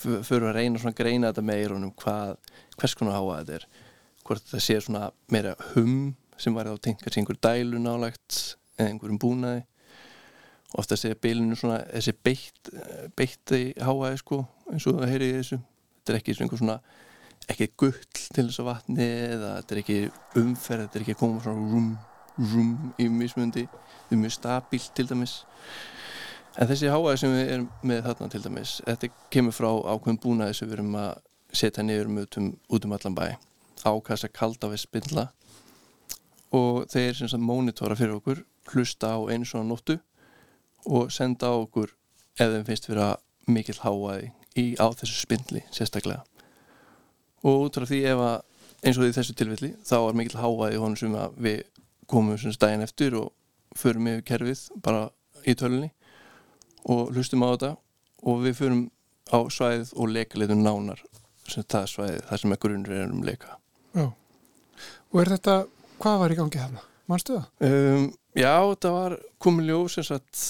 fyrir 0.00 0.48
að 0.48 0.56
reyna 0.56 0.78
svona 0.78 0.90
að 0.90 1.00
greina 1.02 1.30
þetta 1.30 1.42
meir 1.42 1.72
um 1.72 1.90
hvað, 1.92 2.36
hvers 2.80 2.94
konar 2.98 3.14
háa 3.14 3.42
þetta 3.42 3.58
er 3.60 3.66
hvort 4.24 4.44
það 4.50 4.64
sé 4.66 4.78
svona 4.80 5.08
meira 5.32 5.54
hum 5.74 6.14
sem 6.40 6.54
var 6.56 6.68
á 6.70 6.74
tengast 6.82 7.18
einhver 7.18 7.38
dælu 7.38 7.78
nálægt 7.78 8.56
eða 8.78 8.90
einhverjum 8.90 9.20
búnaði. 9.22 9.62
Ofta 10.74 10.98
sé 10.98 11.12
bilinu 11.14 11.54
svona 11.54 11.84
þessi 11.92 12.14
beitt, 12.26 12.70
beitti 13.14 13.60
háaði 13.78 14.18
sko 14.18 14.40
eins 14.72 14.86
og 14.90 14.98
það 14.98 15.12
heyri 15.12 15.30
í 15.30 15.36
þessu. 15.38 15.60
Þetta 16.00 16.12
er 16.14 16.20
ekki 16.20 16.36
svona 16.40 16.80
ekki 17.50 17.70
gull 17.78 18.00
til 18.14 18.46
þess 18.48 18.62
að 18.62 18.68
vatni 18.70 19.06
eða 19.06 19.52
þetta 19.58 19.74
er 19.74 19.80
ekki 19.82 19.98
umferð, 20.40 20.86
þetta 20.86 20.98
er 20.98 21.04
ekki 21.04 21.14
að 21.14 21.20
koma 21.20 21.42
svona 21.44 21.72
rum, 21.74 21.90
rum 22.52 22.72
í 22.98 23.08
mismundi 23.12 23.66
þetta 23.66 24.16
er 24.16 24.22
mjög 24.22 24.36
stabílt 24.38 24.94
til 24.96 25.08
dæmis. 25.10 25.36
En 26.54 26.70
þessi 26.70 26.90
háaði 26.92 27.20
sem 27.20 27.34
við 27.34 27.52
erum 27.56 27.70
með 27.82 28.04
þarna 28.08 28.30
til 28.32 28.42
dæmis, 28.44 28.76
þetta 28.86 29.10
kemur 29.34 29.56
frá 29.56 29.70
ákveðum 29.94 30.20
búnaði 30.22 30.58
sem 30.58 30.70
við 30.70 30.78
erum 30.78 30.94
að 31.02 31.12
setja 31.54 31.84
niður 31.86 32.12
mötum 32.14 32.54
út 32.70 32.86
um 32.86 32.96
allan 32.96 33.18
bæ 33.84 33.90
ákast 33.92 34.28
að 34.28 34.36
kalda 34.38 34.70
við 34.72 34.82
spindla 34.84 35.28
og 36.54 36.84
þeir 36.92 37.16
sem 37.18 37.30
sagt 37.30 37.44
mónitora 37.44 37.96
fyrir 37.98 38.16
okkur 38.18 38.44
hlusta 38.72 39.14
á 39.16 39.18
einu 39.28 39.46
svona 39.48 39.68
nóttu 39.68 39.98
og 40.86 41.12
senda 41.12 41.50
á 41.52 41.54
okkur 41.56 41.92
ef 42.38 42.50
þeim 42.50 42.66
finnst 42.68 42.88
vera 42.88 43.14
mikill 43.46 43.80
háaði 43.82 44.30
í, 44.56 44.74
á 44.80 44.86
þessu 44.96 45.16
spindli 45.18 45.64
sérstaklega. 45.74 46.24
Og 47.44 47.66
út 47.66 47.76
frá 47.76 47.86
því 47.88 48.00
ef 48.08 48.22
að 48.24 48.36
eins 48.84 48.98
og 48.98 49.04
því 49.04 49.14
þessu 49.18 49.36
tilfelli 49.38 49.72
þá 49.84 49.96
er 49.98 50.18
mikill 50.18 50.40
háaði 50.40 50.80
honum 50.80 51.00
sem 51.00 51.16
að 51.18 51.38
við 51.46 51.62
komum 52.10 52.38
svona 52.40 52.60
daginn 52.60 52.84
eftir 52.84 53.16
og 53.18 53.32
förum 53.78 54.08
yfir 54.12 54.26
kerfið 54.30 54.64
bara 54.84 55.08
í 55.44 55.56
tölunni 55.58 55.90
og 56.84 57.12
hlustum 57.14 57.44
á 57.44 57.48
þetta 57.52 57.72
og 58.24 58.44
við 58.44 58.58
förum 58.60 58.86
á 59.32 59.38
svæðið 59.48 59.92
og 59.96 60.12
leikaletum 60.12 60.64
nánar 60.64 61.00
sem 61.48 61.64
það 61.64 61.90
svæðið, 61.92 62.24
það 62.28 62.40
sem 62.40 62.54
er 62.54 62.60
grunnur 62.60 62.96
er 62.96 63.12
um 63.12 63.24
leika 63.24 63.58
Já, 63.94 64.08
og 65.12 65.22
er 65.22 65.32
þetta, 65.36 65.56
hvað 66.02 66.20
var 66.22 66.34
í 66.34 66.38
gangi 66.40 66.60
þarna? 66.62 66.84
Manstu 67.10 67.36
það? 67.36 67.68
Um, 67.68 68.08
já, 68.34 68.52
þetta 68.72 68.92
var 68.94 69.16
komið 69.44 69.70
ljós 69.70 69.96
sem 69.98 70.06
sagt 70.08 70.44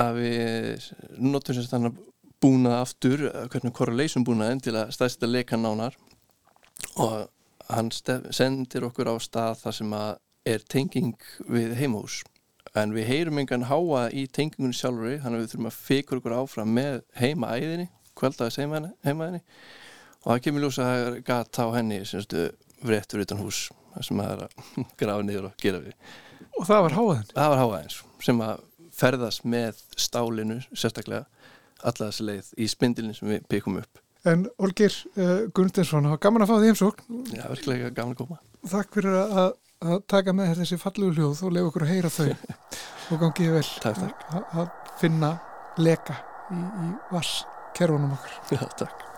að 0.00 0.22
við 0.22 0.88
notum 1.20 1.56
sem 1.56 1.66
sagt 1.66 1.74
þannig 1.74 2.00
búnað 2.42 2.78
aftur, 2.80 3.26
hvernig 3.52 3.74
correlation 3.76 4.24
búnaðin 4.26 4.62
til 4.64 4.74
að 4.74 4.92
staðsita 4.96 5.28
leika 5.30 5.58
nánar 5.60 5.94
og 6.98 7.28
hann 7.68 7.90
sendir 7.94 8.88
okkur 8.88 9.12
á 9.12 9.16
stað 9.22 9.60
þar 9.62 9.76
sem 9.78 9.92
að 9.94 10.12
er 10.52 10.64
tenging 10.72 11.14
við 11.46 11.76
heimahús 11.78 12.22
en 12.78 12.94
við 12.96 13.08
heyrum 13.10 13.38
engan 13.42 13.68
háa 13.68 14.08
í 14.10 14.24
tengingunni 14.32 14.76
sjálfur 14.76 15.20
þannig 15.22 15.38
að 15.38 15.44
við 15.44 15.52
þurfum 15.52 15.68
að 15.68 15.78
fikur 15.78 16.20
okkur 16.22 16.36
áfram 16.40 16.74
með 16.74 16.98
heimaæðinni, 17.20 17.88
kvöldaðis 18.18 18.58
heimaæðinni 18.58 19.42
og 20.22 20.28
það 20.30 20.42
kemur 20.46 20.64
ljós 20.64 20.80
að 20.80 20.90
það 20.90 21.06
er 21.06 21.16
gata 21.26 21.66
á 21.66 21.68
henni 21.76 22.02
semstu 22.08 22.48
vrettur 22.82 23.22
utan 23.22 23.40
hús 23.42 23.64
sem 24.00 24.20
það 24.22 24.34
er 24.34 24.44
að 24.46 24.68
grafa 25.00 25.26
niður 25.26 25.48
og 25.50 25.56
gera 25.62 25.82
við. 25.82 25.96
Og 26.58 26.68
það 26.68 26.84
var 26.86 26.96
háaðin? 26.98 27.32
það 27.32 27.50
var 27.52 27.62
háaðins 27.62 27.98
sem 28.22 28.44
að 28.44 28.62
ferðast 28.92 29.46
með 29.48 29.82
stálinu 29.98 30.60
sérstaklega 30.70 31.24
alla 31.82 32.08
þessi 32.08 32.26
leið 32.28 32.50
í 32.62 32.68
spindilin 32.70 33.16
sem 33.16 33.30
við 33.32 33.46
byggum 33.50 33.80
upp. 33.82 34.02
En 34.28 34.44
Olgir 34.62 34.94
uh, 35.16 35.48
Gunnstensson, 35.50 36.06
það 36.06 36.14
var 36.14 36.22
gaman 36.22 36.44
að 36.44 36.52
fá 36.52 36.54
því 36.54 36.70
heimsókn. 36.70 37.20
Já, 37.34 37.44
virkilega 37.50 37.90
gaman 37.96 38.14
að 38.14 38.20
koma. 38.20 38.38
Takk 38.70 38.94
fyrir 38.94 39.16
að, 39.18 39.56
að 39.82 40.04
taka 40.14 40.36
með 40.38 40.52
þessi 40.60 40.78
fallegu 40.78 41.16
hljóð 41.16 41.42
og 41.48 41.56
lefa 41.56 41.72
okkur 41.72 41.86
að 41.88 41.94
heyra 41.96 42.12
þau. 42.14 42.58
Og 43.12 43.18
gangið 43.24 43.56
vel. 43.58 43.68
Takk, 43.82 44.04
takk. 44.04 44.26
Að, 44.30 44.44
að 44.62 44.92
finna 45.02 45.32
leka 45.82 46.20
í, 46.52 46.60
í 46.60 46.92
vasskerfunum 47.10 48.14
okkur 48.14 48.60
Já, 48.60 48.68
takk 48.84 49.11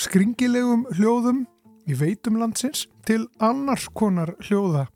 skringilegum 0.00 0.86
hljóðum 0.96 1.42
í 1.84 1.96
veitum 1.98 2.38
landsins 2.40 2.86
til 3.04 3.26
annars 3.36 3.84
konar 3.92 4.32
hljóða. 4.46 4.86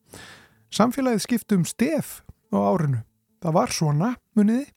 Samfélagið 0.72 1.24
skiptum 1.26 1.66
stef 1.68 2.22
á 2.48 2.56
árinu. 2.56 3.02
Það 3.44 3.56
var 3.58 3.74
svona, 3.74 4.14
muniði. 4.32 4.70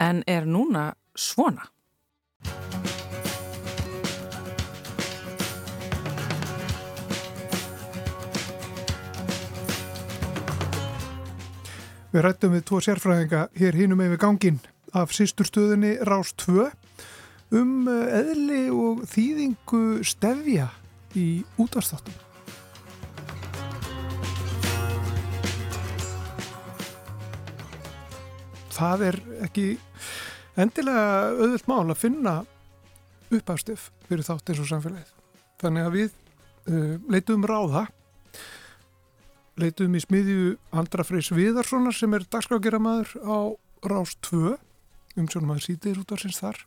En 0.00 0.24
er 0.26 0.48
núna 0.48 0.94
svona? 1.16 1.73
Við 12.14 12.22
rættum 12.22 12.52
við 12.54 12.60
tvo 12.68 12.78
sérfræðinga 12.78 13.38
hér 13.58 13.74
hinum 13.74 13.98
yfir 14.04 14.20
gangin 14.22 14.60
af 14.94 15.10
sýsturstöðinni 15.16 15.96
Rás 16.06 16.28
2 16.38 16.68
um 17.58 17.88
eðli 17.90 18.68
og 18.70 19.00
þýðingu 19.10 19.80
stefja 20.06 20.68
í 21.18 21.42
útvarstáttum. 21.58 22.14
Það 28.78 29.04
er 29.08 29.20
ekki 29.48 29.66
endilega 30.54 31.34
auðvilt 31.34 31.66
mál 31.66 31.82
að 31.88 31.98
finna 32.04 32.36
uppafstöf 33.34 33.90
fyrir 34.06 34.22
þátt 34.30 34.54
eins 34.54 34.62
og 34.62 34.70
samfélagið. 34.70 35.12
Þannig 35.66 35.90
að 35.90 35.98
við 35.98 36.14
uh, 36.14 36.94
leitum 37.10 37.50
ráða 37.50 37.88
leituðum 39.60 39.98
í 39.98 40.02
smiðju 40.02 40.54
Andra 40.74 41.04
Freys 41.06 41.30
Viðarssonar 41.34 41.94
sem 41.94 42.14
er 42.16 42.26
dagskrágeramaður 42.30 43.12
á 43.22 43.38
Rás 43.86 44.14
2 44.26 44.54
um 45.20 45.28
sjónum 45.30 45.54
að 45.54 45.66
sýtiðir 45.68 46.00
út 46.02 46.14
af 46.14 46.22
sinns 46.22 46.40
þar. 46.42 46.58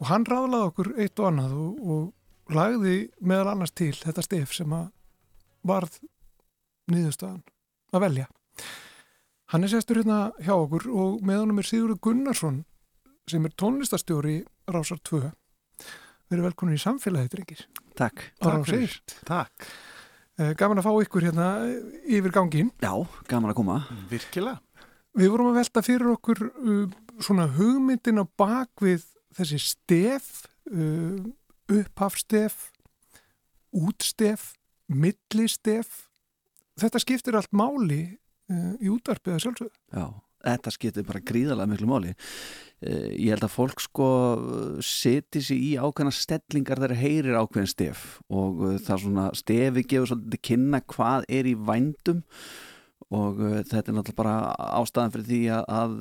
Og 0.00 0.08
hann 0.08 0.24
ráðlaði 0.24 0.70
okkur 0.70 0.92
eitt 0.96 1.20
og 1.20 1.28
annað 1.28 1.56
og, 1.60 1.82
og 1.84 2.54
lagði 2.56 2.94
meðal 3.20 3.52
annars 3.52 3.74
til 3.76 3.92
þetta 3.98 4.24
stef 4.24 4.54
sem 4.56 4.72
að 4.72 4.88
varð 5.68 6.00
nýðustöðan 6.90 7.44
að 7.92 8.04
velja. 8.06 8.30
Hann 9.52 9.66
er 9.66 9.72
sestur 9.74 10.00
hérna 10.00 10.30
hjá 10.40 10.54
okkur 10.54 10.88
og 10.88 11.20
með 11.26 11.42
honum 11.42 11.60
er 11.60 11.68
Sigurður 11.68 12.00
Gunnarsson 12.06 12.62
sem 13.28 13.44
er 13.44 13.54
tónlistastjóri 13.60 14.40
Rásar 14.70 15.02
2 15.04 15.20
við 15.20 16.38
erum 16.38 16.46
velkomin 16.46 16.78
í 16.78 16.80
samfélagið 16.80 17.32
drengir. 17.34 17.64
Takk, 17.98 18.30
Takk 19.28 19.72
Gaman 20.38 20.80
að 20.80 20.86
fá 20.86 20.92
ykkur 21.04 21.24
hérna 21.26 21.46
yfir 22.08 22.32
gangin. 22.32 22.70
Já, 22.80 22.92
gaman 23.28 23.52
að 23.52 23.58
koma. 23.58 23.80
Virkilega. 24.08 24.60
Við 25.18 25.32
vorum 25.32 25.50
að 25.50 25.58
velta 25.58 25.82
fyrir 25.82 26.12
okkur 26.12 26.40
uh, 26.46 26.84
svona 27.20 27.48
hugmyndin 27.56 28.22
á 28.22 28.24
bakvið 28.38 29.04
þessi 29.36 29.58
stef, 29.62 30.28
uh, 30.70 31.18
upphafstef, 31.70 32.68
útstef, 33.74 34.52
millistef. 34.86 36.06
Þetta 36.80 37.02
skiptir 37.02 37.38
allt 37.38 37.50
máli 37.52 38.04
uh, 38.06 38.74
í 38.78 38.90
útvarpiða 38.92 39.42
sjálfsögðu. 39.42 39.74
Já, 39.92 40.06
þetta 40.44 40.74
skiptir 40.74 41.06
bara 41.08 41.22
gríðarlega 41.30 41.72
miklu 41.72 41.90
máli. 41.90 42.16
Ég 42.80 43.34
held 43.34 43.44
að 43.44 43.52
fólk 43.52 43.82
sko 43.84 44.06
seti 44.80 45.42
sér 45.44 45.58
í 45.60 45.70
ákveðna 45.76 46.14
stellingar 46.16 46.80
þegar 46.80 46.96
heyrir 46.96 47.36
ákveðin 47.36 47.68
stef 47.68 48.04
og 48.32 48.62
það 48.86 49.02
svona 49.02 49.26
stefi 49.36 49.84
gefur 49.84 50.14
svolítið 50.14 50.44
kynna 50.48 50.80
hvað 50.88 51.28
er 51.28 51.50
í 51.50 51.52
vændum 51.60 52.22
og 53.10 53.40
uh, 53.42 53.58
þetta 53.66 53.90
er 53.90 53.96
náttúrulega 53.96 54.18
bara 54.18 54.34
ástæðan 54.78 55.14
fyrir 55.14 55.28
því 55.28 55.40
að, 55.56 55.64
að 55.80 55.94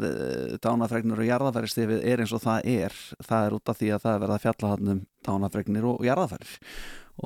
dánafregnir 0.66 1.22
og 1.22 1.30
jarðafæristefið 1.30 2.04
er 2.12 2.24
eins 2.24 2.34
og 2.36 2.44
það 2.44 2.68
er 2.76 2.98
það 3.26 3.46
er 3.46 3.56
út 3.58 3.72
af 3.72 3.80
því 3.80 3.92
að 3.96 4.04
það 4.04 4.16
er 4.16 4.24
verið 4.24 4.36
að 4.36 4.44
fjalla 4.46 4.74
hann 4.74 4.92
um 4.94 5.00
dánafregnir 5.30 5.88
og 5.90 6.04
jarðafærir 6.06 6.52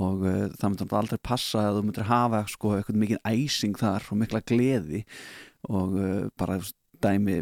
og 0.04 0.24
uh, 0.24 0.38
það 0.60 0.70
myndir 0.70 0.96
aldrei 1.02 1.20
passa 1.30 1.66
að 1.68 1.80
þú 1.80 1.84
myndir 1.88 2.10
hafa 2.10 2.46
sko 2.54 2.78
eitthvað 2.78 3.02
mikið 3.04 3.28
æsing 3.34 3.82
þar 3.82 4.08
og 4.08 4.22
mikla 4.24 4.44
gleði 4.54 5.04
og 5.68 6.00
uh, 6.00 6.16
bara 6.40 6.62
dæmi 7.04 7.40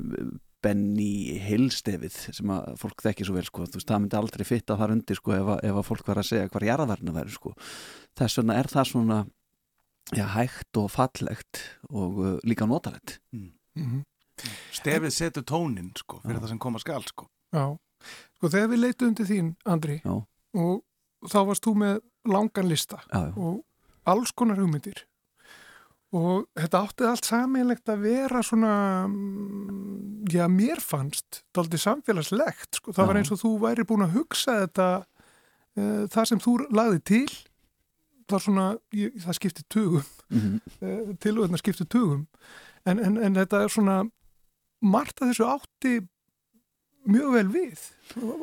Benny 0.61 1.39
Hillstefið 1.41 2.17
sem 2.37 2.51
að 2.53 2.75
fólk 2.81 3.01
þekki 3.01 3.25
svo 3.25 3.35
vel 3.37 3.45
sko, 3.47 3.65
þú 3.65 3.79
veist, 3.79 3.89
það 3.89 4.01
myndi 4.03 4.17
aldrei 4.19 4.45
fitta 4.45 4.77
þar 4.77 4.93
undir 4.95 5.17
sko 5.17 5.33
ef 5.33 5.51
að, 5.55 5.61
ef 5.69 5.79
að 5.81 5.87
fólk 5.87 6.09
var 6.11 6.21
að 6.21 6.27
segja 6.29 6.51
hvað 6.53 6.67
jarðaverðinu 6.67 7.15
væri 7.15 7.33
sko 7.33 7.53
þess 8.19 8.41
vegna 8.41 8.57
er 8.61 8.69
það 8.71 8.89
svona 8.91 9.19
já, 10.13 10.25
hægt 10.35 10.81
og 10.81 10.91
fallegt 10.93 11.63
og 11.89 12.21
uh, 12.21 12.37
líka 12.45 12.67
notalegt 12.69 13.19
mm. 13.33 13.49
Mm 13.75 13.85
-hmm. 13.85 14.03
Stefið 14.71 15.09
setur 15.13 15.43
tónin 15.43 15.91
sko 15.97 16.19
fyrir 16.21 16.37
já. 16.37 16.41
það 16.41 16.49
sem 16.49 16.59
koma 16.59 16.79
skal 16.79 17.03
sko 17.03 17.29
Já, 17.53 17.77
sko 18.37 18.49
þegar 18.49 18.69
við 18.69 18.79
leitum 18.79 19.07
undir 19.07 19.25
þín 19.25 19.55
Andri 19.65 20.01
já. 20.05 20.25
og 20.53 20.83
þá 21.25 21.39
varst 21.45 21.65
þú 21.65 21.75
með 21.75 22.01
langan 22.25 22.69
lista 22.69 23.01
já, 23.13 23.33
og 23.37 23.63
alls 24.05 24.31
konar 24.31 24.57
hugmyndir 24.57 25.05
og 26.11 26.47
þetta 26.59 26.81
átti 26.83 27.07
allt 27.07 27.27
saminlegt 27.27 27.91
að 27.91 28.03
vera 28.03 28.41
svona 28.43 28.73
mm, 29.07 30.27
já, 30.31 30.43
mér 30.51 30.81
fannst 30.83 31.43
daldi 31.55 31.79
samfélagslegt, 31.79 32.81
sko, 32.81 32.91
það 32.91 33.05
já. 33.05 33.09
var 33.11 33.19
eins 33.21 33.31
og 33.31 33.39
þú 33.39 33.51
væri 33.61 33.87
búin 33.87 34.03
að 34.03 34.17
hugsa 34.17 34.57
þetta 34.65 34.87
uh, 35.01 36.03
það 36.11 36.27
sem 36.31 36.43
þú 36.43 36.57
lagði 36.67 37.03
til 37.11 37.27
það 38.27 38.37
er 38.37 38.45
svona, 38.45 38.65
ég, 38.95 39.15
það 39.23 39.37
skiptir 39.39 39.67
tugum 39.71 40.03
mm 40.33 40.39
-hmm. 40.39 40.57
uh, 40.81 41.15
til 41.19 41.37
og 41.37 41.45
þetta 41.45 41.63
skiptir 41.63 41.87
tugum 41.87 42.27
en, 42.85 42.99
en, 42.99 43.17
en 43.17 43.35
þetta 43.35 43.63
er 43.63 43.69
svona 43.69 44.03
margt 44.81 45.21
að 45.21 45.31
þessu 45.31 45.47
átti 45.47 45.93
mjög 47.07 47.33
vel 47.33 47.47
við 47.47 47.79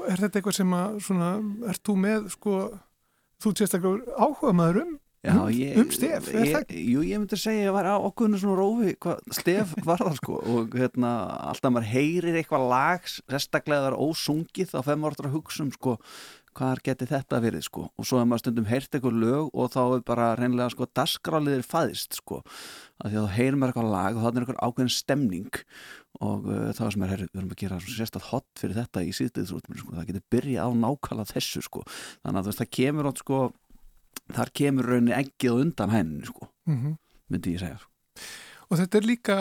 er 0.09 0.19
þetta 0.19 0.39
eitthvað 0.39 0.57
sem 0.57 0.73
að 0.73 1.01
svona, 1.01 1.31
ert 1.69 1.83
þú 1.85 1.97
með 1.97 2.29
sko, 2.33 2.55
þú 3.43 3.53
sérstaklega 3.55 4.17
áhuga 4.17 4.53
maður 4.53 4.83
um 4.87 4.99
Já, 5.19 5.35
um, 5.35 5.49
ég, 5.51 5.75
um 5.81 5.89
stef, 5.91 6.29
það 6.31 6.53
ekki? 6.61 6.81
Jú, 6.93 7.01
ég 7.03 7.19
myndi 7.19 7.35
að 7.35 7.41
segja 7.43 7.63
að 7.65 7.67
ég 7.67 7.75
var 7.75 7.89
á 7.91 7.97
okkurna 7.99 8.39
svona 8.39 8.59
rófi 8.61 8.93
hvað 9.03 9.33
stef 9.35 9.73
var 9.83 10.05
það 10.05 10.19
sko 10.21 10.37
og 10.55 10.77
hérna, 10.79 11.15
alltaf 11.51 11.75
maður 11.75 11.89
heyrir 11.91 12.39
eitthvað 12.39 12.67
lag 12.71 13.09
restaklega 13.35 13.83
það 13.83 13.89
er 13.91 13.99
ósungið 14.07 14.71
þá 14.71 14.79
fem 14.87 15.09
orður 15.11 15.31
að 15.31 15.35
hugsa 15.35 15.65
um 15.65 15.73
sko 15.75 15.97
hvað 16.59 16.83
geti 16.87 17.09
þetta 17.11 17.41
verið 17.43 17.67
sko 17.67 17.85
og 17.91 18.07
svo 18.07 18.21
hefur 18.21 18.31
maður 18.31 18.45
stundum 18.45 18.71
heyrt 18.71 18.95
eitthvað 18.95 19.21
lög 19.25 19.53
og 19.53 19.71
þá 19.75 19.81
er 19.83 20.07
bara 20.07 20.31
reynilega 20.39 20.75
sko 20.75 20.89
dasgráliðir 21.01 21.67
fæðist 21.67 22.19
sko 22.19 22.41
að 23.03 23.13
því 23.13 23.19
að 23.21 23.27
þá 23.29 23.37
heyrir 23.37 23.59
maður 23.59 23.75
eitthvað 23.75 23.93
lag 23.95 24.19
og 24.19 24.23
þá 24.23 24.29
er 24.31 24.41
eitthvað 24.43 24.65
ákveðin 24.65 24.95
stemning 24.95 25.63
og 26.19 26.51
uh, 26.51 26.67
þá 26.75 26.83
sem 26.95 27.05
er 27.05 27.15
herrið, 27.15 27.31
við 27.31 27.41
erum 27.43 27.55
að 27.55 27.63
gera 27.63 27.79
sérstaklega 27.85 28.31
hot 28.33 28.63
fyrir 28.63 28.79
þetta 28.81 29.05
í 29.07 29.15
síðdegisrútminu 29.19 29.83
sko, 29.83 29.95
það 29.99 30.09
getur 30.11 30.27
byrjað 30.35 30.67
á 30.67 30.71
nákvæmlega 30.83 31.35
þessu 31.35 31.63
sko 31.67 31.85
þannig 31.91 32.41
að 32.41 32.59
það 32.59 32.71
kemur 32.79 33.11
átt 33.11 33.23
sko 33.23 33.41
þar 34.35 34.53
kemur 34.61 34.91
rauninni 34.93 35.17
ekkið 35.17 35.63
undan 35.65 35.95
henni 35.95 36.27
sko, 36.29 36.51
mm 36.69 36.77
-hmm. 36.77 36.99
myndi 37.29 37.57
ég 37.57 37.65
segja 37.65 37.79
og 38.69 38.79
þetta 38.79 38.99
er 38.99 39.07
líka 39.07 39.39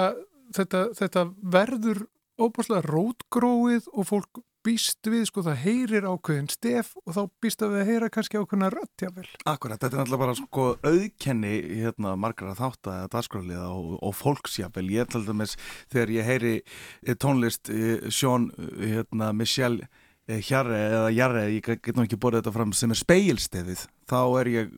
þetta, 0.56 0.84
þetta 0.98 1.26
verður 1.42 2.06
óbúslega 2.38 2.86
rótgróið 2.86 3.90
og 3.94 4.08
fólk 4.08 4.44
býst 4.68 5.08
við, 5.08 5.24
sko, 5.30 5.44
það 5.46 5.62
heyrir 5.64 6.08
ákveðin 6.10 6.50
stef 6.52 6.92
og 7.06 7.14
þá 7.16 7.22
býst 7.44 7.62
að 7.64 7.74
við 7.74 7.82
að 7.82 7.92
heyra 7.92 8.10
kannski 8.12 8.40
ákveðina 8.42 8.72
rött, 8.74 9.04
jável. 9.04 9.26
Akkurat, 9.48 9.80
þetta 9.80 9.94
er 9.94 10.02
náttúrulega 10.02 10.24
bara 10.24 10.36
sko 10.40 10.66
auðkenni 10.84 11.54
hérna 11.84 12.16
margar 12.20 12.52
að 12.52 12.60
þátt 12.64 12.90
að 12.92 13.06
dagskráliða 13.16 13.70
og, 13.72 13.94
og 14.04 14.18
fólksjável, 14.18 14.84
ég 14.92 15.06
er 15.06 15.14
til 15.14 15.24
dæmis 15.28 15.56
þegar 15.94 16.14
ég 16.18 16.28
heyri 16.28 16.54
eh, 16.58 17.16
tónlist 17.16 17.72
eh, 17.72 18.10
Sjón, 18.12 18.50
eh, 18.58 18.98
hérna, 18.98 19.32
Michelle 19.38 19.88
Hjarre 20.28 20.76
eða 20.76 21.12
Jarre, 21.16 21.44
ég 21.56 21.64
get 21.64 21.96
nú 21.96 22.04
ekki 22.04 22.18
borðið 22.20 22.42
þetta 22.42 22.56
fram 22.58 22.74
sem 22.76 22.92
er 22.92 23.00
speilstefið 23.00 23.84
þá 24.12 24.20
er 24.42 24.50
ég 24.52 24.74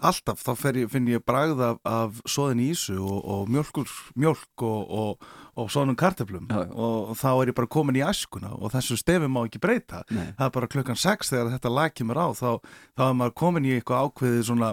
alltaf, 0.00 0.40
þá 0.40 0.52
ég, 0.80 0.88
finn 0.92 1.10
ég 1.12 1.24
bragð 1.28 1.60
af, 1.66 1.80
af 1.84 2.22
soðin 2.24 2.62
ísu 2.64 2.96
og, 2.96 3.18
og 3.20 3.52
mjölkur, 3.52 3.92
mjölk 4.16 4.64
og, 4.64 4.94
og, 5.02 5.28
og 5.60 5.68
soðnum 5.68 5.96
karteflum 6.00 6.46
Já. 6.48 6.62
og 6.72 7.12
þá 7.20 7.28
er 7.32 7.50
ég 7.50 7.56
bara 7.58 7.68
komin 7.68 7.98
í 7.98 8.04
askuna 8.06 8.54
og 8.56 8.72
þessu 8.72 8.96
stefi 8.96 9.28
má 9.28 9.42
ekki 9.44 9.60
breyta. 9.60 10.00
Nei. 10.08 10.32
það 10.38 10.46
er 10.46 10.54
bara 10.54 10.68
klukkan 10.72 11.00
6 11.02 11.32
þegar 11.34 11.50
þetta 11.52 11.72
lag 11.76 11.92
kemur 11.92 12.20
á 12.20 12.26
þá, 12.32 12.48
þá 12.96 13.02
er 13.08 13.18
maður 13.20 13.34
komin 13.42 13.68
í 13.68 13.74
eitthvað 13.76 14.08
ákveðið 14.08 14.42
svona, 14.48 14.70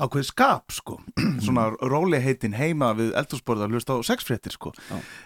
ákveðið 0.00 0.28
skap 0.30 0.72
sko. 0.72 0.98
Svona 1.44 1.68
róliheitin 1.76 2.56
heima 2.56 2.92
við 2.96 3.12
eldursporða 3.18 3.66
að 3.66 3.76
hlusta 3.76 3.98
á 3.98 4.06
sexfréttir 4.06 4.54
sko. 4.56 4.72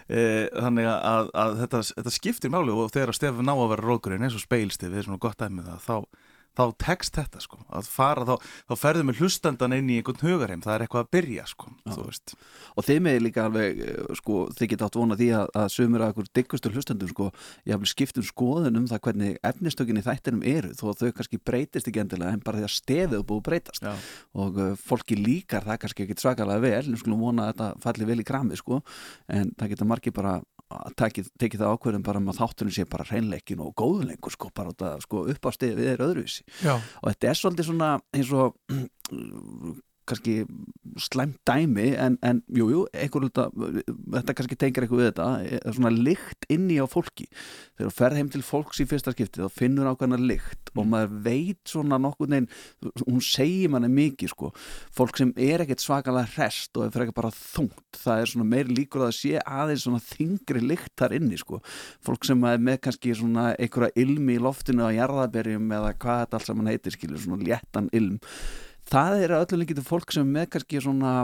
E, 0.09 0.47
þannig 0.51 0.89
að, 0.91 1.31
að 1.37 1.59
þetta, 1.63 1.83
þetta 1.99 2.15
skiptir 2.17 2.53
máli 2.53 2.75
og 2.75 2.91
þegar 2.91 3.15
stefi 3.15 3.45
ná 3.45 3.53
að 3.55 3.69
vera 3.75 3.87
rókurinn 3.87 4.27
eins 4.27 4.35
og 4.35 4.43
speilstefið 4.43 4.99
er 4.99 5.07
svona 5.07 5.21
gott 5.23 5.43
aðmið 5.45 5.71
það 5.71 5.85
þá 5.87 6.26
þá 6.57 6.63
tekst 6.81 7.17
þetta 7.17 7.41
sko, 7.43 7.59
að 7.69 7.89
fara 7.91 8.25
þá, 8.27 8.49
þá 8.69 8.73
ferðum 8.81 9.11
við 9.11 9.21
hlustandan 9.21 9.75
inn 9.77 9.91
í 9.93 9.99
einhvern 10.01 10.23
hugarheim 10.25 10.63
það 10.65 10.73
er 10.75 10.85
eitthvað 10.85 11.05
að 11.05 11.11
byrja 11.15 11.45
sko, 11.51 11.71
þú 11.85 12.07
veist. 12.07 12.33
Og 12.77 12.87
þeim 12.87 13.09
er 13.11 13.23
líka 13.23 13.45
alveg, 13.45 13.81
eh, 13.85 14.15
sko 14.17 14.39
þið 14.57 14.71
geta 14.73 14.89
átt 14.89 14.99
vona 14.99 15.17
því 15.19 15.29
að, 15.37 15.53
að 15.61 15.69
sömur 15.75 16.03
að 16.03 16.13
einhver 16.13 16.31
diggustur 16.39 16.75
hlustandum 16.75 17.11
sko, 17.11 17.29
ég 17.67 17.77
hafði 17.77 17.91
skipt 17.93 18.21
um 18.21 18.27
skoðun 18.27 18.81
um 18.81 18.89
það 18.89 19.03
hvernig 19.07 19.39
efnistökinni 19.51 20.05
þættinum 20.05 20.45
eru 20.47 20.73
þó 20.77 20.85
að 20.91 21.03
þau 21.03 21.15
kannski 21.19 21.41
breytist 21.49 21.91
ekki 21.91 22.03
endilega 22.03 22.33
en 22.35 22.43
bara 22.45 22.61
því 22.61 22.67
að 22.67 22.75
stefið 22.77 23.25
búið 23.27 23.45
breytast. 23.47 23.85
Já. 23.85 23.93
og 24.37 24.57
uh, 24.59 24.73
fólki 24.79 25.17
líkar 25.19 25.65
það 25.67 25.81
kannski 25.83 26.05
ekki 26.05 26.17
svakalega 26.21 26.63
vel, 26.63 26.91
við 26.91 27.01
skulum 27.01 27.23
vona 27.23 27.47
að 27.47 27.53
þetta 27.53 27.69
falli 27.83 28.07
vel 28.09 28.21
í 28.21 28.27
krami 28.27 28.57
sko, 28.59 28.81
en 29.31 29.53
það 29.57 29.73
geta 29.73 29.87
margi 29.87 30.13
bara 30.15 30.37
tekið, 30.99 31.29
það 31.61 31.73
ákveðum 31.73 32.03
bara 32.03 32.21
um 32.21 32.31
að 32.31 32.39
þátturinn 32.41 32.75
sé 32.75 32.85
bara 32.89 33.07
hreinleikin 33.07 33.63
og 33.63 33.73
góðlengur 33.79 34.33
sko, 34.35 34.51
bara 34.55 34.73
það, 34.75 34.97
sko, 35.05 35.23
upp 35.31 35.47
á 35.47 35.51
stið 35.55 35.75
við 35.79 35.91
er 35.93 36.03
öðruvísi 36.03 36.43
Já. 36.59 36.73
og 36.75 37.11
þetta 37.11 37.29
er 37.31 37.39
svolítið 37.39 37.69
svona 37.69 37.91
eins 38.11 38.33
og 38.35 38.57
kannski 40.07 40.35
slæmt 41.01 41.39
dæmi 41.47 41.91
en, 41.99 42.17
en 42.25 42.41
jú, 42.53 42.69
jú, 42.71 42.83
þetta, 42.93 43.47
þetta 44.15 44.35
kannski 44.37 44.57
tengir 44.59 44.85
eitthvað 44.85 45.01
við 45.01 45.09
þetta 45.11 45.27
er 45.59 45.75
svona 45.77 45.91
lykt 45.93 46.47
inni 46.53 46.79
á 46.81 46.85
fólki. 46.89 47.27
Þegar 47.77 47.91
þú 47.91 47.95
ferð 47.97 48.21
heim 48.21 48.31
til 48.33 48.43
fólks 48.45 48.81
í 48.81 48.87
fyrsta 48.89 49.13
skipti 49.13 49.43
þá 49.43 49.53
finnur 49.53 49.91
ákveðna 49.91 50.19
lykt 50.21 50.71
mm. 50.71 50.81
og 50.81 50.89
maður 50.93 51.17
veit 51.27 51.61
svona 51.69 51.99
nokkur 52.01 52.31
neginn, 52.31 52.49
hún 53.03 53.21
segir 53.25 53.71
manni 53.73 53.91
mikið 53.93 54.33
sko, 54.33 54.51
fólk 54.95 55.19
sem 55.19 55.33
er 55.35 55.65
ekkert 55.65 55.83
svakalega 55.83 56.31
hrest 56.35 56.77
og 56.77 56.87
er 56.87 57.07
ekki 57.07 57.17
bara 57.17 57.33
þungt 57.35 58.01
það 58.01 58.21
er 58.21 58.31
svona 58.31 58.47
meir 58.49 58.71
líkur 58.71 59.05
að 59.07 59.15
sé 59.17 59.41
aðeins 59.41 59.85
svona 59.85 60.01
þingri 60.03 60.63
lykt 60.63 60.93
þar 60.99 61.17
inni 61.17 61.39
sko. 61.39 61.61
Fólk 62.05 62.27
sem 62.27 62.45
er 62.49 62.61
með 62.61 62.79
kannski 62.87 63.15
svona 63.17 63.49
einhverja 63.55 63.95
ilmi 64.03 64.37
í 64.37 64.43
loftinu 64.43 64.87
á 64.87 64.95
jarðaberjum 64.95 65.67
eða 65.79 65.93
hvað 65.97 66.23
þetta 66.23 66.39
alls 66.39 66.49
saman 66.51 66.71
heitir 66.71 66.95
skilur, 66.95 67.21
svona 67.21 67.43
léttan 67.43 67.91
ilm 67.97 68.17
það 68.91 69.25
er 69.25 69.35
öllu 69.41 69.61
líkið 69.63 69.81
til 69.81 69.87
fólk 69.87 70.15
sem 70.15 70.31
með 70.37 70.49
kannski 70.55 70.81
svona 70.83 71.17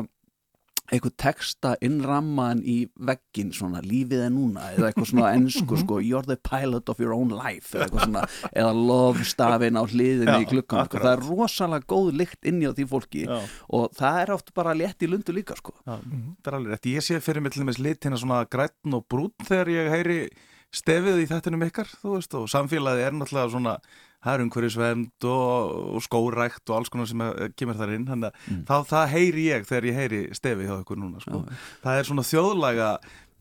eitthvað 0.91 1.13
texta 1.21 1.69
innrammaðan 1.85 2.59
í 2.67 2.75
veggin 3.07 3.53
svona 3.55 3.79
lífið 3.85 4.25
er 4.25 4.31
núna 4.33 4.65
eða 4.73 4.89
eitthvað 4.89 5.07
svona 5.13 5.29
ennsku 5.37 5.77
sko 5.79 5.99
you're 6.03 6.27
the 6.27 6.35
pilot 6.43 6.91
of 6.91 6.99
your 6.99 7.15
own 7.15 7.31
life 7.31 7.71
eða 7.71 7.87
eitthvað 7.87 8.07
svona 8.09 8.23
eða 8.51 8.73
love 8.75 9.27
stafin 9.27 9.79
á 9.79 9.83
hliðinni 9.87 10.43
í 10.43 10.49
klukkan 10.51 10.89
sko. 10.89 10.99
það 10.99 11.11
er 11.13 11.23
rosalega 11.29 11.89
góð 11.93 12.11
lykt 12.19 12.51
inni 12.51 12.67
á 12.67 12.75
því 12.75 12.87
fólki 12.91 13.23
Já. 13.23 13.39
og 13.79 13.95
það 13.95 14.19
er 14.25 14.33
oft 14.35 14.53
bara 14.59 14.75
létt 14.75 15.07
í 15.07 15.09
lundu 15.09 15.35
líka 15.35 15.55
sko 15.59 15.75
Já, 15.87 15.95
það 15.95 16.51
er 16.51 16.59
alveg 16.59 16.75
rétt, 16.75 16.89
ég 16.91 17.07
sé 17.07 17.21
fyrir 17.23 17.45
mig 17.45 17.55
til 17.55 17.63
dæmis 17.63 17.79
lit 17.79 18.03
hérna 18.03 18.19
svona 18.19 18.43
grætn 18.43 18.99
og 18.99 19.07
brún 19.07 19.31
þegar 19.47 19.71
ég 19.71 19.93
heyri 19.95 20.19
stefið 20.73 21.23
í 21.23 21.29
þettinum 21.31 21.63
ykkar 21.69 21.87
þú 22.01 22.17
veist 22.17 22.35
og 22.35 22.49
samfélagi 22.51 23.07
er 23.07 23.15
náttúrulega 23.15 23.55
svona 23.55 23.77
það 24.23 24.33
er 24.33 24.45
umhverjusvend 24.45 25.27
og, 25.29 25.75
og 25.97 26.05
skórækt 26.05 26.71
og 26.71 26.79
alls 26.79 26.93
konar 26.93 27.09
sem 27.09 27.25
kemur 27.59 27.79
þar 27.79 27.93
inn 27.97 28.07
þannig 28.07 28.31
að 28.31 28.47
mm. 28.47 28.63
þá, 28.69 28.75
það 28.93 29.11
heyri 29.17 29.45
ég 29.49 29.67
þegar 29.69 29.89
ég 29.89 29.99
heyri 29.99 30.23
stefið 30.37 30.71
hjá 30.71 30.75
ykkur 30.79 31.03
núna 31.03 31.23
sko. 31.23 31.43
það 31.83 31.99
er 31.99 32.09
svona 32.09 32.27
þjóðlega 32.29 32.89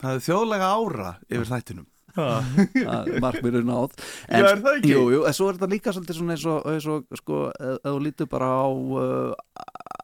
það 0.03 0.19
er 0.19 0.27
þjóðlega 0.27 0.71
ára 0.77 1.17
yfir 1.31 1.51
þættinum 1.53 1.89
markmyrður 3.25 3.65
náð 3.65 3.95
en, 4.29 4.43
Já, 4.43 4.49
er 4.51 4.61
það 4.61 4.75
ekki? 4.79 4.91
Jú, 4.93 5.05
jú, 5.15 5.21
en 5.29 5.37
svo 5.37 5.49
er 5.49 5.57
þetta 5.57 5.71
líka 5.73 5.95
svolítið 5.97 6.19
svona 6.19 6.35
eins 6.37 6.45
og, 6.45 6.67
eins 6.69 6.89
og 6.93 7.21
sko, 7.23 7.39
ef 7.57 7.87
þú 7.87 7.95
lítur 8.05 8.29
bara 8.33 8.51
á 8.53 8.69
uh, 8.69 9.55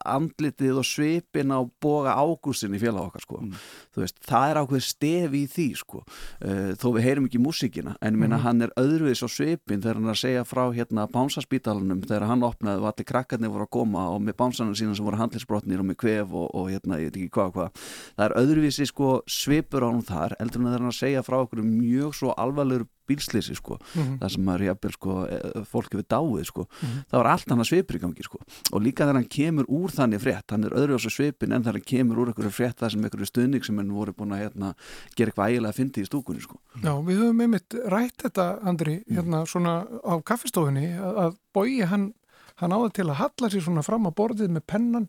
andlitið 0.09 0.79
og 0.81 0.87
svipin 0.87 1.53
á 1.53 1.59
boga 1.81 2.15
ágúsin 2.19 2.75
í 2.75 2.81
félag 2.81 3.09
okkar 3.09 3.25
sko. 3.25 3.39
mm. 3.41 3.63
veist, 3.99 4.19
það 4.25 4.51
er 4.51 4.59
ákveð 4.61 4.85
stef 4.85 5.37
í 5.37 5.43
því 5.53 5.67
sko. 5.79 6.03
uh, 6.03 6.71
þó 6.79 6.87
við 6.95 7.05
heyrim 7.07 7.29
ekki 7.29 7.41
músíkina 7.43 7.95
en 8.01 8.19
minna, 8.19 8.39
mm. 8.39 8.45
hann 8.45 8.67
er 8.67 8.73
öðruvis 8.79 9.23
á 9.25 9.27
svipin 9.29 9.83
þegar 9.83 9.99
hann 9.99 10.09
er 10.09 10.15
að 10.15 10.21
segja 10.23 10.45
frá 10.47 10.63
hérna 10.75 11.07
bánsaspítalunum 11.11 12.03
þegar 12.05 12.27
hann 12.29 12.45
opnaði 12.47 12.83
og 12.83 12.91
allir 12.91 13.09
krakkarnir 13.09 13.53
voru 13.53 13.67
að 13.67 13.73
koma 13.79 14.05
og 14.13 14.21
með 14.25 14.39
bánsanum 14.39 14.77
sína 14.77 14.95
sem 14.97 15.07
voru 15.07 15.19
handlisbrotnir 15.19 15.81
og 15.81 15.89
með 15.89 15.99
kvef 16.03 16.35
og, 16.35 16.47
og 16.53 16.69
hérna, 16.71 17.01
ég 17.01 17.11
veit 17.11 17.19
ekki 17.23 17.33
hvað 17.39 17.55
hvað 17.57 17.83
það 18.15 18.25
er 18.27 18.37
öðruvisi 18.43 18.87
sko, 18.89 19.11
svipur 19.29 19.85
á 19.85 19.89
hann 19.89 20.05
þar 20.05 20.37
eldur 20.39 20.61
en 20.63 20.69
þegar 20.69 20.83
hann 20.83 20.93
að 20.93 20.99
segja 20.99 21.25
frá 21.25 21.39
okkur 21.41 21.65
mjög 21.65 22.15
svo 22.19 22.33
alvarlegur 22.37 22.87
bílslýsi 23.09 23.55
sko, 23.57 23.77
Mhm. 23.95 24.19
það 24.21 24.29
sem 24.35 24.45
maður 24.45 24.65
jafnvel 24.69 24.91
sko, 24.95 25.15
eh, 25.25 25.63
fólk 25.65 25.89
hefur 25.95 26.07
dáið 26.15 26.45
sko, 26.51 26.65
Mhm. 26.69 27.03
það 27.11 27.17
var 27.23 27.27
allt 27.33 27.49
hann 27.49 27.59
að 27.59 27.69
svipur 27.71 27.95
í 27.97 28.01
gangi 28.05 28.23
sko 28.23 28.39
og 28.73 28.81
líka 28.85 29.03
þegar 29.05 29.17
hann 29.19 29.27
kemur 29.37 29.65
úr 29.67 29.89
þannig 29.89 30.21
frétt 30.21 30.51
hann 30.51 30.63
er 30.63 30.69
öðru 30.77 30.95
á 30.95 30.99
svo 31.01 31.09
svipin 31.11 31.53
en 31.55 31.63
þegar 31.63 31.73
hann 31.79 31.89
kemur 31.89 32.17
úr 32.21 32.27
einhverju 32.33 32.53
frétt 32.53 32.77
það 32.79 32.91
sem 32.91 33.01
einhverju 33.03 33.27
stuðning 33.31 33.65
sem 33.65 33.77
hann 33.77 33.91
voru 33.91 34.13
búin 34.13 34.31
að 34.31 34.41
hérna, 34.45 34.75
gera 35.15 35.31
eitthvað 35.31 35.49
ægilega 35.49 35.73
að 35.73 35.79
fyndi 35.79 36.01
í 36.03 36.07
stúkunni 36.07 36.41
sko 36.41 36.57
Já, 36.83 36.93
við 37.03 37.17
höfum 37.19 37.41
einmitt 37.41 37.69
rætt 37.89 38.17
þetta, 38.23 38.59
Andri, 38.65 39.03
Mm. 39.09 39.15
hérna 39.17 39.45
svona 39.47 39.87
á 40.05 40.21
kaffistofunni 40.23 40.95
að, 40.99 41.15
að 41.17 41.35
Bogi, 41.53 41.81
hann, 41.85 42.13
hann 42.57 42.71
áður 42.71 42.93
til 42.93 43.05
að 43.05 43.15
halla 43.15 43.49
sér 43.49 43.61
svona 43.63 43.83
fram 43.83 44.05
á 44.05 44.11
borðið 44.13 44.49
með 44.49 44.61
pennan 44.67 45.07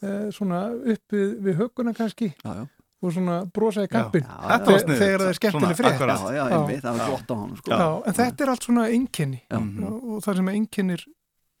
eh, 0.00 0.30
svona 0.30 0.70
upp 0.72 1.08
við, 1.10 1.40
við 1.42 1.56
höguna 1.58 1.92
kannski 1.94 2.32
já, 2.44 2.54
já. 2.54 2.68
Og 2.98 3.14
svona 3.14 3.38
brosa 3.54 3.84
í 3.86 3.90
kampin 3.90 4.26
þegar 4.26 5.22
það 5.22 5.28
er 5.28 5.38
skemmtileg 5.38 5.78
frétt. 5.78 6.00
Já, 6.02 6.30
já, 6.34 6.44
einmitt, 6.48 6.82
það 6.82 6.96
var 6.98 7.12
gott 7.14 7.30
á 7.30 7.34
honum, 7.36 7.58
sko. 7.60 7.70
Já, 7.72 7.88
en 8.02 8.16
þetta 8.18 8.44
er 8.44 8.52
allt 8.54 8.68
svona 8.68 8.86
einkenni. 8.90 9.42
Já. 9.46 9.58
og 9.98 10.22
það 10.24 10.40
sem 10.40 10.54
einkennir 10.54 11.04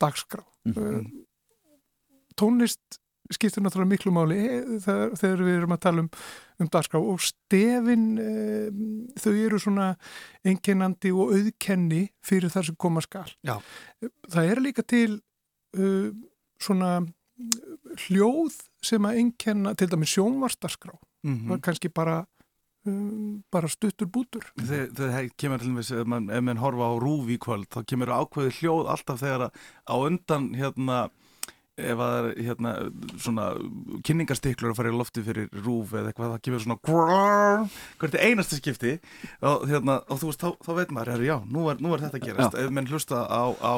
dagskrá. 0.02 0.42
Mhm. 0.66 0.88
Eh, 0.88 1.76
tónlist 2.38 2.98
skiptir 3.34 3.62
náttúrulega 3.62 3.92
miklu 3.92 4.12
máli 4.14 4.38
eh, 4.40 4.78
þegar, 4.80 5.42
við 5.44 5.56
erum 5.58 5.74
að 5.76 5.82
tala 5.84 6.04
um, 6.04 6.10
um 6.58 6.70
dagskrá. 6.72 7.00
Og 7.02 7.20
stefin 7.22 8.06
e, 8.22 8.32
þau 9.20 9.34
eru 9.34 9.60
svona 9.62 9.88
einkennandi 10.46 11.12
og 11.12 11.34
auðkenni 11.36 12.06
fyrir 12.24 12.50
það 12.54 12.70
sem 12.70 12.78
koma 12.80 13.04
skal. 13.04 13.28
Já. 13.46 13.58
það 14.32 14.50
er 14.54 14.62
líka 14.64 14.86
til 14.86 15.20
uh, 15.76 16.10
svona 16.62 16.98
hljóð 18.06 18.56
sem 18.82 19.02
að 19.08 19.18
einkenna 19.22 19.74
til 19.76 19.88
dæmis 19.92 20.14
sjónvarsdagskrá 20.16 20.96
Mhm. 21.24 21.48
það 21.48 21.54
er 21.56 21.62
kannski 21.66 21.88
bara 21.90 22.16
um, 22.86 23.42
bara 23.50 23.68
stuttur 23.68 24.06
bútur 24.06 24.44
það 24.56 25.30
kemur 25.36 25.58
til 25.58 25.72
dæmis, 25.72 25.90
ef 25.90 26.06
mann, 26.06 26.30
ef 26.30 26.42
mann 26.46 26.60
horfa 26.62 26.86
á 26.86 26.94
rúf 27.02 27.26
í 27.28 27.38
kvöld, 27.42 27.66
þá 27.68 27.82
kemur 27.84 28.12
ákveði 28.14 28.52
hljóð 28.60 28.88
alltaf 28.94 29.18
þegar 29.20 29.48
að 29.48 29.52
á 29.90 29.94
undan 29.98 30.54
hérna 30.54 30.98
ef 31.78 32.00
að 32.02 32.12
það 32.12 32.28
er 32.28 32.40
hérna 32.48 32.72
svona 33.22 33.46
kynningarstiklur 34.06 34.72
að 34.72 34.78
fara 34.80 34.92
í 34.92 34.96
lofti 34.98 35.24
fyrir 35.26 35.48
rúf 35.64 35.94
eða 35.94 36.10
eitthvað, 36.10 36.32
það 36.34 36.42
kemur 36.46 36.64
svona 36.64 36.78
grrrr, 36.88 37.76
hvert 38.00 38.16
er 38.18 38.24
einasta 38.26 38.58
skipti 38.58 38.94
og, 39.40 39.66
hérna, 39.70 39.98
og 40.08 40.20
þú 40.20 40.30
veist, 40.30 40.42
þá, 40.42 40.66
þá 40.66 40.72
veit 40.78 40.94
maður, 40.96 41.24
já, 41.26 41.36
nú 41.46 41.66
er, 41.72 41.82
nú 41.84 41.94
er 41.94 42.04
þetta 42.04 42.20
að 42.20 42.26
gerast 42.26 42.58
Já. 42.58 42.64
ef 42.64 42.74
menn 42.78 42.90
hlusta 42.90 43.22
á, 43.24 43.42
á 43.62 43.74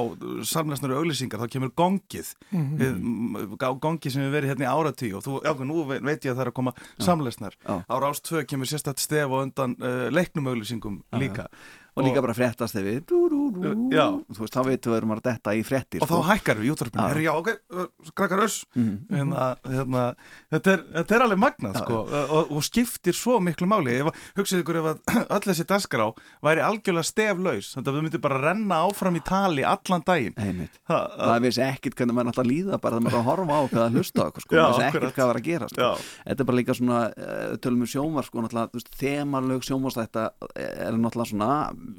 samlæsnari 0.51 0.98
auglýsingar, 0.98 1.42
þá 1.44 1.57
kemur 1.57 1.74
gongið 1.78 2.32
mm. 2.55 3.57
gongið 3.59 4.16
sem 4.16 4.24
við 4.26 4.36
verið 4.38 4.55
hérna 4.55 4.66
í 4.66 4.70
áratí 4.70 5.12
og 5.16 5.24
þú, 5.26 5.36
já, 5.44 5.53
nú 5.66 5.84
ve- 5.90 6.01
veit 6.01 6.24
ég 6.24 6.32
að 6.32 6.40
það 6.40 6.44
er 6.46 6.53
að 6.53 6.59
koma 6.61 6.74
samlæsnar 7.01 7.59
Já. 7.61 7.74
á 7.84 7.94
Rás 8.01 8.24
2 8.24 8.46
kemur 8.48 8.70
sérstætt 8.70 9.03
stef 9.03 9.28
og 9.30 9.44
undan 9.46 9.76
uh, 9.80 10.09
leiknum 10.12 10.51
auglýsingum 10.53 11.01
Já, 11.05 11.20
líka 11.20 11.48
og 11.97 12.05
líka 12.07 12.22
bara 12.22 12.34
fréttast 12.36 12.74
þegar 12.76 12.86
við 12.91 13.01
dú, 13.11 13.20
dú, 13.32 13.41
dú, 13.57 13.72
Já. 13.93 14.07
þú 14.30 14.41
veist, 14.45 14.55
þá 14.55 14.62
veitum 14.68 14.93
við 14.93 14.99
erum 15.01 15.14
að 15.16 15.22
detta 15.26 15.55
í 15.59 15.62
fréttir 15.66 16.03
og 16.05 16.09
þá 16.11 16.18
hækkar 16.30 16.61
við 16.61 16.68
í 16.68 16.72
útvarpinu, 16.74 17.22
Já. 17.24 17.32
ok, 17.34 17.49
uh, 17.74 17.86
krakkar 18.14 18.45
öss 18.45 18.64
Mhm. 18.76 18.95
hérna, 19.11 19.57
hérna, 19.66 20.05
þetta, 20.53 20.72
er, 20.76 20.84
þetta 21.01 21.14
er 21.16 21.24
alveg 21.26 21.41
magnað 21.43 21.78
sko, 21.82 21.99
og, 22.30 22.53
og 22.55 22.62
skiptir 22.62 23.14
svo 23.16 23.41
miklu 23.41 23.66
máli 23.66 23.99
að- 24.01 24.14
hugsið 24.38 24.62
ykkur 24.62 24.78
ef 24.80 24.86
að 24.93 24.99
öll 25.34 25.41
þessi 25.51 25.66
dasgrá 25.66 26.07
væri 26.43 26.62
algjörlega 26.64 27.05
steflaus 27.11 27.72
þannig 27.74 27.88
að 27.91 27.97
við 27.99 28.03
myndum 28.07 28.20
bara 28.28 28.41
renna 28.45 28.80
áfram 28.86 29.16
í 29.18 29.24
tali 29.24 29.64
allan 29.66 30.03
daginn. 30.07 30.68
Það- 30.88 31.41
vissi 31.41 31.62
ekkit 31.64 31.95
hvernig 31.97 32.14
maður 32.14 32.30
alltaf 32.32 32.47
líða 32.47 32.80
bara 32.80 32.97
þegar 32.97 33.05
maður 33.07 33.20
að 33.20 33.28
horfa 33.30 33.55
á 33.57 33.62
hvað 33.70 33.84
að 33.86 33.95
hlusta 33.99 34.24
okkur 34.28 34.43
sko. 34.45 34.55
Maður 34.55 34.70
vissi 34.70 34.86
ekkit 34.91 35.14
hvað 35.16 35.26
var 35.30 35.38
að 35.41 35.47
gera 35.51 35.68
sko. 35.68 35.91
Þetta 36.26 36.41
er 36.41 36.49
bara 36.51 36.59
líka 36.61 36.74
svona 36.76 36.99
uh, 37.11 37.57
tölum 37.61 37.80
við 37.84 37.91
sjómar 37.95 38.24
sko, 38.26 38.38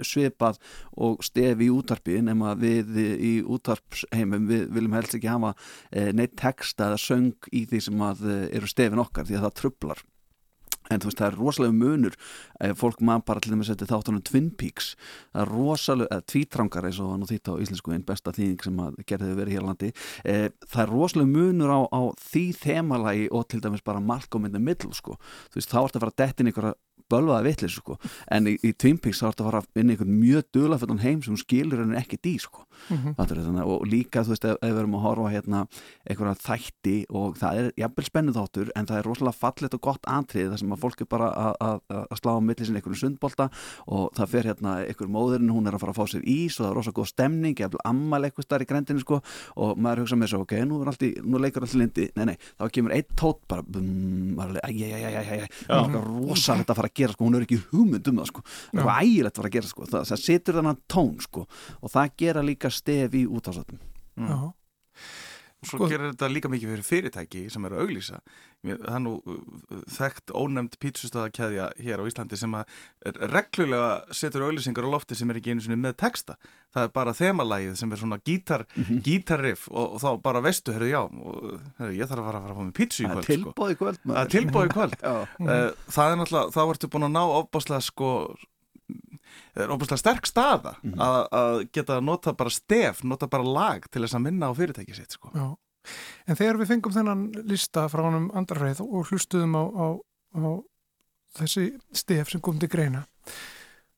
svipað 0.08 0.62
og 0.98 1.24
stef 1.26 1.62
í 1.62 1.72
útarpi 1.74 2.20
nema 2.26 2.56
við 2.60 2.96
í 3.02 3.34
útarpsheimum 3.42 4.48
við 4.50 4.70
viljum 4.76 4.98
helst 4.98 5.18
ekki 5.18 5.32
hafa 5.32 5.54
uh, 5.56 6.12
neitt 6.18 6.38
texta 6.40 6.90
eða 6.90 7.02
söng 7.02 7.52
í 7.52 7.66
því 7.70 7.84
sem 7.88 8.08
að 8.08 8.26
uh, 8.28 8.40
eru 8.52 8.72
stefin 8.72 9.04
okkar 9.04 9.28
því 9.28 9.40
að 9.40 9.48
það 9.48 9.60
trublar 9.62 10.06
en 10.90 11.02
þú 11.02 11.10
veist 11.10 11.22
það 11.22 11.28
er 11.30 11.38
rosalega 11.40 11.76
munur 11.78 12.16
eh, 12.60 12.74
fólk 12.78 13.02
maður 13.06 13.26
bara 13.30 13.44
til 13.44 13.54
dæmis 13.54 13.72
þetta 13.72 13.88
þáttunum 13.92 14.24
Twin 14.28 14.50
Peaks. 14.60 14.94
Það 15.32 15.44
er 15.44 15.52
rosalega, 15.56 16.18
eða 16.18 16.28
tvítrangar 16.34 16.88
eins 16.88 17.02
og 17.02 17.12
var 17.12 17.22
nú 17.22 17.30
þýtt 17.30 17.52
á 17.52 17.62
íslensku 17.66 17.96
einn 17.96 18.06
besta 18.08 18.36
þýðing 18.36 18.66
sem 18.66 18.82
að 18.84 19.02
gerði 19.12 19.32
verið 19.40 19.58
hér 19.58 19.68
landi. 19.68 19.92
Eh, 20.26 20.48
það 20.68 20.84
er 20.86 20.94
rosalega 20.96 21.34
munur 21.36 21.76
á, 21.76 21.80
á 21.88 22.02
því 22.26 22.46
þemalagi 22.62 23.28
og 23.32 23.48
til 23.52 23.62
dæmis 23.64 23.86
bara 23.86 24.04
Malcolm 24.04 24.48
in 24.50 24.56
the 24.56 24.64
Middle 24.64 24.96
sko, 24.98 25.18
þú 25.52 25.62
veist 25.62 25.72
þá 25.72 25.80
ertu 25.84 26.00
að 26.00 26.06
fara 26.06 26.16
að 26.16 26.22
detti 26.26 26.44
inn 26.44 26.52
einhverja 26.52 26.76
bölvaða 27.12 27.46
vitlis 27.50 27.78
sko. 27.78 27.98
En 28.32 28.48
í, 28.50 28.58
í 28.64 28.74
Twin 28.74 29.00
Peaks 29.02 29.22
þá 29.22 29.32
ertu 29.32 29.46
að 29.46 29.52
fara 29.52 29.64
inn 29.76 29.92
í 29.92 29.96
einhvern 29.96 30.18
mjög 30.18 30.50
dulaföldan 30.56 31.04
heim 31.04 31.22
sem 31.22 31.36
hún 31.36 31.44
skilur 31.44 31.84
henni 31.84 32.00
ekki 32.00 32.20
dý 32.22 32.38
sko 32.42 32.66
Fattarðu, 33.18 33.44
þannig, 33.48 33.66
og 33.72 33.86
líka 33.88 34.24
þú 34.26 34.34
veist 34.34 34.46
ef, 34.50 34.58
við 34.62 34.80
erum 34.82 34.96
að 34.98 35.04
horfa 35.06 35.30
hérna 35.32 35.60
einhverja 36.10 36.36
þætti 36.42 36.96
og 37.16 37.38
það 37.40 37.60
er 37.62 37.68
jafnvel 37.80 38.06
spennu 38.08 38.34
þáttur 38.36 38.72
en 38.76 38.88
það 38.90 38.98
er 39.02 39.08
rosalega 39.08 39.38
fallet 39.42 39.76
og 39.78 39.82
gott 39.86 40.10
antrið 40.12 40.50
þar 40.52 40.60
sem 40.64 40.74
að 40.76 40.82
fólk 40.82 41.02
er 41.06 41.10
bara 41.12 41.30
að- 41.62 42.18
slá 42.22 42.32
á 42.36 42.40
milli 42.44 42.66
sinni 42.66 42.82
einhverjum 42.82 43.00
sundbolta 43.02 43.50
og 43.88 44.12
það 44.18 44.28
fer 44.34 44.50
hérna 44.52 44.74
einhver 44.86 45.08
móðurinn, 45.12 45.52
hún 45.54 45.68
er 45.68 45.78
að 45.78 45.84
fara 45.86 45.94
að 45.94 46.00
fá 46.02 46.06
sér 46.12 46.26
ís 46.28 46.58
og 46.60 46.66
það 46.66 46.72
er 46.72 46.76
rosalega 46.80 47.00
góð 47.02 47.10
stemning, 47.14 47.56
jafnvel 47.62 47.84
ammal 47.86 48.22
eitthvað 48.28 48.48
starf 48.50 48.66
í 48.66 48.70
grendinu 48.72 49.00
sko 49.06 49.22
og 49.56 49.78
maður 49.78 50.04
hugsa 50.04 50.18
með 50.20 50.28
þessu 50.32 50.42
ok, 50.42 50.54
nú, 50.68 50.82
allt 50.88 51.06
í, 51.08 51.12
nú 51.24 51.40
leikur 51.42 51.64
allt 51.66 51.76
í 51.78 51.82
lindi, 51.82 52.10
nei 52.18 52.26
nei 52.32 52.38
þá 52.60 52.66
kemur 52.76 52.96
einn 52.98 53.08
tótt 53.16 53.42
bara 53.48 53.64
bum, 53.64 54.36
rosalegt 56.32 56.72
að 56.72 56.80
fara 56.82 56.90
að 56.92 56.96
gera 57.02 57.16
sko, 57.16 57.26
hún 57.28 57.38
er 57.40 57.46
ekki 57.46 57.60
hugmynd 57.72 58.08
um 58.12 58.22
það 58.22 58.30
sko, 58.32 58.44
það 58.72 58.82
er 58.82 59.02
ægilegt 59.06 59.32
að 59.36 59.42
fara 59.42 59.52
að 59.52 59.56
gera 59.58 59.72
sko, 59.72 59.88
það, 59.92 60.06
það 60.12 60.22
setur 60.26 60.58
þennan 60.60 60.80
tón 60.92 61.12
sko. 61.26 61.46
Og 61.82 61.92
það 61.94 62.12
gera 62.22 62.44
líka 62.46 62.71
stef 62.76 63.14
í 63.14 63.26
útásöldum 63.28 63.80
Já. 64.18 64.40
og 65.62 65.68
svo 65.70 65.78
Sko- 65.78 65.90
gerir 65.92 66.10
þetta 66.14 66.28
líka 66.34 66.50
mikið 66.50 66.72
fyrir 66.74 66.86
fyrirtæki 66.88 67.42
sem 67.54 67.66
eru 67.66 67.78
að 67.78 67.84
auglýsa 67.86 68.22
það 68.62 68.96
er 68.96 69.02
nú 69.02 69.12
uh, 69.26 69.38
þekkt 69.90 70.32
ónefnd 70.38 70.76
pítsustöðakæðja 70.82 71.68
hér 71.82 72.02
á 72.02 72.06
Íslandi 72.10 72.38
sem 72.38 72.54
að 72.54 72.66
reglulega 73.32 73.92
setur 74.14 74.44
auglýsingar 74.48 74.86
á 74.86 74.94
lofti 74.94 75.18
sem 75.18 75.30
er 75.34 75.40
ekki 75.40 75.54
einu 75.56 75.64
sinni 75.66 75.78
með 75.82 75.96
texta 76.02 76.36
það 76.74 76.84
er 76.88 76.92
bara 76.98 77.14
þemalægið 77.18 77.76
sem 77.82 77.92
er 77.94 78.02
svona 78.02 78.20
gítar, 78.26 78.66
Mhm. 78.78 79.02
gítarriff 79.06 79.68
og, 79.72 79.96
og 79.96 80.02
þá 80.02 80.22
bara 80.22 80.42
veistu, 80.46 80.74
herru, 80.74 80.90
já 80.90 81.02
og, 81.02 81.62
herru, 81.80 81.94
ég 81.98 82.10
þarf 82.10 82.22
að 82.22 82.28
fara 82.30 82.38
að 82.38 82.46
fara 82.46 82.54
að 82.54 82.58
fá 82.58 82.66
mig 82.70 82.76
pítsu 82.82 83.02
í 83.04 83.08
Það 83.08 83.18
er 83.18 83.26
kvöld 83.26 83.42
sko. 83.42 83.52
tilboð 83.52 83.72
í 83.72 83.78
kvöld, 83.82 84.00
maður. 84.06 84.18
Það 84.18 84.26
er 84.26 84.34
tilbóð 84.38 84.66
í 84.70 84.74
kvöld 84.78 84.96
Já. 85.10 85.16
Eh, 85.42 85.72
Það 85.98 86.12
er 86.12 86.18
náttúrulega, 86.22 86.54
þá 86.58 86.62
ertu 86.76 86.92
búin 86.94 87.08
að 87.10 87.16
ná 87.18 87.24
ofbáslega 87.42 87.82
sko 87.86 88.12
það 88.38 88.48
er 89.56 89.68
ofbáslega 89.70 89.98
sterk 89.98 90.26
staða 90.30 90.76
Mhm. 90.84 91.00
að, 91.00 91.28
að 91.32 91.72
geta 91.72 91.98
að 92.00 92.04
nota 92.04 92.34
bara 92.34 92.50
stef, 92.50 93.04
nota 93.04 93.28
bara 93.28 93.44
lag 93.44 93.90
til 93.92 94.02
þess 94.04 94.16
að 94.16 94.22
minna 94.28 94.50
á 94.50 94.54
fyrirtæki 94.54 94.96
sitt 94.96 95.12
sko. 95.12 95.32
Já. 95.36 95.56
En 96.28 96.36
þegar 96.36 96.58
við 96.62 96.68
fengum 96.68 96.94
þennan 96.94 97.24
lista 97.48 97.88
frá 97.90 98.04
honum 98.06 98.30
andarreið 98.38 98.82
og 98.82 99.08
hlustuðum 99.10 99.56
á, 99.58 99.64
á, 99.66 99.88
á 100.38 100.50
þessi 101.40 101.72
stef 101.94 102.30
sem 102.30 102.42
kom 102.42 102.60
til 102.60 102.70
greina 102.70 103.06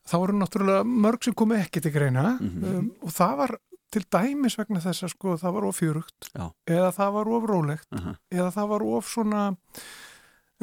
þá 0.08 0.14
voru 0.20 0.34
náttúrulega 0.38 0.84
mörg 0.86 1.24
sem 1.24 1.34
komi 1.34 1.56
ekki 1.60 1.82
til 1.82 1.92
greina 1.92 2.38
Mhm. 2.40 2.64
um, 2.64 2.92
og 3.02 3.10
það 3.10 3.38
var 3.38 3.58
til 3.94 4.04
dæmis 4.10 4.58
vegna 4.58 4.80
þess 4.82 5.04
að 5.04 5.10
sko 5.14 5.38
það 5.38 5.54
var 5.54 5.66
of 5.66 5.80
fjörugt 5.80 6.30
Já. 6.36 6.52
eða 6.68 6.92
það 6.96 7.12
var 7.14 7.28
of 7.28 7.44
rólegt 7.44 7.88
Aha. 7.92 8.16
eða 8.32 8.52
það 8.54 8.68
var 8.70 8.82
of 8.84 9.06
svona 9.08 9.58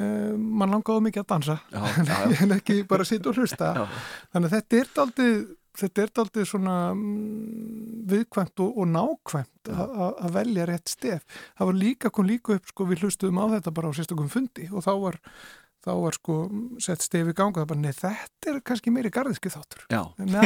um, 0.01 0.49
mann 0.61 0.75
langaði 0.75 1.07
mikið 1.09 1.23
að 1.25 1.31
dansa 1.35 1.57
Já, 1.71 1.81
já, 2.11 2.19
já. 2.33 2.37
en 2.47 2.57
ekki 2.59 2.81
bara 2.91 3.07
sitt 3.09 3.27
og 3.31 3.39
hlusta. 3.41 3.73
Þannig 4.35 4.51
að 4.51 4.57
þetta 4.59 4.81
er 4.83 4.93
er 6.05 6.11
daldið 6.19 6.49
svona 6.51 6.75
mm, 6.93 8.03
viðkvæmt 8.11 8.61
og, 8.65 8.75
og 8.83 8.91
nákvæmt 8.91 9.71
að- 9.71 10.35
velja 10.35 10.67
rétt 10.69 10.91
stef. 10.93 11.25
Það 11.57 11.71
var 11.71 11.79
líka, 11.85 12.11
kom 12.13 12.27
líka 12.29 12.59
upp, 12.59 12.67
sko, 12.73 12.89
við 12.91 13.07
hlustuðum 13.07 13.39
á 13.41 13.47
þetta 13.57 13.75
bara 13.79 13.89
á 13.89 13.97
sérstökum 13.97 14.29
fundi 14.33 14.67
og 14.75 14.85
þá 14.85 14.93
var 15.07 15.21
þá 15.81 15.95
var 15.97 16.13
sko 16.19 16.35
sett 16.85 17.01
stef 17.01 17.31
í 17.31 17.33
ganga 17.33 17.63
það 17.63 17.69
bara, 17.71 17.81
nei, 17.81 17.95
þetta 17.97 18.51
er 18.51 18.59
kannski 18.69 18.93
meiri 18.93 19.09
garðiski 19.15 19.49
þáttur 19.49 19.87
Já. 19.89 20.03
Ná, 20.29 20.43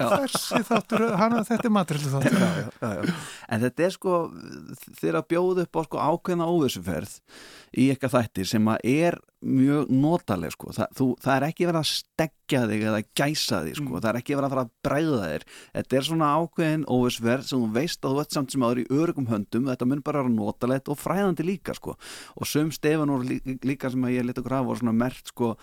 þessi 0.00 0.62
þáttur 0.64 1.04
hana, 1.20 1.42
þetta 1.44 1.68
er 1.68 1.74
matrillu 1.76 2.12
þáttur 2.14 2.38
já, 2.40 2.48
já, 2.62 2.70
já, 2.80 2.92
já. 3.10 3.16
En 3.52 3.60
þetta 3.66 3.84
er 3.84 3.94
sko 3.98 4.14
þeir 5.02 5.18
að 5.20 5.28
bjóða 5.34 5.66
upp 5.66 5.76
á 5.76 5.82
sko 5.84 6.00
ákveðna 6.06 6.48
óvissuferð 6.48 7.12
í 7.78 7.84
eitthvað 7.92 8.14
þættir 8.16 8.48
sem 8.50 8.68
að 8.72 8.80
er 8.90 9.16
mjög 9.40 9.90
notaleg 9.94 10.50
sko. 10.52 10.72
Þa, 10.74 10.86
þú, 10.98 11.04
það 11.22 11.34
er 11.36 11.44
ekki 11.46 11.66
verið 11.68 11.80
að 11.80 11.90
stekja 11.90 12.62
þig 12.68 12.82
eða 12.90 13.02
gæsa 13.16 13.60
þig 13.64 13.76
sko. 13.78 14.00
það 14.00 14.08
er 14.10 14.18
ekki 14.20 14.34
verið 14.36 14.46
að 14.48 14.54
fara 14.54 14.64
að 14.66 14.72
bræða 14.88 15.20
þér 15.30 15.44
þetta 15.78 15.96
er 16.00 16.08
svona 16.08 16.30
ákveðin 16.40 16.84
óvissuferð 16.90 17.46
sem 17.48 17.62
þú 17.62 17.70
veist 17.78 18.04
að 18.04 18.16
þú 18.16 18.20
ert 18.24 18.36
samt 18.36 18.52
sem 18.56 18.66
aður 18.66 18.82
í 18.82 18.86
örugum 18.90 19.30
höndum 19.30 19.70
þetta 19.70 19.88
mun 19.88 20.02
bara 20.02 20.24
vera 20.24 20.34
notalegt 20.34 20.90
og 20.92 20.98
fræðandi 21.00 21.46
líka 21.46 21.76
sko. 21.78 21.94
og 22.36 22.46
sum 22.50 22.72
stefan 22.74 23.14
og 23.14 23.24
líka 23.64 23.90
sem 23.90 24.02
að 24.04 24.16
ég 24.18 24.26
leta 24.28 24.42
grafa 24.44 24.74
og 24.74 24.80
svona 24.82 24.92
mert 24.96 25.30
sko 25.32 25.54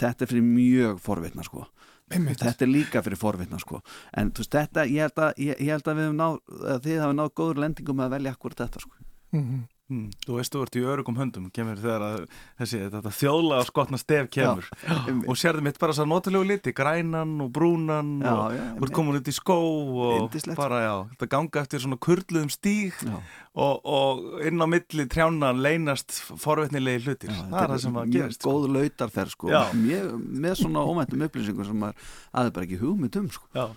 þetta 0.00 0.24
er 0.24 0.30
fyrir 0.32 0.42
mjög 0.48 0.98
forvitna 1.04 1.44
sko 1.44 1.66
Einmitt. 2.12 2.40
þetta 2.42 2.64
er 2.66 2.68
líka 2.72 3.00
fyrir 3.04 3.16
forvitna 3.20 3.58
sko 3.62 3.78
en 4.16 4.32
þú 4.32 4.42
veist 4.42 4.52
þetta, 4.58 4.82
ég 4.90 5.06
held 5.06 5.22
að, 5.24 5.38
ég, 5.40 5.60
ég 5.60 5.70
held 5.72 5.86
að 5.88 5.96
við 6.00 6.04
höfum 6.08 6.18
náð, 6.20 6.34
að 6.74 6.82
þið 6.84 6.98
hafa 7.04 7.14
náð 7.20 7.30
góður 7.40 7.62
lendingum 7.64 8.02
að 8.04 8.12
velja 8.18 8.34
akkur 8.34 8.54
þetta 8.58 8.80
sko 8.84 8.96
Mhm. 9.34 9.62
Mm, 9.92 10.06
þú 10.24 10.38
veist, 10.38 10.54
þú 10.54 10.60
ert 10.64 10.76
í 10.78 10.82
örugum 10.88 11.18
höndum 11.20 11.48
kemur 11.52 11.76
þegar 11.76 12.02
að 12.06 12.22
þessi, 12.56 12.78
þetta 12.94 13.10
þjóðlega 13.18 13.64
skotna 13.68 13.98
stef 14.00 14.30
kemur. 14.32 14.68
Já, 14.80 14.94
og 15.28 15.36
sérðu 15.36 15.64
mitt 15.66 15.76
bara 15.82 15.92
að 15.92 16.08
notalegu 16.08 16.48
liti 16.48 16.72
grænan 16.72 17.34
og 17.44 17.50
brúnan 17.52 18.14
Já, 18.24 18.30
og 18.32 18.54
já, 18.56 18.62
þú 18.78 18.86
ert 18.88 18.94
komin 18.96 19.18
út 19.20 19.28
í 19.28 19.34
skó 19.36 19.58
og 19.60 20.38
bara 20.56 20.78
já, 20.86 20.94
þetta 21.12 21.28
ganga 21.36 21.64
eftir 21.66 21.84
svona 21.84 22.00
kurluðum 22.00 22.48
stíg 22.54 22.96
og, 23.04 23.84
og 23.84 24.40
inn 24.48 24.64
á 24.64 24.66
milli 24.72 25.04
trjána 25.12 25.52
leynast 25.52 26.16
forvetnilegi 26.40 27.04
hlutir. 27.04 27.36
Það 27.36 27.60
er 27.60 27.74
það 27.74 27.84
sem 27.84 28.00
að 28.00 28.08
mjög 28.08 28.16
gerist 28.16 28.40
sko. 28.40 28.56
góð 28.56 28.66
lautar 28.78 29.12
þær 29.14 29.34
sko. 29.36 29.52
Mjög, 29.84 30.08
með 30.48 30.58
svona 30.64 30.86
ómæntum 30.88 31.28
upplýsingum 31.28 31.68
sem 31.68 31.84
maður 31.84 32.10
aðeins 32.32 32.56
bara 32.56 32.70
ekki 32.70 32.80
hugmynd 32.80 33.20
um 33.20 33.28
sko. 33.36 33.68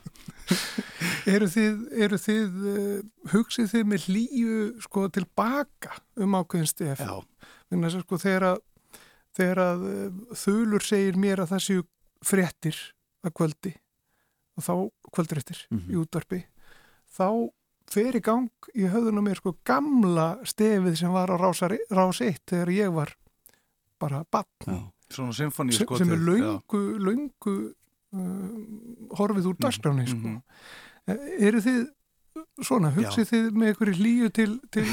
Eru 1.27 1.51
þið, 1.51 1.79
eru 2.07 2.17
þið 2.23 2.67
uh, 2.71 2.97
hugsið 3.33 3.71
þið 3.73 3.87
með 3.91 4.05
hlýju 4.07 4.59
sko 4.87 5.07
tilbaka 5.11 5.96
um 6.17 6.35
ákveðin 6.39 6.67
stef? 6.69 7.01
Sko 8.03 8.17
þegar 8.21 8.43
að, 8.53 8.59
þegar 9.37 9.61
að 9.63 9.85
uh, 9.91 10.11
þulur 10.39 10.85
segir 10.87 11.17
mér 11.19 11.43
að 11.43 11.51
það 11.55 11.63
séu 11.67 11.83
fréttir 12.25 12.77
að 13.27 13.33
kvöldi 13.37 13.73
og 14.57 14.63
þá 14.65 14.73
kvöldréttir 15.13 15.59
Mhm. 15.69 15.91
í 15.91 15.95
útvarpi 16.01 16.43
þá 17.17 17.27
fer 17.87 18.15
í 18.17 18.21
gang 18.21 18.49
í 18.75 18.87
höfðunum 18.89 19.23
mér 19.23 19.37
sko 19.39 19.55
gamla 19.63 20.39
stefið 20.43 20.97
sem 20.99 21.11
var 21.13 21.29
á 21.31 21.35
rásari, 21.39 21.77
rás 21.91 22.19
1 22.21 22.41
þegar 22.49 22.71
ég 22.73 22.91
var 22.93 23.13
bara 23.99 24.23
bann 24.31 24.91
sem, 25.31 25.51
sem 25.97 26.09
er 26.11 26.17
já. 26.19 26.25
löngu, 26.27 26.81
löngu 26.99 27.53
uh, 28.13 29.15
horfið 29.17 29.47
úr 29.53 29.57
dagskráni 29.59 30.07
sko. 30.07 30.17
mhm. 30.17 30.41
Eh, 31.07 31.47
eru 31.47 31.61
þið 31.63 31.85
svona, 32.65 32.91
hugsið 32.95 33.29
þið 33.29 33.45
með 33.53 33.71
einhverju 33.71 33.95
hlýju 33.97 34.29
til, 34.33 34.49
til 34.73 34.85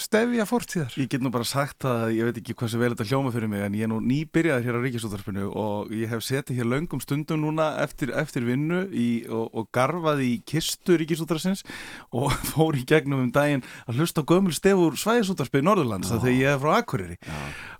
stefja 0.00 0.46
fortíðar? 0.48 0.94
Ég 1.00 1.08
get 1.12 1.24
nú 1.24 1.30
bara 1.34 1.46
sagt 1.46 1.86
að 1.88 2.14
ég 2.16 2.28
veit 2.28 2.38
ekki 2.40 2.56
hversu 2.58 2.80
vel 2.80 2.92
þetta 2.94 3.06
hljóma 3.10 3.32
fyrir 3.34 3.50
mig 3.52 3.64
en 3.64 3.76
ég 3.76 3.86
er 3.86 3.90
nú 3.92 3.98
nýbyrjaður 4.04 4.66
hér 4.66 4.78
á 4.78 4.84
Ríkisúttarpinu 4.86 5.48
og 5.50 5.92
ég 5.96 6.12
hef 6.12 6.24
setið 6.26 6.60
hér 6.60 6.70
löngum 6.72 7.02
stundum 7.04 7.42
núna 7.44 7.68
eftir, 7.82 8.12
eftir 8.18 8.46
vinnu 8.48 8.84
í, 8.88 9.08
og, 9.28 9.50
og 9.52 9.68
garfaði 9.74 10.30
í 10.32 10.38
kistu 10.48 10.96
Ríkisúttarsins 11.00 11.64
og 12.10 12.32
fór 12.52 12.78
í 12.80 12.86
gegnum 12.88 13.26
um 13.26 13.34
daginn 13.34 13.64
að 13.86 14.00
hlusta 14.00 14.24
á 14.24 14.28
gömul 14.32 14.54
stef 14.56 14.80
úr 14.80 14.98
svæðisúttarspið 15.00 15.66
Norðurlands 15.68 16.12
þegar 16.14 16.38
ég 16.38 16.54
er 16.54 16.62
frá 16.62 16.72
Akureyri. 16.78 17.20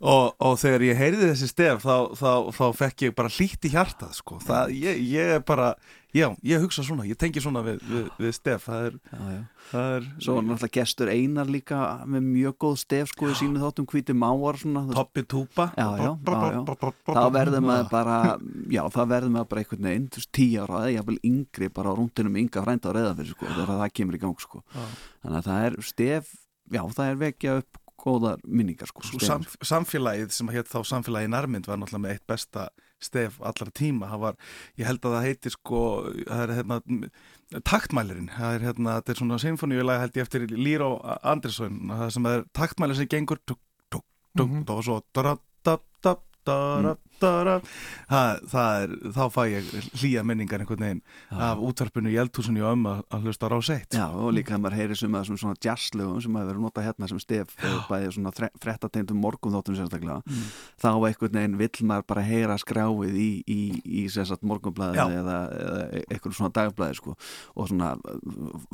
Og, 0.03 0.33
og 0.43 0.61
þegar 0.61 0.87
ég 0.91 1.01
heyrði 1.01 1.33
þessi 1.33 1.51
stef 1.51 1.83
þá, 1.87 1.97
þá, 2.19 2.33
þá 2.59 2.65
fekk 2.83 3.09
ég 3.09 3.19
bara 3.19 3.33
hlýtt 3.33 3.67
í 3.69 3.73
hjartað 3.73 4.15
sko. 4.19 4.39
það, 4.43 4.77
ég, 4.83 5.03
ég 5.13 5.37
er 5.39 5.45
bara 5.47 5.73
Já, 6.13 6.27
ég 6.45 6.61
hugsa 6.61 6.83
svona, 6.85 7.07
ég 7.09 7.17
tengi 7.17 7.41
svona 7.41 7.63
við, 7.65 7.79
við, 7.89 8.09
við 8.21 8.35
stef, 8.37 8.67
það 8.67 8.87
er, 8.89 8.97
já, 9.09 9.21
já. 9.33 9.39
það 9.71 9.95
er 9.97 10.09
Svo 10.21 10.35
var 10.37 10.45
náttúrulega 10.45 10.75
gestur 10.77 11.11
Einar 11.13 11.53
líka 11.53 11.79
með 12.05 12.27
mjög 12.27 12.57
góð 12.65 12.77
stef 12.83 13.13
sko 13.15 13.31
í 13.33 13.37
sínu 13.39 13.63
þáttum 13.63 13.89
hvíti 13.89 14.17
máar. 14.17 14.61
Toppi 14.93 15.25
túpa 15.25 15.71
þá 15.73 17.23
verður 17.33 17.65
maður 17.65 17.89
bara 17.95 18.19
já, 18.69 18.83
það 18.93 19.13
verður 19.15 19.35
maður 19.39 19.51
bara 19.55 19.65
einhvern 19.65 19.89
veginn 19.89 20.29
tíu 20.37 20.61
ára, 20.67 20.83
eða 20.85 20.95
jafnvel 20.99 21.19
yngri 21.33 21.73
bara 21.73 21.93
á 21.93 21.99
rúndinum 21.99 22.39
ynga 22.43 22.65
frænda 22.67 22.93
á 22.93 22.97
reyðafyrir 22.99 23.33
sko, 23.33 23.49
þegar 23.49 23.73
það 23.73 23.97
kemur 23.97 24.19
í 24.19 24.23
gang 24.23 24.45
sko. 24.45 24.63
Já. 24.73 24.85
þannig 25.25 25.41
að 25.41 25.49
það 25.49 25.67
er 25.71 25.79
stef 25.89 26.33
já, 26.73 26.83
það 26.93 27.07
er 27.07 27.21
vekja 27.25 27.59
upp 27.63 27.83
góðar 28.03 28.41
minningar 28.45 28.91
sko, 28.91 29.05
samfélagið 29.63 30.33
sem 30.35 30.49
hétt 30.53 30.71
þá 30.71 30.81
samfélagið 30.91 31.33
nærmynd 31.33 31.69
var 31.71 31.79
náttúrulega 31.79 32.05
með 32.05 32.17
eitt 32.17 32.27
besta 32.29 32.69
stef 33.03 33.39
allra 33.43 33.71
tíma, 33.75 34.09
var, 34.23 34.37
ég 34.79 34.87
held 34.87 35.01
að 35.05 35.17
það 35.17 35.27
heitir 35.29 35.55
sko, 35.57 35.83
það 36.27 36.43
er 36.47 36.55
hérna 36.59 36.81
taktmælirinn, 37.69 38.31
það 38.33 38.55
er 38.57 38.67
hérna 38.69 38.97
þetta 39.01 39.13
er 39.15 39.21
svona 39.21 39.39
symfóníulega 39.43 40.01
held 40.07 40.17
ég 40.21 40.27
eftir 40.27 40.47
Líró 40.57 40.91
Andrisson, 41.23 41.81
það 41.91 42.11
sem 42.17 42.29
er 42.33 42.45
taktmælir 42.57 42.97
sem 43.01 43.11
gengur 43.13 43.41
tuk, 43.47 43.61
tuk, 43.93 44.05
tuk, 44.37 44.49
Mhm. 44.49 44.65
og 44.69 44.85
svo 44.87 45.01
dara, 45.15 45.37
dap, 45.65 45.83
dap, 46.03 46.23
dara, 46.47 46.97
dara 47.23 47.57
það, 48.11 48.43
það 48.53 48.83
er, 48.83 48.95
þá 49.17 49.23
fæ 49.37 49.43
ég 49.53 49.71
hlýja 50.03 50.25
minningar 50.27 50.63
einhvern 50.65 50.85
veginn 50.87 51.03
af 51.33 51.63
útvarpinu 51.63 52.11
í 52.13 52.19
eldhúsinu 52.23 52.63
og 52.67 52.75
ömmu 52.77 52.93
að- 52.93 53.05
að 53.17 53.27
hlusta 53.29 53.47
á 53.47 53.53
rás 53.55 53.71
eitt. 53.73 53.97
Já, 53.97 54.07
og 54.11 54.33
líka 54.35 54.53
þegar 54.53 54.63
maður 54.67 54.79
heyri 54.81 54.97
sem 54.99 55.13
að 55.19 55.31
svona 55.33 55.57
jazzlögum 55.63 56.23
sem 56.23 56.37
að 56.41 56.47
vera 56.51 56.63
notað 56.67 56.87
hérna 56.89 57.09
sem 57.09 57.21
stef 57.23 57.57
eh, 57.63 57.79
bæði 57.89 58.13
svona 58.17 58.33
frettategndum 58.63 59.21
morgun 59.23 59.53
þáttum 59.57 59.79
sérstaklega 59.79 60.21
Mm. 60.23 60.43
þá 60.83 60.89
einhvern 61.09 61.33
veginn 61.39 61.57
vill 61.59 61.87
maður 61.89 62.07
bara 62.07 62.23
heyra 62.27 62.57
skráið 62.61 63.17
í, 63.17 63.31
í, 63.49 63.61
í 64.03 64.03
sérstaklega 64.13 64.51
morgunblæðinu 64.53 64.97
Já. 64.99 65.21
eða, 65.23 65.39
eða 65.63 66.03
eitthvað 66.11 66.37
svona 66.37 66.53
dagblæði 66.59 66.97
sko. 66.99 67.17
Og 67.57 67.69
svona 67.71 67.91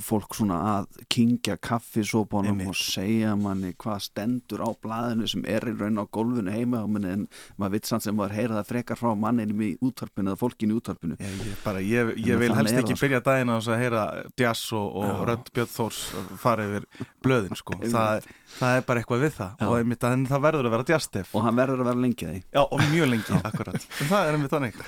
fólk 0.02 0.34
svona 0.36 0.58
að 0.72 0.86
kingja 1.12 1.56
kaffisópunum 1.62 2.62
og 2.68 2.76
segja 2.78 3.34
manni 3.38 3.72
hvað 3.78 4.02
stendur 4.08 4.62
á 4.64 4.70
blæðinu 4.82 5.28
sem 5.30 5.44
er 5.48 5.66
í 5.70 5.74
raun 5.78 6.00
á 6.00 6.04
gólfinu 6.10 6.52
heima 6.54 6.82
en 6.88 7.26
maður 7.58 7.74
vill 7.76 7.84
samt 7.90 8.06
sem 8.06 8.16
maður 8.18 8.36
heyra 8.38 8.56
það 8.58 8.70
frekar 8.72 8.98
frá 9.00 9.10
manninum 9.18 9.60
í 9.66 9.70
útvarpinu 9.84 10.32
eða 10.32 10.40
fólkinu 10.40 10.74
í 10.74 10.78
útvarpinu. 10.80 11.18
Ég, 11.20 11.36
ég, 11.48 11.56
bara, 11.64 11.82
ég, 11.84 12.12
ég 12.24 12.40
vil 12.40 12.50
helst 12.56 12.74
ekki 12.74 12.94
það, 12.94 12.98
sko. 12.98 13.04
byrja 13.04 13.20
daginn 13.28 13.52
að 13.54 13.68
heyra 13.82 14.04
jazz 14.40 14.72
og, 14.78 14.88
og 15.02 15.08
Já. 15.08 15.14
rödd 15.32 15.52
Björn 15.58 15.72
Þórs 15.74 16.00
fara 16.42 16.66
yfir 16.68 16.88
blöðin 17.26 17.58
sko. 17.58 17.78
það, 17.84 18.28
það 18.56 18.78
er 18.80 18.86
bara 18.88 19.02
eitthvað 19.02 19.24
við 19.26 19.36
það. 19.38 19.52
Já. 19.58 19.66
og 19.68 19.76
einmitt, 19.78 20.08
en 20.08 20.26
það 20.32 20.44
verður 20.48 20.70
að 20.70 20.76
vera 20.76 20.88
jazzstef 20.94 21.34
og 21.34 21.46
hann 21.46 21.60
verður 21.60 21.84
að 21.84 21.90
vera 21.92 22.02
lengi 22.06 22.30
því. 22.32 22.40
Já, 22.54 22.62
og 22.64 22.82
mjög 22.94 23.12
lengi, 23.12 23.40
akkurat. 23.52 23.88
Það 24.00 24.18
er 24.22 24.38
einmitt 24.38 24.56
þannig. 24.56 24.82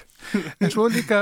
En 0.60 0.74
svo 0.74 0.88
líka, 0.92 1.20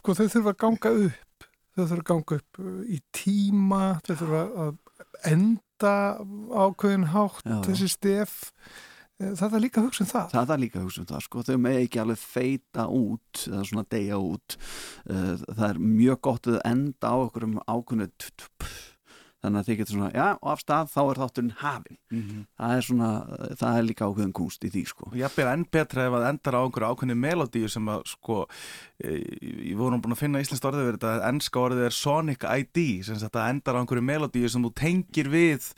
sko 0.00 0.16
þau 0.18 0.26
þurfa 0.26 0.54
að 0.54 0.60
ganga 0.64 0.94
upp. 1.06 1.48
Þau 1.78 1.84
þurfa 1.84 2.02
að 2.02 2.06
ganga 2.10 2.38
upp 2.40 2.60
uh, 2.64 2.82
í 2.90 3.00
tíma. 3.14 3.82
Þau 4.06 4.14
þurfa 4.24 4.44
að 4.66 4.76
enda 5.28 5.94
ákveðin 6.66 7.08
hátt 7.12 7.44
Já, 7.46 7.52
já. 7.54 7.58
þessi 7.68 7.88
stef 7.92 8.38
það 9.18 9.54
er 9.58 9.64
líka 9.64 9.80
að 9.82 9.88
hugsa 9.88 10.04
um 10.04 10.10
það. 10.12 10.28
Það 10.34 10.50
er 10.54 10.62
líka 10.62 10.78
að 10.78 10.84
hugsa 10.88 11.00
um 11.02 11.08
það 11.12 11.24
sko, 11.26 11.42
þau 11.48 11.56
með 11.64 11.80
ekki 11.84 12.02
alveg 12.04 12.18
feita 12.22 12.84
út 12.88 13.46
eða 13.48 13.64
svona 13.70 13.86
deyja 13.90 14.18
út. 14.22 14.58
Uh, 15.08 15.32
það 15.58 15.66
er 15.72 15.78
mjög 15.78 16.20
gott 16.28 16.46
að 16.52 16.60
enda 16.64 17.10
á 17.10 17.16
okkur 17.26 17.48
um 17.48 17.58
ákunni 17.66 18.08
þannig 19.38 19.60
að 19.60 19.68
þið 19.68 19.76
getur 19.78 19.94
svona, 19.94 20.08
já, 20.18 20.24
og 20.42 20.48
af 20.50 20.62
stað 20.64 20.88
þá 20.90 20.98
er 21.12 21.18
þátturinn 21.22 21.52
hafin 21.60 21.98
Mhm. 22.10 22.38
það 22.58 22.72
er 22.74 22.80
svona, 22.82 23.10
það 23.60 23.76
er 23.78 23.84
líka 23.86 24.06
ákveðin 24.08 24.32
kunst 24.34 24.64
í 24.66 24.70
því 24.74 24.82
sko. 24.90 25.10
Ég 25.14 25.30
byrja 25.36 25.52
enn 25.54 25.64
betra 25.70 26.06
ef 26.08 26.12
að 26.18 26.26
endar 26.32 26.56
á 26.58 26.60
einhverju 26.66 26.88
ákveðni 26.90 27.14
melodíu 27.22 27.68
sem 27.70 27.86
að 27.86 28.02
sko 28.10 28.38
ég 29.06 29.76
vorum 29.78 30.02
búin 30.02 30.16
að 30.16 30.22
finna 30.24 30.42
íslenskt 30.42 30.66
orðið 30.66 30.88
verið 30.90 30.98
þetta 30.98 31.28
ennska 31.30 31.62
orðið 31.62 31.84
er 31.86 31.94
Sonic 31.94 32.42
ID 32.50 33.04
sem 33.06 33.16
sagt 33.22 33.38
að 33.38 33.50
endar 33.54 33.78
á 33.78 33.80
einhverju 33.84 34.02
melodíu 34.10 34.50
sem 34.50 34.66
þú 34.66 34.72
tengir 34.74 35.30
við 35.30 35.70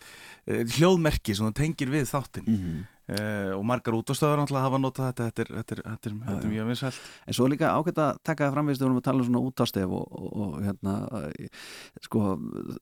hljóðmerki 0.49 1.37
sem 1.37 1.47
þú 1.51 1.55
tengir 1.61 1.93
við 1.93 2.09
þáttin 2.09 2.49
Mhm. 2.49 2.87
E, 3.11 3.25
og 3.57 3.65
margar 3.69 3.97
útastöður 3.99 4.41
náttúrulega 4.41 4.67
hafa 4.67 4.81
notað 4.81 5.09
þetta 5.11 5.27
þetta 5.29 5.45
er, 5.45 5.53
þetta 5.59 5.77
er, 5.77 5.83
þetta 5.85 6.11
er, 6.11 6.17
þetta 6.27 6.47
er 6.47 6.55
mjög 6.55 6.71
vinsælt. 6.71 7.01
En 7.27 7.39
svo 7.39 7.49
líka 7.51 7.73
ágætt 7.75 8.01
að 8.05 8.21
taka 8.31 8.47
það 8.47 8.57
framvist 8.57 8.83
við 8.83 8.89
erum 8.89 9.01
að 9.01 9.07
tala 9.09 9.23
um 9.23 9.29
svona 9.29 9.45
útastef 9.51 9.95
og, 10.01 10.19
og, 10.21 10.33
og 10.41 10.59
hérna 10.67 10.97
eh, 11.31 11.63
sko, 12.07 12.25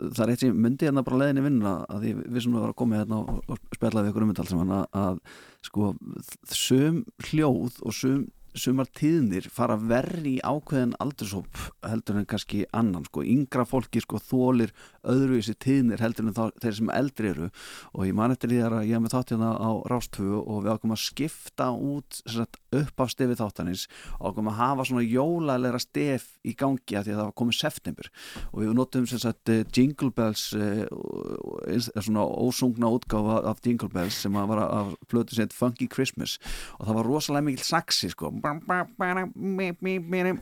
það 0.06 0.24
er 0.24 0.34
eitt 0.34 0.46
sem 0.46 0.64
myndi 0.66 0.88
hérna 0.88 1.06
bara 1.06 1.22
leiðin 1.24 1.42
í 1.42 1.46
vinnuna 1.48 1.76
að 1.88 2.06
því 2.06 2.16
við 2.24 2.46
sem 2.46 2.58
var 2.58 2.72
að 2.72 2.80
koma 2.82 3.02
hérna 3.02 3.22
og, 3.22 3.44
og 3.48 3.78
spjalla 3.78 4.04
við 4.04 4.12
ykkur 4.12 4.26
um 4.26 4.34
þetta 4.34 4.44
alls 4.46 4.54
saman 4.54 4.74
að, 4.78 4.88
að 5.04 5.22
sko 5.68 5.92
sum 6.54 7.04
hljóð 7.28 7.80
og 7.82 7.96
sum 7.96 8.26
sumar 8.54 8.88
tíðnir 8.96 9.48
fara 9.52 9.76
verri 9.80 10.36
í 10.38 10.42
ákveðin 10.44 10.94
aldurshóp 11.02 11.58
heldur 11.84 12.18
en 12.20 12.26
kannski 12.28 12.64
annan 12.76 13.04
sko, 13.08 13.22
yngra 13.22 13.64
fólki 13.68 14.00
sko 14.02 14.20
þólir 14.22 14.72
öðruvísi 15.08 15.54
tíðnir 15.60 16.00
heldur 16.02 16.28
en 16.28 16.34
þá, 16.36 16.44
þeir 16.62 16.76
sem 16.78 16.92
eldri 16.94 17.30
eru. 17.32 17.48
Og 17.94 18.06
ég 18.08 18.16
man 18.16 18.34
eftir 18.34 18.52
því 18.52 18.60
að 18.66 18.76
ég 18.88 18.94
hef 18.96 19.04
með 19.04 19.14
þátt 19.16 19.32
hérna 19.34 19.50
á 19.56 19.70
Rástvö 19.92 20.40
og 20.40 20.62
við 20.64 20.72
ákveðum 20.74 20.96
að 20.96 21.02
skipta 21.04 21.68
út 21.74 22.20
sagt, 22.28 22.58
upp 22.74 23.04
af 23.04 23.12
stefi 23.14 23.38
þáttanins 23.38 23.86
og 24.18 24.30
ákveðum 24.32 24.50
að 24.52 24.58
hafa 24.62 24.88
svona 24.90 25.04
jólalega 25.06 25.80
stef 25.82 26.28
í 26.44 26.54
gangi 26.58 26.98
að 26.98 27.08
því 27.08 27.14
að 27.14 27.20
það 27.20 27.28
var 27.30 27.36
komið 27.42 27.58
september. 27.60 28.10
Og 28.52 28.62
við 28.64 28.74
notum 28.78 29.06
sem 29.08 29.22
sagt 29.22 29.52
eh, 29.54 29.64
Jingle 29.74 30.10
Bells 30.16 30.48
eh, 30.58 30.84
og- 30.90 31.88
svona 31.98 32.24
ósungna 32.24 32.90
útgáfa 32.92 33.40
af 33.50 33.60
Jingle 33.64 33.88
Bells 33.92 34.16
sem 34.24 34.34
að 34.38 34.48
var 34.52 34.62
af 34.66 34.92
plötu 35.10 35.34
sem 35.36 35.46
heit 35.46 35.56
Funky 35.56 35.88
Christmas. 35.90 36.38
Og 36.78 36.86
það 36.88 36.98
var 37.00 37.08
rosalega 37.12 37.46
mikil 37.48 37.64
saxi 37.66 38.10
sko 38.12 38.30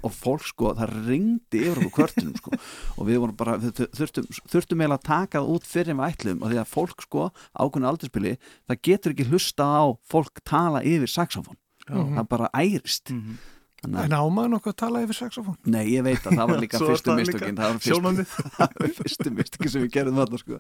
og 0.07 0.12
fólk 0.14 0.44
sko 0.49 0.72
það 0.78 0.94
ringdi 1.09 1.62
yfir 1.64 1.80
okkur 1.82 1.94
kvörtunum 1.99 2.36
sko. 2.40 2.53
Og 2.99 3.09
við 3.09 3.20
vorum 3.22 3.36
bara, 3.36 3.57
við 3.62 3.82
þurftum, 3.97 4.26
þurftum 4.53 4.80
eiginlega 4.84 5.01
að 5.01 5.09
taka 5.11 5.38
það 5.42 5.51
út 5.57 5.66
fyrir 5.70 5.97
við 5.99 6.07
ætlum 6.11 6.42
og 6.42 6.53
því 6.55 6.61
að 6.62 6.72
fólk 6.76 7.05
sko 7.07 7.26
ákveðinu 7.57 7.90
aldurspili 7.90 8.34
það 8.68 8.82
getur 8.90 9.14
ekki 9.16 9.28
hlusta 9.30 9.64
á 9.66 9.84
fólk 10.12 10.42
tala 10.44 10.82
yfir 10.86 11.11
saxofón 11.11 11.57
það 11.86 12.28
bara 12.28 12.49
ærist. 12.55 13.12
Þannig 13.12 13.36
að- 13.36 13.53
En 13.85 14.12
ámaður 14.16 14.49
nokkuð 14.55 14.72
að 14.72 14.77
tala 14.81 15.01
yfir 15.05 15.16
saxofón? 15.18 15.57
Nei, 15.68 15.83
ég 15.93 16.03
veit 16.03 16.24
að 16.27 16.39
það 16.41 16.49
var 16.51 16.61
líka 16.62 16.79
er 16.81 16.87
fyrstu 16.89 17.11
það 17.11 17.18
mistökin 17.20 17.51
líka 17.53 17.61
Það 17.61 17.68
var 17.68 17.77
fyrstu, 17.77 17.91
sjónarmið. 17.93 18.31
það 18.57 18.72
var 18.81 18.95
fyrstu 18.97 19.33
mistökin 19.37 19.72
sem 19.74 19.85
við 19.85 19.91
gerðum 19.97 20.20
þarna 20.22 20.41
sko. 20.41 20.59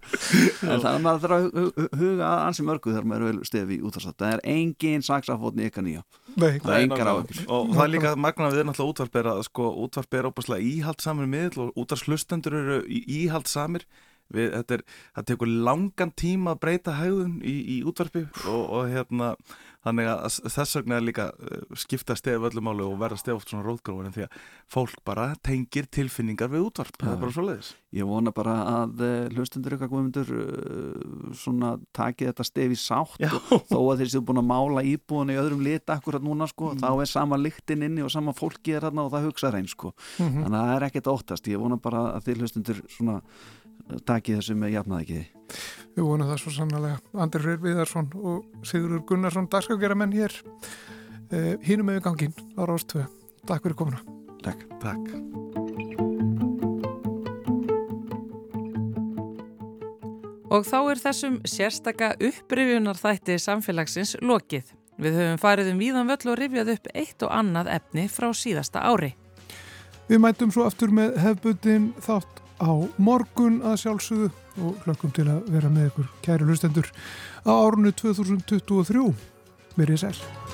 En 0.66 0.82
það 0.84 0.88
er 0.90 1.02
maður 1.06 1.22
þarf 1.24 1.36
að 1.36 1.46
hu- 1.46 1.72
hu- 1.80 1.88
huga 2.02 2.28
að 2.28 2.42
ansi 2.50 2.66
mörgu 2.68 2.92
þegar 2.92 3.08
maður 3.10 3.24
er 3.26 3.32
vel 3.40 3.48
stefi 3.50 3.78
í 3.78 3.80
útvarsátt 3.88 4.20
Það 4.20 4.34
er 4.36 4.44
engin 4.52 5.06
saxafótni 5.08 5.66
ykkar 5.70 5.86
nýja 5.88 6.04
Nei. 6.36 6.52
Það 6.60 6.72
er 6.76 6.84
engar 6.84 7.10
á 7.10 7.14
ykkur 7.24 7.42
og 7.56 7.72
það 7.72 7.84
er 7.86 7.92
líka 7.96 8.12
magna 8.26 8.50
við 8.52 8.66
náttúrulega 8.68 8.92
útvarp 8.92 9.18
er 9.22 9.30
að 9.32 9.42
sko, 9.48 9.70
útvarp 9.86 10.18
er 10.20 10.28
óbúslega 10.30 10.68
íhaldsamur 10.76 11.30
miðl 11.32 11.62
og 11.66 11.80
útvarpslustendur 11.82 12.58
eru 12.60 12.78
í- 12.86 13.02
íhaldsamir 13.24 13.88
við, 14.34 14.50
þetta 14.56 14.74
er, 14.78 14.82
það 15.16 15.28
tekur 15.32 15.52
langan 15.68 16.12
tíma 16.18 16.54
að 16.56 16.60
breyta 16.66 16.96
hægðun 16.98 17.38
í, 17.46 17.56
í 17.76 17.80
útvarpi 17.86 18.26
og, 18.48 18.62
og 18.80 18.90
hérna 18.90 19.34
þannig 19.86 20.08
að 20.10 20.36
þess 20.50 20.76
vegna 20.80 20.96
er 20.98 21.04
líka 21.06 21.26
uh, 21.30 21.60
skipta 21.78 22.16
stef 22.18 22.42
öllum 22.48 22.66
álu 22.72 22.88
og 22.90 22.96
verða 22.98 23.20
stef 23.20 23.36
oft 23.38 23.52
svona 23.52 23.62
róðgróður 23.68 24.08
en 24.08 24.14
því 24.16 24.24
að 24.26 24.38
fólk 24.74 24.96
bara 25.06 25.28
tengir 25.46 25.86
tilfinningar 25.94 26.50
við 26.50 26.64
útvarp, 26.70 26.96
það 26.98 27.12
er 27.12 27.20
bara 27.22 27.36
svo 27.36 27.44
leiðis 27.46 27.74
Ég 27.96 28.04
vona 28.04 28.28
bara 28.34 28.54
að 28.82 28.98
uh, 29.06 29.28
hlustundur 29.32 29.76
ykkur 29.76 29.88
guðmundur 29.92 30.32
uh, 30.34 31.30
svona 31.38 31.76
takið 31.96 32.32
þetta 32.32 32.44
stef 32.48 32.74
í 32.74 32.78
sátt 32.80 33.14
Já. 33.22 33.30
og 33.54 33.62
þó 33.70 33.78
að 33.92 34.02
þeir 34.02 34.10
séu 34.16 34.24
búin 34.26 34.42
að 34.42 34.48
mála 34.50 34.82
íbúin 34.90 35.30
í 35.32 35.38
öðrum 35.40 35.62
lit 35.64 35.94
akkurat 35.94 36.24
núna 36.26 36.48
sko, 36.50 36.72
Mm. 36.76 36.80
þá 36.82 36.88
er 37.04 37.06
sama 37.08 37.36
lyktin 37.38 37.84
inni 37.86 38.02
og 38.02 38.10
sama 38.10 38.32
fólki 38.34 38.74
er 38.74 38.82
þarna 38.82 39.04
og 39.06 39.12
það 39.14 39.28
hugsa 39.30 39.52
reyn 39.54 39.68
sko 39.70 39.92
Mhm. 40.18 40.42
þannig 40.42 40.58
að 40.58 40.66
það 40.66 40.74
er 40.76 40.86
ekkert 40.90 41.10
óttast, 41.14 41.46
ég 41.48 41.60
vona 41.62 41.76
bara 41.78 42.02
að 42.18 42.26
þið 42.26 42.40
hlustundur 42.42 42.80
svona 42.90 43.20
takið 44.06 44.40
þessu 44.40 44.58
með 44.58 44.76
jafnaði 44.76 45.06
ekki 45.06 45.24
Við 45.96 46.04
vonum 46.04 46.28
það 46.28 46.40
svo 46.42 46.50
sannlega. 46.52 46.96
Andri 47.24 47.40
Freyr 47.40 47.60
Viðarsson 47.62 48.10
og 48.20 48.66
Sigurður 48.68 49.04
Gunnarsson, 49.08 49.48
dagskakera 49.48 49.96
menn 49.96 50.12
hér. 50.12 50.34
Eh, 51.32 51.54
Hínum 51.64 51.88
með 51.88 52.02
ganginn 52.04 52.36
á 52.52 52.68
Rástvö. 52.68 53.06
Takk 53.48 53.64
fyrir 53.64 53.78
komuna. 53.80 54.02
Takk. 54.44 54.66
Takk. 54.82 55.08
Og 60.52 60.68
þá 60.68 60.78
er 60.92 61.00
þessum 61.00 61.40
sérstaka 61.48 62.12
upprifjunar 62.20 63.00
þætti 63.00 63.40
samfélagsins 63.40 64.18
lokið. 64.20 64.68
Við 65.00 65.16
höfum 65.16 65.40
farið 65.40 65.72
um 65.72 65.80
víðan 65.80 66.12
völl 66.12 66.32
og 66.32 66.38
rifjað 66.40 66.76
upp 66.76 66.92
eitt 66.92 67.24
og 67.24 67.32
annað 67.32 67.72
efni 67.72 68.06
frá 68.12 68.28
síðasta 68.36 68.84
ári. 68.84 69.14
Við 70.06 70.20
mætum 70.22 70.52
svo 70.52 70.68
aftur 70.68 70.92
með 70.94 71.16
hefbundin 71.24 71.94
þátt 72.04 72.45
á 72.60 72.72
morgun 72.96 73.60
að 73.66 73.80
sjálfsögðu 73.84 74.30
og 74.64 74.82
hlökkum 74.86 75.12
til 75.16 75.28
að 75.28 75.48
vera 75.52 75.70
með 75.72 75.90
ykkur 75.90 76.10
kæri 76.24 76.48
hlustendur 76.48 76.90
á 77.44 77.52
árunni 77.52 77.92
2023. 77.92 79.08
Verið 79.76 80.06
sæl. 80.06 80.45